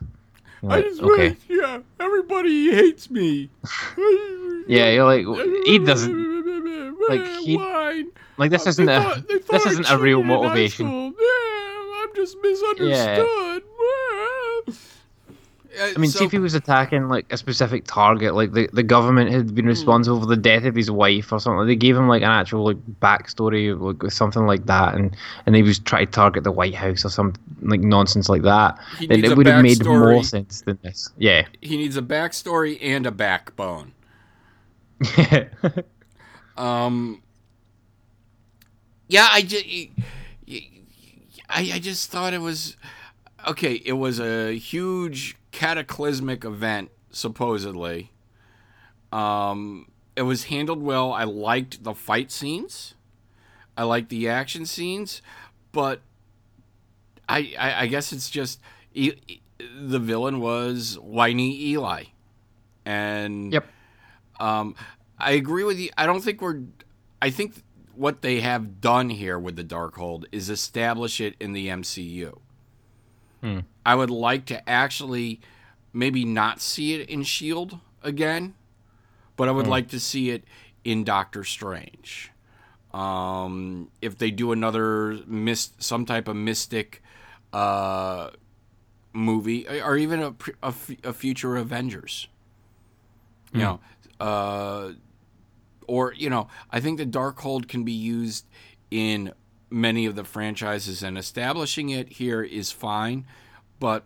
[0.62, 1.36] You're like, okay.
[1.48, 3.51] yeah, everybody hates me.
[4.68, 5.24] Yeah, you're like
[5.64, 7.56] he doesn't like he
[8.36, 11.14] like this isn't a this isn't a real motivation.
[11.18, 13.62] Yeah, I'm just misunderstood.
[15.80, 19.30] I mean, see if he was attacking like a specific target, like the, the government
[19.30, 21.66] had been responsible for the death of his wife or something.
[21.66, 25.55] They gave him like an actual like backstory, like with something like that, and and
[25.55, 28.78] he was trying to target the White House or some like nonsense like that.
[28.98, 31.10] He Then needs a it would have made more sense than this.
[31.16, 33.92] Yeah, he needs a backstory and a backbone.
[36.59, 37.22] Um.
[39.06, 39.64] Yeah, I just,
[41.48, 42.76] I, I just thought it was
[43.46, 43.80] okay.
[43.84, 48.12] It was a huge cataclysmic event, supposedly.
[49.12, 51.12] Um, it was handled well.
[51.12, 52.95] I liked the fight scenes.
[53.77, 55.23] I liked the action scenes,
[55.73, 56.01] but
[57.29, 58.61] I, I, I guess it's just
[58.93, 59.41] e- e-
[59.81, 62.05] the villain was whiny Eli,
[62.85, 63.66] and Yep.
[64.41, 64.75] um,
[65.19, 65.91] I agree with you.
[65.97, 66.62] I don't think we're.
[67.23, 67.55] I think
[67.95, 72.39] what they have done here with the Darkhold is establish it in the MCU.
[73.86, 75.40] I would like to actually
[75.93, 78.55] maybe not see it in Shield again,
[79.36, 80.44] but I would like to see it
[80.85, 82.31] in Doctor Strange.
[82.93, 87.02] Um, if they do another mist, some type of mystic
[87.52, 88.31] uh,
[89.12, 90.74] movie, or even a, a,
[91.05, 92.28] a future Avengers.
[93.52, 93.81] You know,
[94.20, 94.93] uh,
[95.86, 98.44] or you know, I think the Darkhold can be used
[98.90, 99.32] in
[99.70, 103.27] many of the franchises, and establishing it here is fine.
[103.78, 104.05] But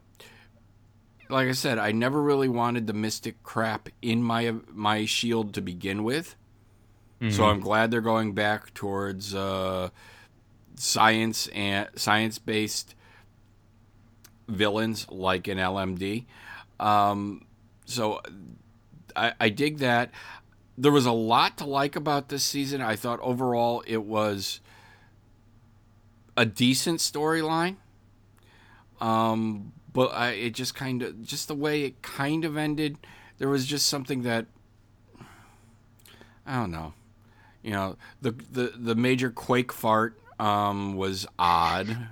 [1.28, 5.60] like I said, I never really wanted the mystic crap in my my shield to
[5.60, 6.36] begin with.
[7.30, 9.90] So I'm glad they're going back towards uh,
[10.74, 12.97] science and science based
[14.48, 16.24] villains like in LMD.
[16.80, 17.44] Um,
[17.84, 18.20] so
[19.14, 20.10] I, I dig that.
[20.76, 22.80] There was a lot to like about this season.
[22.80, 24.60] I thought overall it was
[26.36, 27.76] a decent storyline.
[29.00, 32.98] Um, but I, it just kind of, just the way it kind of ended,
[33.38, 34.46] there was just something that,
[36.46, 36.94] I don't know.
[37.62, 41.96] You know, the the, the major quake fart um, was odd.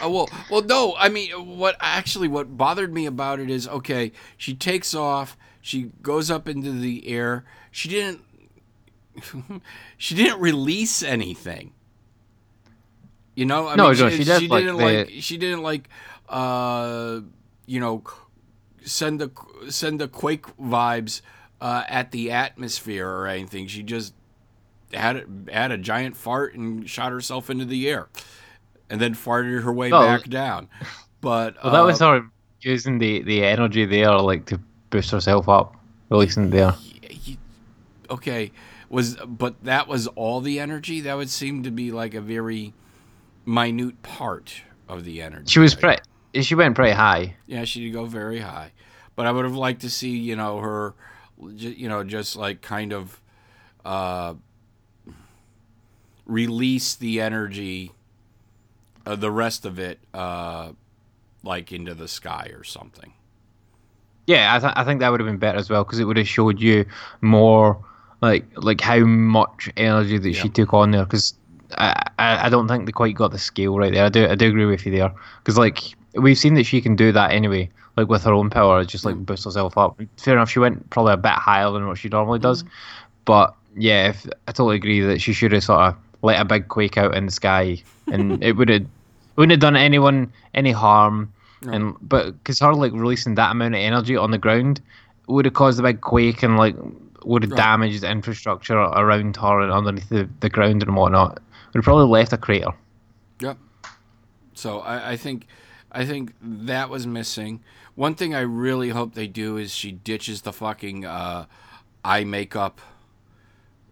[0.00, 0.94] Oh well, well no.
[0.98, 4.10] I mean, what actually what bothered me about it is okay.
[4.36, 5.36] She takes off.
[5.60, 7.44] She goes up into the air.
[7.70, 8.22] She didn't.
[9.98, 11.72] she didn't release anything.
[13.36, 15.10] You know, I No, mean, no, she does, like, didn't the- like.
[15.20, 15.88] She didn't like.
[16.28, 17.20] Uh,
[17.66, 18.02] you know,
[18.84, 19.30] send the
[19.68, 21.20] send the quake vibes
[21.60, 23.68] uh, at the atmosphere or anything.
[23.68, 24.14] She just
[24.92, 28.08] had a- had a giant fart and shot herself into the air,
[28.90, 30.00] and then farted her way Oh.
[30.00, 30.68] back down.
[31.20, 32.24] But well, that was uh, sort of
[32.62, 34.58] using the the energy there, like to
[34.90, 35.76] boost herself up,
[36.08, 36.74] releasing there.
[38.10, 38.52] okay,
[38.88, 41.00] was but that was all the energy.
[41.02, 42.72] That would seem to be like a very
[43.46, 45.46] minute part of the energy.
[45.46, 46.02] She was pretty.
[46.42, 47.36] She went pretty high.
[47.46, 48.72] Yeah, she did go very high,
[49.14, 50.94] but I would have liked to see you know her,
[51.38, 53.20] you know, just like kind of
[53.84, 54.34] uh,
[56.26, 57.92] release the energy,
[59.06, 60.72] uh, the rest of it, uh,
[61.42, 63.12] like into the sky or something.
[64.26, 66.16] Yeah, I, th- I think that would have been better as well because it would
[66.16, 66.84] have showed you
[67.20, 67.82] more
[68.20, 71.04] like like how much energy that she took on there.
[71.04, 71.34] Because
[71.72, 74.04] I, I don't think they quite got the scale right there.
[74.04, 75.12] I do I do agree with you there.
[75.38, 75.80] Because like
[76.14, 77.70] we've seen that she can do that anyway.
[77.96, 79.24] Like with her own power, just like mm.
[79.24, 79.98] boost herself up.
[80.18, 82.62] Fair enough, she went probably a bit higher than what she normally does.
[82.62, 82.68] Mm.
[83.24, 86.68] But yeah, if, I totally agree that she should have sort of let a big
[86.68, 88.86] quake out in the sky, and it would have
[89.36, 91.32] wouldn't have done anyone any harm.
[91.62, 94.80] And but because her like releasing that amount of energy on the ground
[95.26, 96.76] would have caused a big quake and like
[97.24, 97.58] would have Right.
[97.58, 101.40] damaged the infrastructure around her and underneath the, the ground and whatnot.
[101.76, 102.70] Would have probably left a crater.
[103.40, 103.58] Yep.
[104.54, 105.46] So I, I think,
[105.92, 107.62] I think that was missing.
[107.96, 111.44] One thing I really hope they do is she ditches the fucking uh,
[112.02, 112.80] eye makeup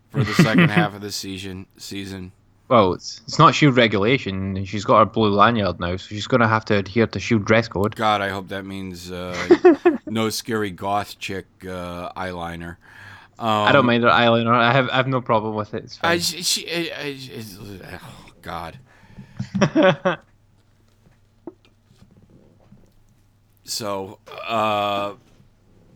[0.09, 1.67] for the second half of the season.
[1.77, 2.33] Season.
[2.69, 4.65] Well, it's it's not shield regulation.
[4.65, 7.45] She's got her blue lanyard now, so she's going to have to adhere to shield
[7.45, 7.97] dress code.
[7.97, 9.37] God, I hope that means uh,
[10.07, 12.79] no scary goth chick uh, eyeliner.
[13.39, 14.55] I don't mind her eyeliner.
[14.55, 15.85] I have I have no problem with it.
[15.85, 16.11] It's fine.
[16.13, 18.79] I, she, she I, I, it's- oh, God.
[23.65, 25.15] so, uh,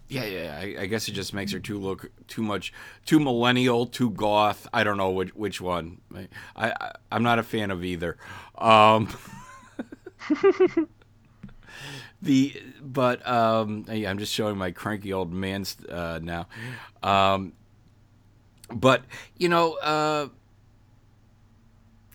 [0.09, 0.59] yeah, yeah.
[0.61, 2.73] I, I guess it just makes her too look too much,
[3.05, 4.67] too millennial, too goth.
[4.73, 6.01] I don't know which which one.
[6.57, 8.17] I, I I'm not a fan of either.
[8.57, 9.09] Um,
[12.21, 16.47] the but um, yeah, I'm just showing my cranky old man uh, now.
[17.03, 17.53] Um,
[18.73, 19.03] but
[19.37, 20.29] you know, uh,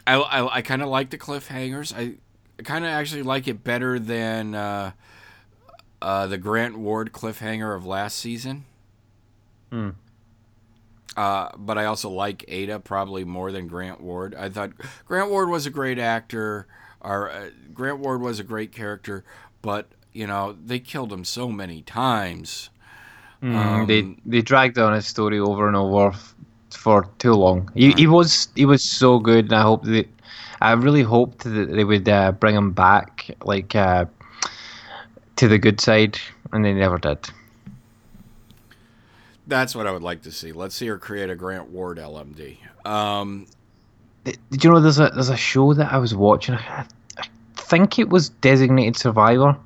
[0.06, 1.94] I I, I kind of like the cliffhangers.
[1.96, 2.16] I,
[2.60, 4.92] I kind of actually like it better than uh,
[6.02, 8.66] uh, the Grant Ward cliffhanger of last season.
[9.72, 9.92] Hmm.
[11.16, 14.36] Uh, but I also like Ada probably more than Grant Ward.
[14.36, 14.72] I thought
[15.06, 16.68] Grant Ward was a great actor,
[17.02, 19.24] or uh, Grant Ward was a great character,
[19.64, 22.70] but you know they killed him so many times.
[23.42, 26.36] Mm, they Um, they dragged on his story over and over f-
[26.72, 27.72] for too long.
[27.76, 30.08] He, he was he was so good, and I hope that
[30.62, 34.06] I really hoped that they would uh, bring him back, like uh,
[35.38, 36.20] to the good side,
[36.52, 37.30] and they never did.
[39.48, 40.52] That's what I would like to see.
[40.52, 42.60] Let's see her create a Grant Ward LMD.
[42.86, 43.48] Um,
[44.26, 46.56] Did did you know there's a there's a show that I was watching?
[46.56, 46.86] I
[47.74, 49.58] think it was Designated Survivor.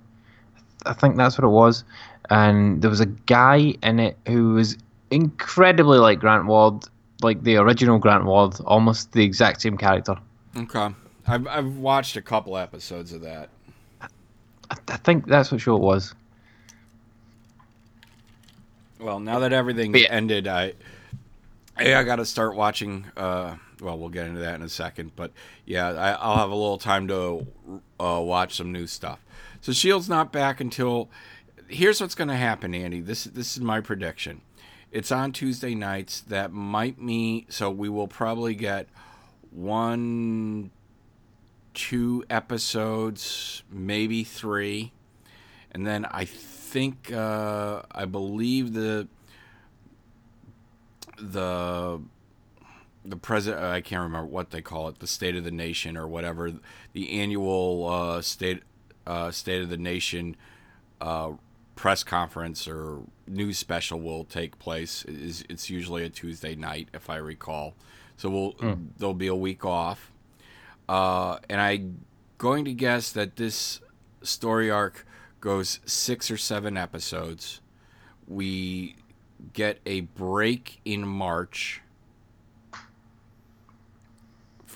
[0.85, 1.83] I think that's what it was,
[2.29, 4.77] and there was a guy in it who was
[5.11, 6.85] incredibly like Grant Ward,
[7.21, 10.15] like the original Grant Ward, almost the exact same character.
[10.55, 10.93] okay,
[11.27, 13.49] I've I've watched a couple episodes of that.
[13.99, 14.07] I,
[14.87, 16.15] I think that's what show it was.
[18.99, 20.07] Well, now that everything's yeah.
[20.09, 20.73] ended, I
[21.77, 23.05] hey, I got to start watching.
[23.17, 25.31] Uh, well, we'll get into that in a second, but
[25.65, 27.47] yeah, I, I'll have a little time to
[27.99, 29.19] uh, watch some new stuff.
[29.61, 31.09] So Shield's not back until.
[31.69, 33.01] Here's what's going to happen, Andy.
[33.01, 34.41] This this is my prediction.
[34.91, 36.21] It's on Tuesday nights.
[36.21, 38.87] That might mean so we will probably get
[39.51, 40.71] one,
[41.73, 44.93] two episodes, maybe three
[45.77, 49.07] and then I think uh, I believe the
[51.19, 52.01] the
[53.07, 56.07] the president I can't remember what they call it the State of the Nation or
[56.07, 56.51] whatever
[56.93, 58.63] the annual uh, state
[59.05, 60.35] uh, State of the Nation
[60.99, 61.33] uh,
[61.75, 65.05] press conference or news special will take place.
[65.07, 67.75] It's, it's usually a Tuesday night if I recall.
[68.17, 68.55] So we'll
[68.97, 70.11] there'll be a week off,
[70.89, 72.05] uh, and I'm
[72.37, 73.79] going to guess that this
[74.21, 75.05] story arc
[75.39, 77.61] goes six or seven episodes.
[78.27, 78.95] We
[79.53, 81.81] get a break in March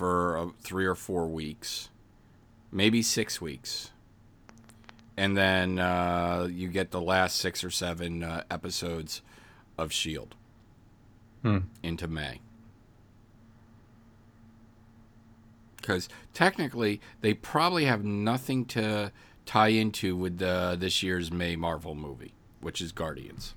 [0.01, 1.89] for uh, three or four weeks,
[2.71, 3.91] maybe six weeks.
[5.15, 9.21] And then uh, you get the last six or seven uh, episodes
[9.77, 10.31] of S.H.I.E.L.D.
[11.43, 11.57] Hmm.
[11.83, 12.41] into May.
[15.77, 19.11] Because technically, they probably have nothing to
[19.45, 23.53] tie into with the, this year's May Marvel movie, which is Guardians.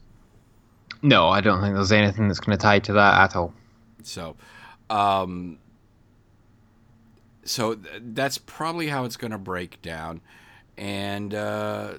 [1.00, 3.54] No, I don't think there's anything that's going to tie to that at all.
[4.02, 4.36] So,
[4.90, 5.56] um,
[7.44, 10.20] so th- that's probably how it's going to break down,
[10.76, 11.94] and uh,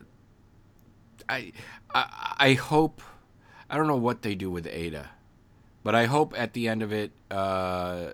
[1.30, 1.52] I,
[1.94, 3.02] I, I hope.
[3.70, 5.10] I don't know what they do with Ada.
[5.84, 8.14] but I hope at the end of it, uh,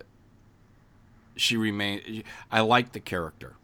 [1.36, 2.24] she remains.
[2.52, 3.56] I like the character.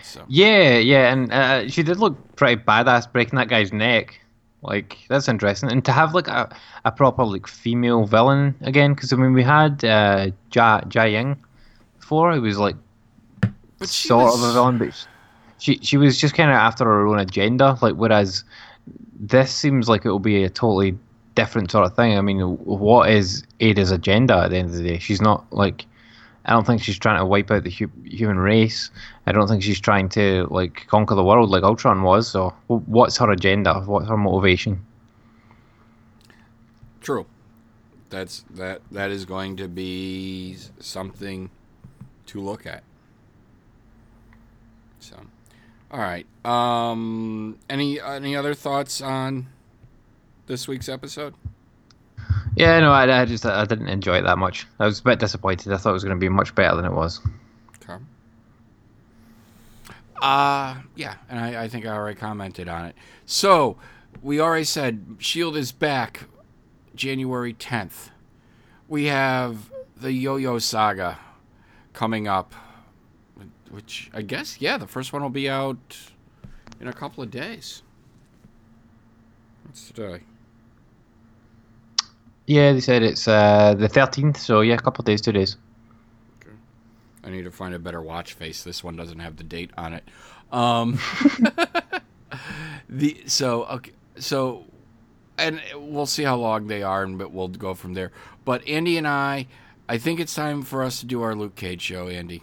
[0.00, 4.20] So Yeah, yeah, and uh, she did look pretty badass breaking that guy's neck.
[4.62, 6.54] Like that's interesting, and to have like a,
[6.86, 11.43] a proper like female villain again, because I mean we had uh, Ja Ja Ying
[12.04, 12.76] before, who was like
[13.78, 15.06] but sort was- of a villain, but
[15.58, 17.78] she she was just kind of after her own agenda.
[17.80, 18.44] Like whereas
[19.18, 20.98] this seems like it will be a totally
[21.34, 22.18] different sort of thing.
[22.18, 24.98] I mean, what is Ada's agenda at the end of the day?
[24.98, 25.86] She's not like.
[26.46, 28.90] I don't think she's trying to wipe out the hu- human race.
[29.26, 32.28] I don't think she's trying to like conquer the world like Ultron was.
[32.28, 33.80] So, what's her agenda?
[33.80, 34.84] What's her motivation?
[37.00, 37.24] True.
[38.10, 38.82] That's that.
[38.92, 41.48] That is going to be something
[42.26, 42.82] to look at.
[44.98, 45.16] So,
[45.90, 46.26] all right.
[46.44, 49.46] Um, any any other thoughts on
[50.46, 51.34] this week's episode?
[52.56, 54.66] Yeah, no, I, I just I didn't enjoy it that much.
[54.78, 55.72] I was a bit disappointed.
[55.72, 57.20] I thought it was going to be much better than it was.
[57.82, 58.02] Okay.
[60.22, 62.96] Uh yeah, and I, I think I already commented on it.
[63.26, 63.76] So
[64.22, 66.24] we already said Shield is back
[66.94, 68.10] January tenth.
[68.88, 71.18] We have the Yo-Yo Saga
[71.94, 72.52] coming up,
[73.70, 75.98] which I guess yeah, the first one will be out
[76.80, 77.82] in a couple of days.
[79.64, 80.20] What's today?
[82.46, 84.38] Yeah, they said it's uh, the thirteenth.
[84.38, 85.56] So yeah, a couple of days, two days.
[86.42, 86.54] Okay.
[87.24, 88.62] I need to find a better watch face.
[88.62, 90.04] This one doesn't have the date on it.
[90.52, 90.98] Um,
[92.88, 94.64] the so okay, so
[95.38, 98.12] and we'll see how long they are, and but we'll go from there.
[98.44, 99.46] But Andy and I,
[99.88, 102.08] I think it's time for us to do our Luke Cage show.
[102.08, 102.42] Andy,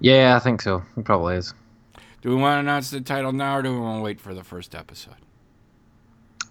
[0.00, 0.82] Yeah, I think so.
[0.96, 1.54] It probably is.
[2.22, 4.34] do we want to announce the title now, or do we want to wait for
[4.34, 5.14] the first episode?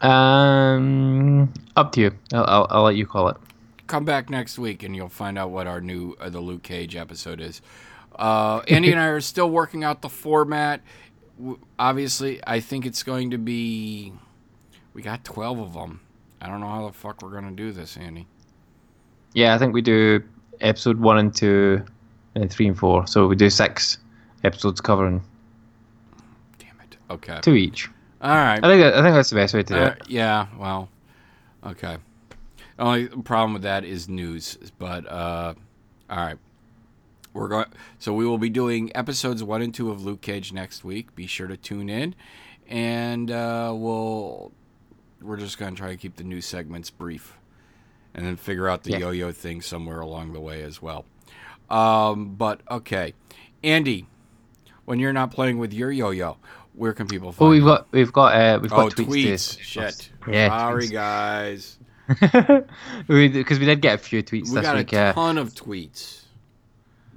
[0.02, 2.12] Um, up to you.
[2.34, 3.38] I'll, I'll, I'll let you call it.
[3.88, 6.96] Come back next week, and you'll find out what our new uh, the Luke Cage
[6.96, 7.62] episode is.
[8.16, 10.82] Uh, Andy and I are still working out the format.
[11.78, 14.14] Obviously, I think it's going to be.
[14.94, 16.02] We got twelve of them.
[16.40, 18.28] I don't know how the fuck we're gonna do this, Andy.
[19.34, 20.24] Yeah, I think we do
[20.62, 21.84] episode one and two,
[22.36, 23.08] and three and four.
[23.08, 23.98] So we do six
[24.44, 25.22] episodes covering
[26.58, 26.98] Damn it.
[27.10, 27.40] Okay.
[27.42, 27.90] two each.
[28.22, 28.60] All right.
[28.64, 30.02] I think that, I think that's the best way to do Uh, it.
[30.10, 30.48] yeah.
[30.58, 30.90] Well.
[31.66, 31.98] Okay.
[32.78, 35.54] Only problem with that is news, but uh,
[36.10, 36.38] all right.
[37.34, 37.66] We're going.
[38.00, 41.14] So we will be doing episodes one and two of Luke Cage next week.
[41.16, 42.16] Be sure to tune in,
[42.68, 44.52] and uh, we'll.
[45.22, 47.38] We're just going to try to keep the news segments brief,
[48.14, 48.98] and then figure out the Yeah.
[49.00, 51.06] yo-yo thing somewhere along the way as well.
[51.70, 53.14] Um, but okay,
[53.64, 54.08] Andy,
[54.86, 56.38] when you're not playing with your yo-yo,
[56.74, 57.48] where can people find?
[57.48, 57.68] Oh, we've you?
[57.68, 59.58] got we've got uh, we've got Oh, tweets.
[59.58, 59.60] tweets.
[59.60, 60.10] Shit.
[60.28, 60.92] Yeah, Sorry, tweets.
[60.92, 61.78] guys.
[63.08, 64.94] because we did get a few tweets We got week.
[64.94, 66.19] a uh, ton of tweets.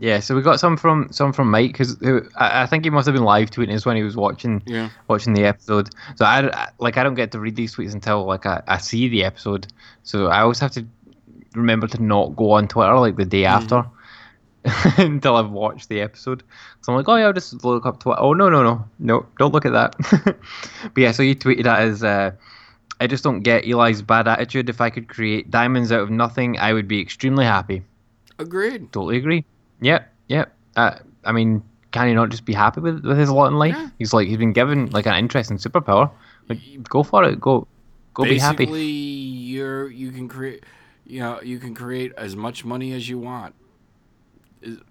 [0.02, 1.96] Yeah, so we got some from some from Mike because
[2.36, 4.90] I, I think he must have been live tweeting us when he was watching Yeah.
[5.06, 5.90] watching the episode.
[6.16, 8.78] So I I- like I don't get to read these tweets until like I, I
[8.78, 9.68] see the episode.
[10.02, 10.84] So I always have to
[11.54, 13.84] remember to not go on Twitter like the day after
[14.98, 16.42] until I've watched the episode.
[16.80, 18.20] So I'm like, oh yeah, I'll just look up Twitter.
[18.20, 19.94] Oh no no no no, don't look at that.
[20.94, 22.02] but yeah, so you tweeted that as.
[22.02, 22.32] Uh,
[23.00, 24.68] I just don't get Eli's bad attitude.
[24.68, 27.82] If I could create diamonds out of nothing, I would be extremely happy.
[28.38, 28.92] Agreed.
[28.92, 29.44] Totally agree.
[29.82, 30.54] Yep, yep.
[30.76, 30.94] Uh,
[31.24, 33.74] I mean, can he not just be happy with, with his lot in life?
[33.76, 33.90] Yeah.
[33.98, 36.10] He's like he's been given like an interesting superpower.
[36.48, 37.40] Like, go for it.
[37.40, 37.66] Go,
[38.14, 38.80] go be Basically, happy.
[38.80, 40.64] you're you can create,
[41.06, 43.54] you know, you can create as much money as you want.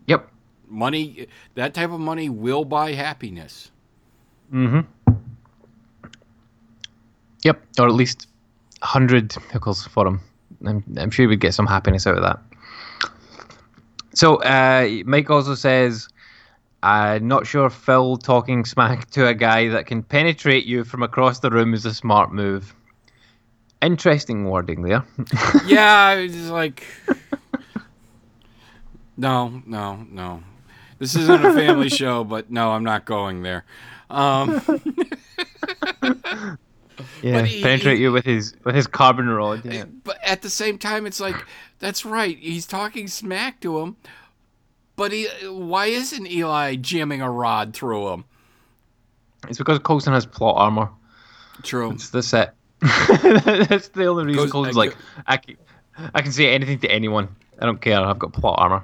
[0.07, 0.29] Yep.
[0.67, 3.71] Money, that type of money will buy happiness.
[4.53, 4.81] Mm-hmm.
[7.43, 7.61] Yep.
[7.79, 8.27] Or at least
[8.81, 10.21] hundred pickles for him.
[10.65, 12.39] I'm, I'm sure he would get some happiness out of that.
[14.13, 16.07] So uh, Mike also says,
[16.83, 21.39] "I'm not sure Phil talking smack to a guy that can penetrate you from across
[21.39, 22.75] the room is a smart move."
[23.81, 25.03] Interesting wording there.
[25.65, 26.83] yeah, it's just like,
[29.17, 30.43] no, no, no.
[30.99, 33.65] This isn't a family show, but no, I'm not going there.
[34.11, 34.61] Um,
[37.21, 39.63] yeah, he- penetrate he- you with his with his carbon rod.
[39.65, 39.85] Yeah.
[40.03, 41.35] but at the same time, it's like
[41.79, 42.37] that's right.
[42.37, 43.95] He's talking smack to him,
[44.95, 48.25] but he, why isn't Eli jamming a rod through him?
[49.47, 50.89] It's because Coulson has plot armor.
[51.63, 51.91] True.
[51.91, 52.55] It's the set.
[52.81, 54.97] That's the only reason Goes- Coulson's I like,
[55.27, 55.57] I can,
[56.15, 57.27] I can say anything to anyone.
[57.59, 57.99] I don't care.
[57.99, 58.83] I've got plot armor.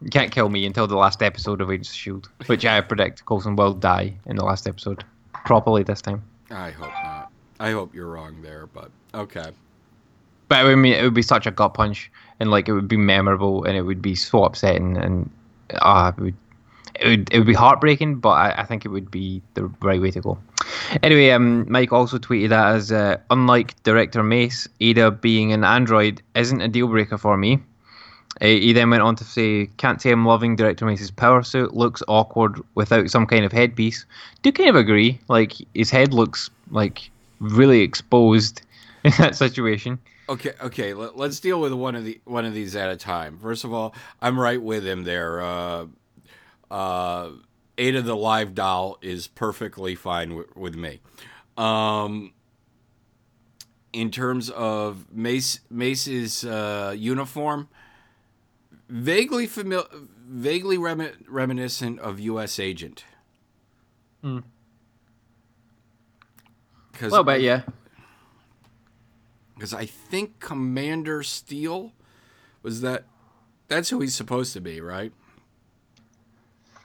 [0.00, 3.24] You can't kill me until the last episode of Agents of Shield, which I predict
[3.24, 5.02] Coulson will die in the last episode,
[5.44, 6.22] properly this time.
[6.50, 7.30] I hope not.
[7.60, 9.50] I hope you're wrong there, but okay.
[10.48, 12.10] But I mean, it would be such a gut punch,
[12.40, 15.30] and like it would be memorable, and it would be so upsetting, and
[15.80, 16.36] ah, it would,
[17.00, 18.16] it would, it would be heartbreaking.
[18.16, 20.38] But I, I think it would be the right way to go.
[21.02, 26.22] Anyway, um, Mike also tweeted that as uh, unlike director Mace, Ada being an android
[26.34, 27.60] isn't a deal breaker for me.
[28.40, 31.74] He then went on to say, "Can't say I'm loving director Mace's power suit.
[31.74, 34.04] Looks awkward without some kind of headpiece.
[34.42, 35.20] Do kind of agree.
[35.28, 38.62] Like his head looks like really exposed
[39.04, 39.98] in that situation."
[40.28, 40.94] Okay, okay.
[40.94, 43.38] Let, let's deal with one of the one of these at a time.
[43.38, 45.40] First of all, I'm right with him there.
[45.40, 45.86] Uh,
[46.70, 47.30] uh,
[47.78, 51.00] Ada the live doll is perfectly fine w- with me.
[51.56, 52.32] Um,
[53.92, 57.68] in terms of Mace Mace's uh, uniform,
[58.94, 59.88] vaguely familiar,
[60.26, 62.60] vaguely remi- reminiscent of U.S.
[62.60, 63.04] Agent.
[64.22, 64.38] Hmm.
[66.92, 67.62] Because Well, but yeah.
[69.54, 71.92] because I think Commander Steel
[72.62, 73.04] was that.
[73.66, 75.12] That's who he's supposed to be, right?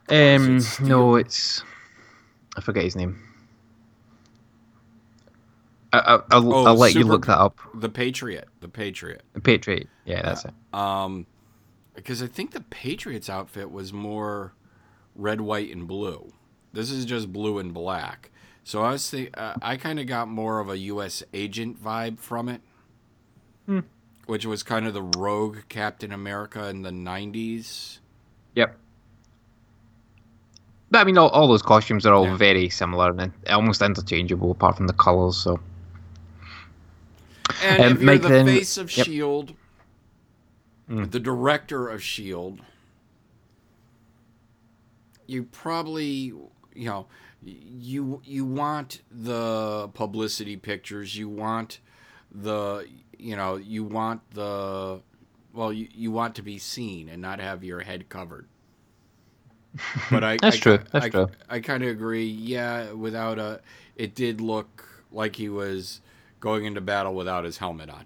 [0.09, 0.87] Um, it Steel?
[0.87, 1.61] no, it's
[2.57, 3.21] I forget his name.
[5.93, 7.59] I, I, I'll, Oh, I'll let you look that up.
[7.75, 8.47] The Patriot.
[8.61, 9.21] The Patriot.
[9.33, 9.87] The Patriot.
[10.05, 10.53] Yeah, that's it.
[10.73, 11.25] Um,
[12.03, 14.53] because I think the Patriots outfit was more
[15.15, 16.33] red, white, and blue.
[16.73, 18.31] This is just blue and black.
[18.63, 21.23] So I was think uh, I kind of got more of a U.S.
[21.33, 22.61] agent vibe from it,
[23.65, 23.79] Hmm.
[24.27, 27.99] which was kind of the rogue Captain America in the '90s.
[28.55, 28.77] Yep.
[30.91, 32.35] But I mean, all, all those costumes are all Yeah.
[32.37, 35.37] very similar and almost interchangeable, apart from the colors.
[35.37, 35.59] So
[37.63, 39.05] And Um, if you're Mike, the then- face of yep.
[39.07, 39.53] Shield,
[40.89, 41.11] Mm.
[41.11, 42.61] the director of Shield,
[45.27, 46.07] you probably,
[46.75, 47.07] you know,
[47.41, 51.79] you you want the publicity pictures, you want
[52.33, 52.87] the,
[53.17, 55.01] you know, you want the,
[55.53, 58.47] well, you, you want to be seen and not have your head covered.
[60.09, 61.29] But I, That's I, true, that's I, true.
[61.49, 62.25] I kind of agree.
[62.25, 63.61] Yeah, without a,
[63.95, 66.01] it did look like he was
[66.39, 68.05] going into battle without his helmet on.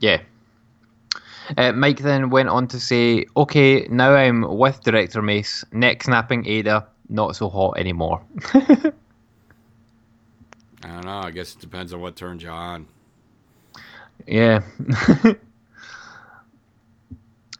[0.00, 0.22] yeah.
[1.56, 5.64] Uh, Mike then went on to say, "Okay, now I'm with director Mace.
[5.72, 8.22] Neck snapping Ada, not so hot anymore."
[10.84, 11.20] I don't know.
[11.20, 12.86] I guess it depends on what turns you on.
[14.26, 14.62] Yeah.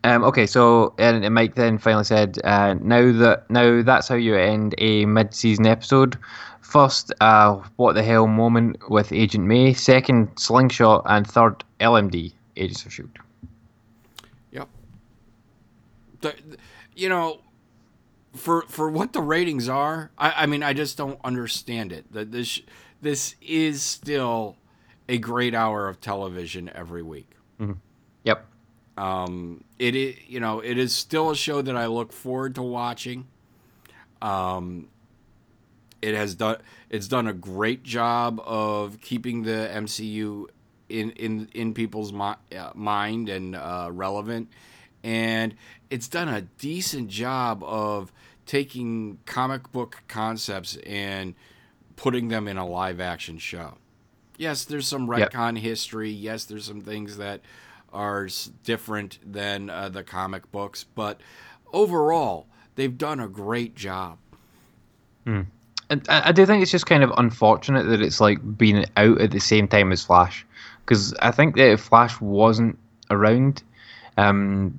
[0.04, 4.16] um, okay, so and, and Mike then finally said, uh, "Now that now that's how
[4.16, 6.18] you end a mid-season episode.
[6.60, 9.74] First, uh, what the hell moment with Agent May.
[9.74, 13.10] Second, slingshot, and third, LMD, Agents of Shield.
[16.22, 16.34] The,
[16.94, 17.40] you know,
[18.34, 22.12] for for what the ratings are, I, I mean, I just don't understand it.
[22.12, 22.60] That this
[23.00, 24.56] this is still
[25.08, 27.30] a great hour of television every week.
[28.24, 28.46] Yep.
[28.96, 32.62] Um, it is, you know, it is still a show that I look forward to
[32.62, 33.26] watching.
[34.20, 34.88] Um,
[36.00, 36.58] it has done,
[36.90, 40.46] it's done a great job of keeping the MCU
[40.88, 44.50] in in in people's mi- uh, mind and uh, relevant,
[45.02, 45.54] and
[45.92, 48.10] it's done a decent job of
[48.46, 51.34] taking comic book concepts and
[51.96, 53.76] putting them in a live action show.
[54.38, 55.32] Yes, there's some Yep.
[55.32, 56.10] retcon history.
[56.10, 57.42] Yes, there's some things that
[57.92, 58.26] are
[58.64, 61.20] different than uh, the comic books, but
[61.74, 64.16] overall, they've done a great job.
[65.26, 65.46] And
[66.08, 69.30] I, I do think it's just kind of unfortunate that it's like being out at
[69.30, 70.46] the same time as Flash,
[70.86, 72.78] because I think that if Flash wasn't
[73.10, 73.62] around,
[74.16, 74.74] um,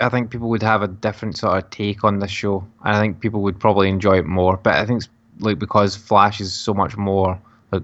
[0.00, 2.66] I think people would have a different sort of take on this show.
[2.84, 4.56] and I think people would probably enjoy it more.
[4.56, 5.08] But I think it's
[5.40, 7.38] like because Flash is so much more,
[7.72, 7.82] like,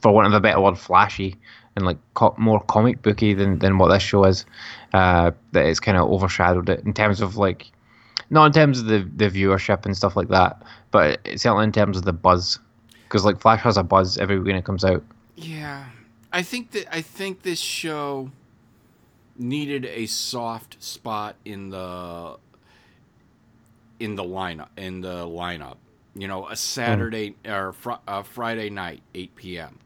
[0.00, 1.36] for want of a better word, flashy
[1.76, 4.44] and like co- more comic booky than, than what this show is.
[4.92, 7.70] Uh, that it's kind of overshadowed it in terms of like
[8.30, 11.96] not in terms of the, the viewership and stuff like that, but certainly in terms
[11.96, 12.58] of the buzz.
[13.04, 15.02] Because like Flash has a buzz every week when it comes out.
[15.36, 15.84] Yeah,
[16.32, 18.30] I think that I think this show
[19.40, 22.36] needed a soft spot in the
[23.98, 25.76] in the lineup in the lineup.
[26.14, 27.52] You know, a Saturday mm.
[27.52, 29.78] or fr- a Friday night, eight p.m.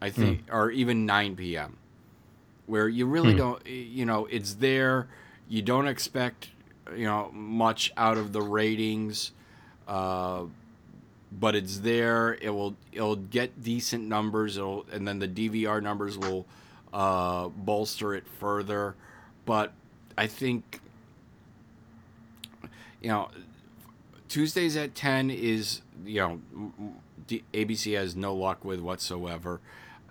[0.00, 0.54] I think, mm.
[0.54, 1.76] or even nine p.m.
[2.66, 3.38] Where you really mm.
[3.38, 5.08] don't, you know, it's there.
[5.48, 6.50] You don't expect,
[6.96, 9.32] you know, much out of the ratings.
[9.86, 10.44] Uh,
[11.30, 12.38] but it's there.
[12.40, 14.56] It will it'll get decent numbers.
[14.56, 16.46] It'll, and then the DVR numbers will
[16.94, 18.96] uh, bolster it further.
[19.46, 19.72] But
[20.18, 20.80] I think
[23.02, 23.30] you know
[24.28, 26.94] Tuesdays at ten is you know m- m-
[27.26, 29.60] D- ABC has no luck with whatsoever,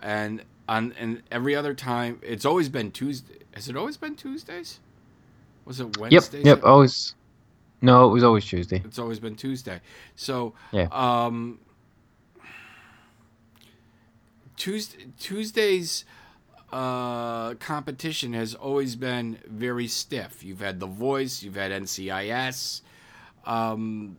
[0.01, 3.35] and on and every other time it's always been Tuesday.
[3.53, 4.79] Has it always been Tuesdays?
[5.65, 6.39] Was it Wednesday?
[6.39, 6.63] Yep, yep.
[6.65, 7.15] Always.
[7.81, 8.81] No, it was always Tuesday.
[8.85, 9.81] It's always been Tuesday.
[10.15, 10.87] So Yeah.
[10.91, 11.59] um,
[14.57, 16.05] Tuesday Tuesdays
[16.73, 20.43] uh, competition has always been very stiff.
[20.43, 22.81] You've had The Voice, you've had NCIS,
[23.45, 24.17] um,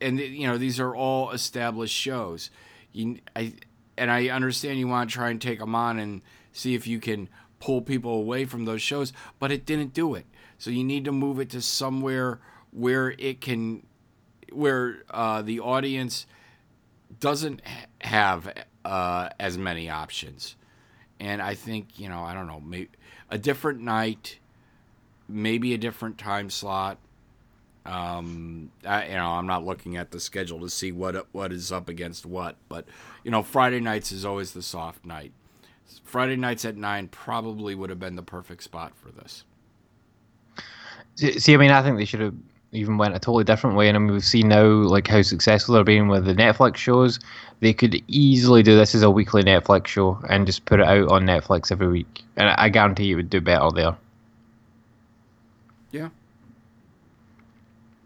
[0.00, 2.50] and you know these are all established shows.
[2.92, 3.54] You, I,
[3.96, 6.20] and I understand you want to try and take them on and
[6.52, 7.28] see if you can
[7.60, 10.26] pull people away from those shows, but it didn't do it.
[10.58, 12.40] So you need to move it to somewhere
[12.72, 13.86] where it can,
[14.52, 16.26] where uh, the audience
[17.20, 18.52] doesn't ha- have
[18.84, 20.56] uh, as many options.
[21.18, 22.90] And I think you know I don't know maybe
[23.30, 24.38] a different night,
[25.28, 26.98] maybe a different time slot.
[27.84, 31.70] Um, I, you know, I'm not looking at the schedule to see what what is
[31.70, 32.86] up against what, but
[33.22, 35.32] you know, Friday nights is always the soft night.
[36.02, 39.44] Friday nights at nine probably would have been the perfect spot for this.
[41.14, 42.34] See, see, I mean, I think they should have
[42.72, 43.88] even went a totally different way.
[43.88, 47.18] And I mean, we've seen now like how successful they're being with the Netflix shows.
[47.60, 51.08] They could easily do this as a weekly Netflix show and just put it out
[51.10, 53.96] on Netflix every week, and I guarantee you would do better there.
[55.90, 56.08] Yeah.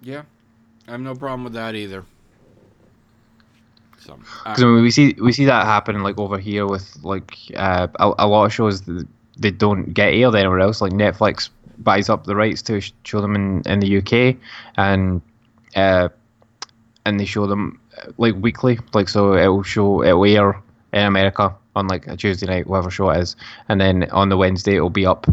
[0.02, 0.22] Yeah.
[0.86, 2.04] I have no problem with that either.
[3.98, 4.16] So, uh,
[4.50, 7.88] Because I mean, we see we see that happen like over here with like uh,
[7.98, 9.06] a, a lot of shows that
[9.38, 10.80] they don't get aired anywhere else.
[10.80, 11.50] Like Netflix
[11.82, 14.36] buys up the rights to show them in, in the UK,
[14.76, 15.20] and
[15.76, 16.08] uh,
[17.04, 18.78] and they show them uh, like weekly.
[18.94, 20.60] Like so, it will show it will air
[20.92, 23.36] in America on like a Tuesday night, whatever show it is,
[23.68, 25.26] and then on the Wednesday it will be up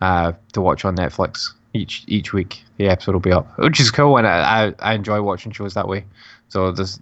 [0.00, 2.62] uh, to watch on Netflix each each week.
[2.78, 5.74] The episode will be up, which is cool, and I, I, I enjoy watching shows
[5.74, 6.04] that way.
[6.48, 7.00] So there's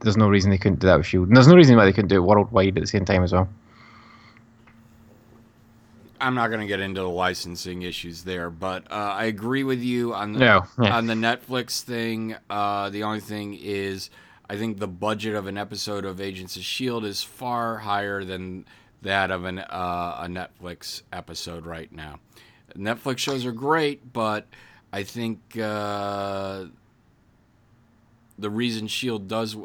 [0.00, 1.92] there's no reason they couldn't do that with Shield, and there's no reason why they
[1.92, 3.48] couldn't do it worldwide at the same time as well.
[6.22, 9.82] I'm not going to get into the licensing issues there, but uh, I agree with
[9.82, 10.96] you on the, No, yeah.
[10.96, 12.36] on the Netflix thing.
[12.48, 14.08] Uh, the only thing is,
[14.48, 18.64] I think the budget of an episode of Agents of Shield is far higher than
[19.02, 22.20] that of an uh, a Netflix episode right now.
[22.76, 24.46] Netflix shows are great, but
[24.92, 26.66] I think uh,
[28.38, 29.56] the reason Shield does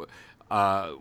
[0.50, 0.94] uh,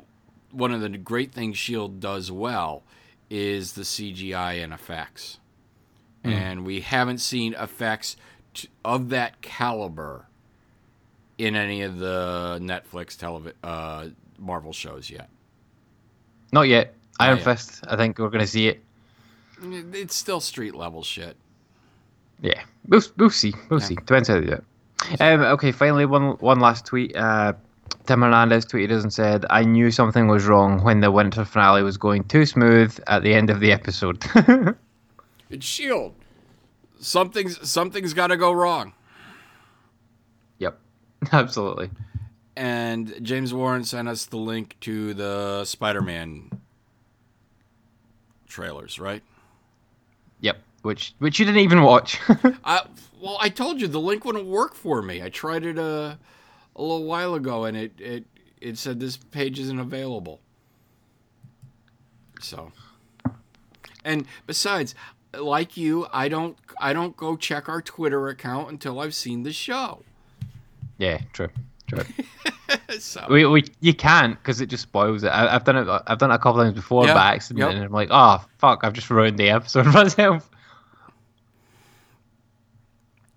[0.51, 2.83] one of the great things Shield does well
[3.31, 5.39] is the CGI and effects,
[6.29, 8.17] and we haven't seen effects
[8.55, 10.27] t- of that caliber
[11.39, 14.09] in any of the Netflix televi- uh,
[14.39, 15.29] Marvel shows yet.
[16.53, 16.95] Not yet.
[17.21, 17.45] Iron yet.
[17.45, 17.85] Fist.
[17.89, 18.83] I think we're gonna see it.
[19.63, 21.37] It's still street level shit.
[22.41, 23.55] Yeah, we'll we'll see.
[23.71, 23.95] We'll see.
[23.95, 25.21] Depends how they do it.
[25.21, 27.17] Um, okay, finally, one one last tweet.
[27.17, 27.55] Uh,
[28.07, 31.83] Tim Hernandez tweeted us and said, "I knew something was wrong when the winter finale
[31.83, 34.23] was going too smooth at the end of the episode."
[35.51, 36.15] It's Shield.
[36.99, 38.93] Something's something's got to go wrong.
[40.59, 40.79] yep,
[41.33, 41.91] absolutely.
[42.57, 46.51] And James Warren sent us the link to the Spider-Man
[48.49, 49.23] trailers, right?
[50.41, 52.19] Yep, which which you didn't even watch.
[52.65, 52.87] I
[53.21, 55.23] well, I told you the link wouldn't work for me.
[55.23, 56.19] I tried it a
[56.77, 58.25] a little while ago, and it it
[58.61, 60.41] it said this page isn't available.
[62.41, 62.73] So,
[64.05, 64.95] and besides,
[65.43, 69.53] like you, I don't I don't go check our Twitter account until I've seen the
[69.53, 70.03] show.
[70.99, 71.49] yeah, true,
[71.89, 72.05] true.
[72.99, 75.29] So we, we you can't because it just spoils it.
[75.29, 76.03] I, I've done it.
[76.09, 77.71] I've done it a couple times before Yeah, by accident, yep.
[77.71, 80.51] and I'm like, oh fuck, I've just ruined the episode myself.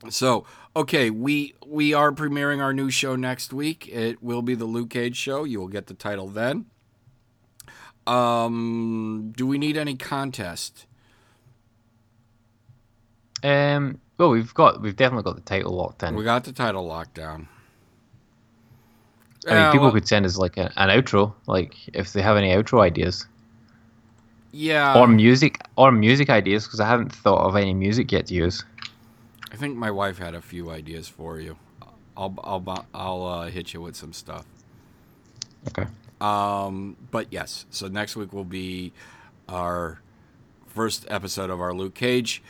[0.10, 0.46] So,
[0.76, 3.88] okay, we we are premiering our new show next week.
[3.90, 5.44] It will be the Luke Cage show.
[5.44, 6.66] You will get the title then.
[8.08, 10.88] Um, do we need any contest?
[13.44, 16.16] Um, well, we've got we've definitely got the title locked in.
[16.16, 17.48] We got the title locked down.
[19.48, 22.36] I mean, people well, could send us like a, an outro, like if they have
[22.36, 23.26] any outro ideas
[24.52, 24.98] yeah.
[24.98, 28.64] or music or music ideas, because I haven't thought of any music yet to use.
[29.52, 31.58] I think my wife had a few ideas for you.
[32.16, 34.46] I'll I'll I'll uh, hit you with some stuff.
[35.70, 35.90] Okay.
[36.22, 38.92] Um, but yes, so next week will be
[39.48, 40.02] our
[40.68, 42.44] first episode of our Luke Cage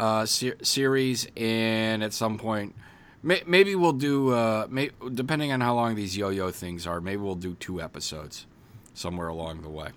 [0.00, 2.74] uh, se- series, and at some point,
[3.22, 4.30] may- maybe we'll do.
[4.34, 8.46] Uh, may- depending on how long these yo-yo things are, maybe we'll do two episodes
[8.94, 9.90] somewhere along the way.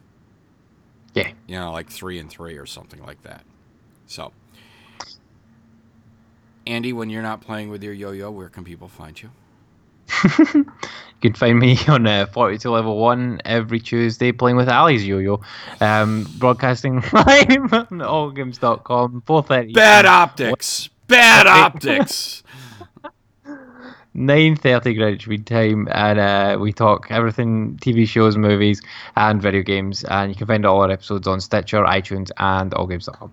[1.16, 1.32] Yeah.
[1.48, 3.44] You know, like three and three or something like that.
[4.08, 4.34] So,
[6.68, 9.30] Andy, when you're not playing with your yo-yo, where can people find you?
[11.24, 15.40] You can find me on uh, 42 Level 1 every Tuesday playing with Ali's Yo-Yo.
[15.80, 19.74] Um, broadcasting live on allgames.com, 4.30.
[19.74, 20.90] Bad optics.
[21.08, 22.44] Bad optics.
[24.14, 28.82] 9.30 Greenwich Mean Time, and uh, we talk everything TV shows, movies,
[29.16, 30.04] and video games.
[30.04, 33.32] And you can find all our episodes on Stitcher, iTunes, and allgames.com.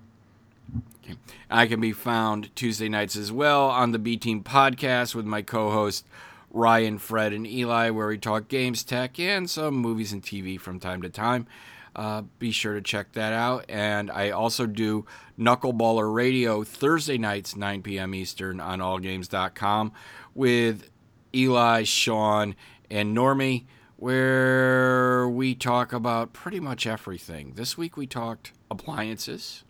[1.50, 5.42] I can be found Tuesday nights as well on the B Team podcast with my
[5.42, 6.06] co host
[6.50, 10.80] Ryan, Fred, and Eli, where we talk games, tech, and some movies and TV from
[10.80, 11.46] time to time.
[11.94, 13.64] Uh, be sure to check that out.
[13.68, 15.06] And I also do
[15.38, 18.14] Knuckleballer Radio Thursday nights, 9 p.m.
[18.14, 19.92] Eastern on allgames.com
[20.34, 20.90] with
[21.34, 22.54] Eli, Sean,
[22.90, 23.64] and Normie,
[23.96, 27.52] where we talk about pretty much everything.
[27.56, 29.64] This week we talked appliances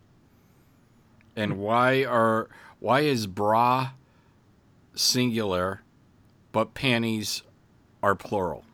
[1.37, 2.49] and why are
[2.79, 3.91] why is bra
[4.95, 5.83] singular
[6.53, 7.43] but panties
[8.03, 8.65] are plural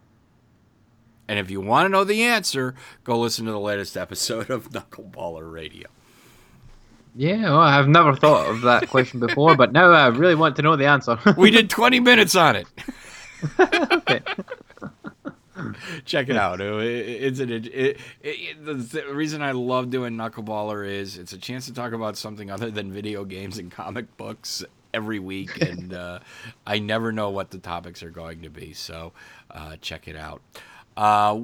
[1.28, 2.74] and if you want to know the answer
[3.04, 5.88] go listen to the latest episode of knuckleballer radio
[7.16, 10.62] Yeah, well, I've never thought of that question before, but now I really want to
[10.62, 11.18] know the answer.
[11.38, 12.66] we did 20 minutes on it
[13.58, 14.20] Okay.
[16.04, 20.14] check it out It- it- it's an it, it, it, the reason i love doing
[20.14, 24.14] knuckleballer is it's a chance to talk about something other than video games and comic
[24.18, 24.62] books
[24.96, 26.18] every week and uh,
[26.66, 29.12] i never know what the topics are going to be so
[29.50, 30.40] uh, check it out
[30.96, 31.38] uh,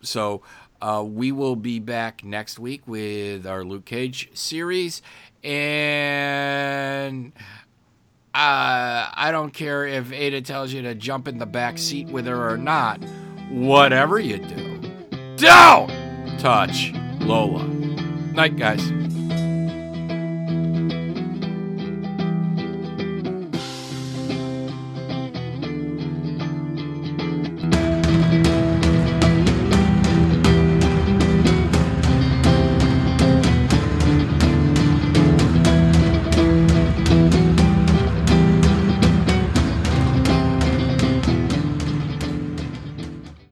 [0.00, 0.40] so
[0.80, 5.02] uh, we will be back next week with our luke cage series
[5.42, 7.32] and
[8.34, 12.26] uh, I don't care if Ada tells you to jump in the back seat with
[12.26, 13.04] her or not.
[13.50, 14.80] Whatever you do,
[15.36, 15.90] don't
[16.38, 17.66] touch Lola.
[18.32, 18.80] Night, guys.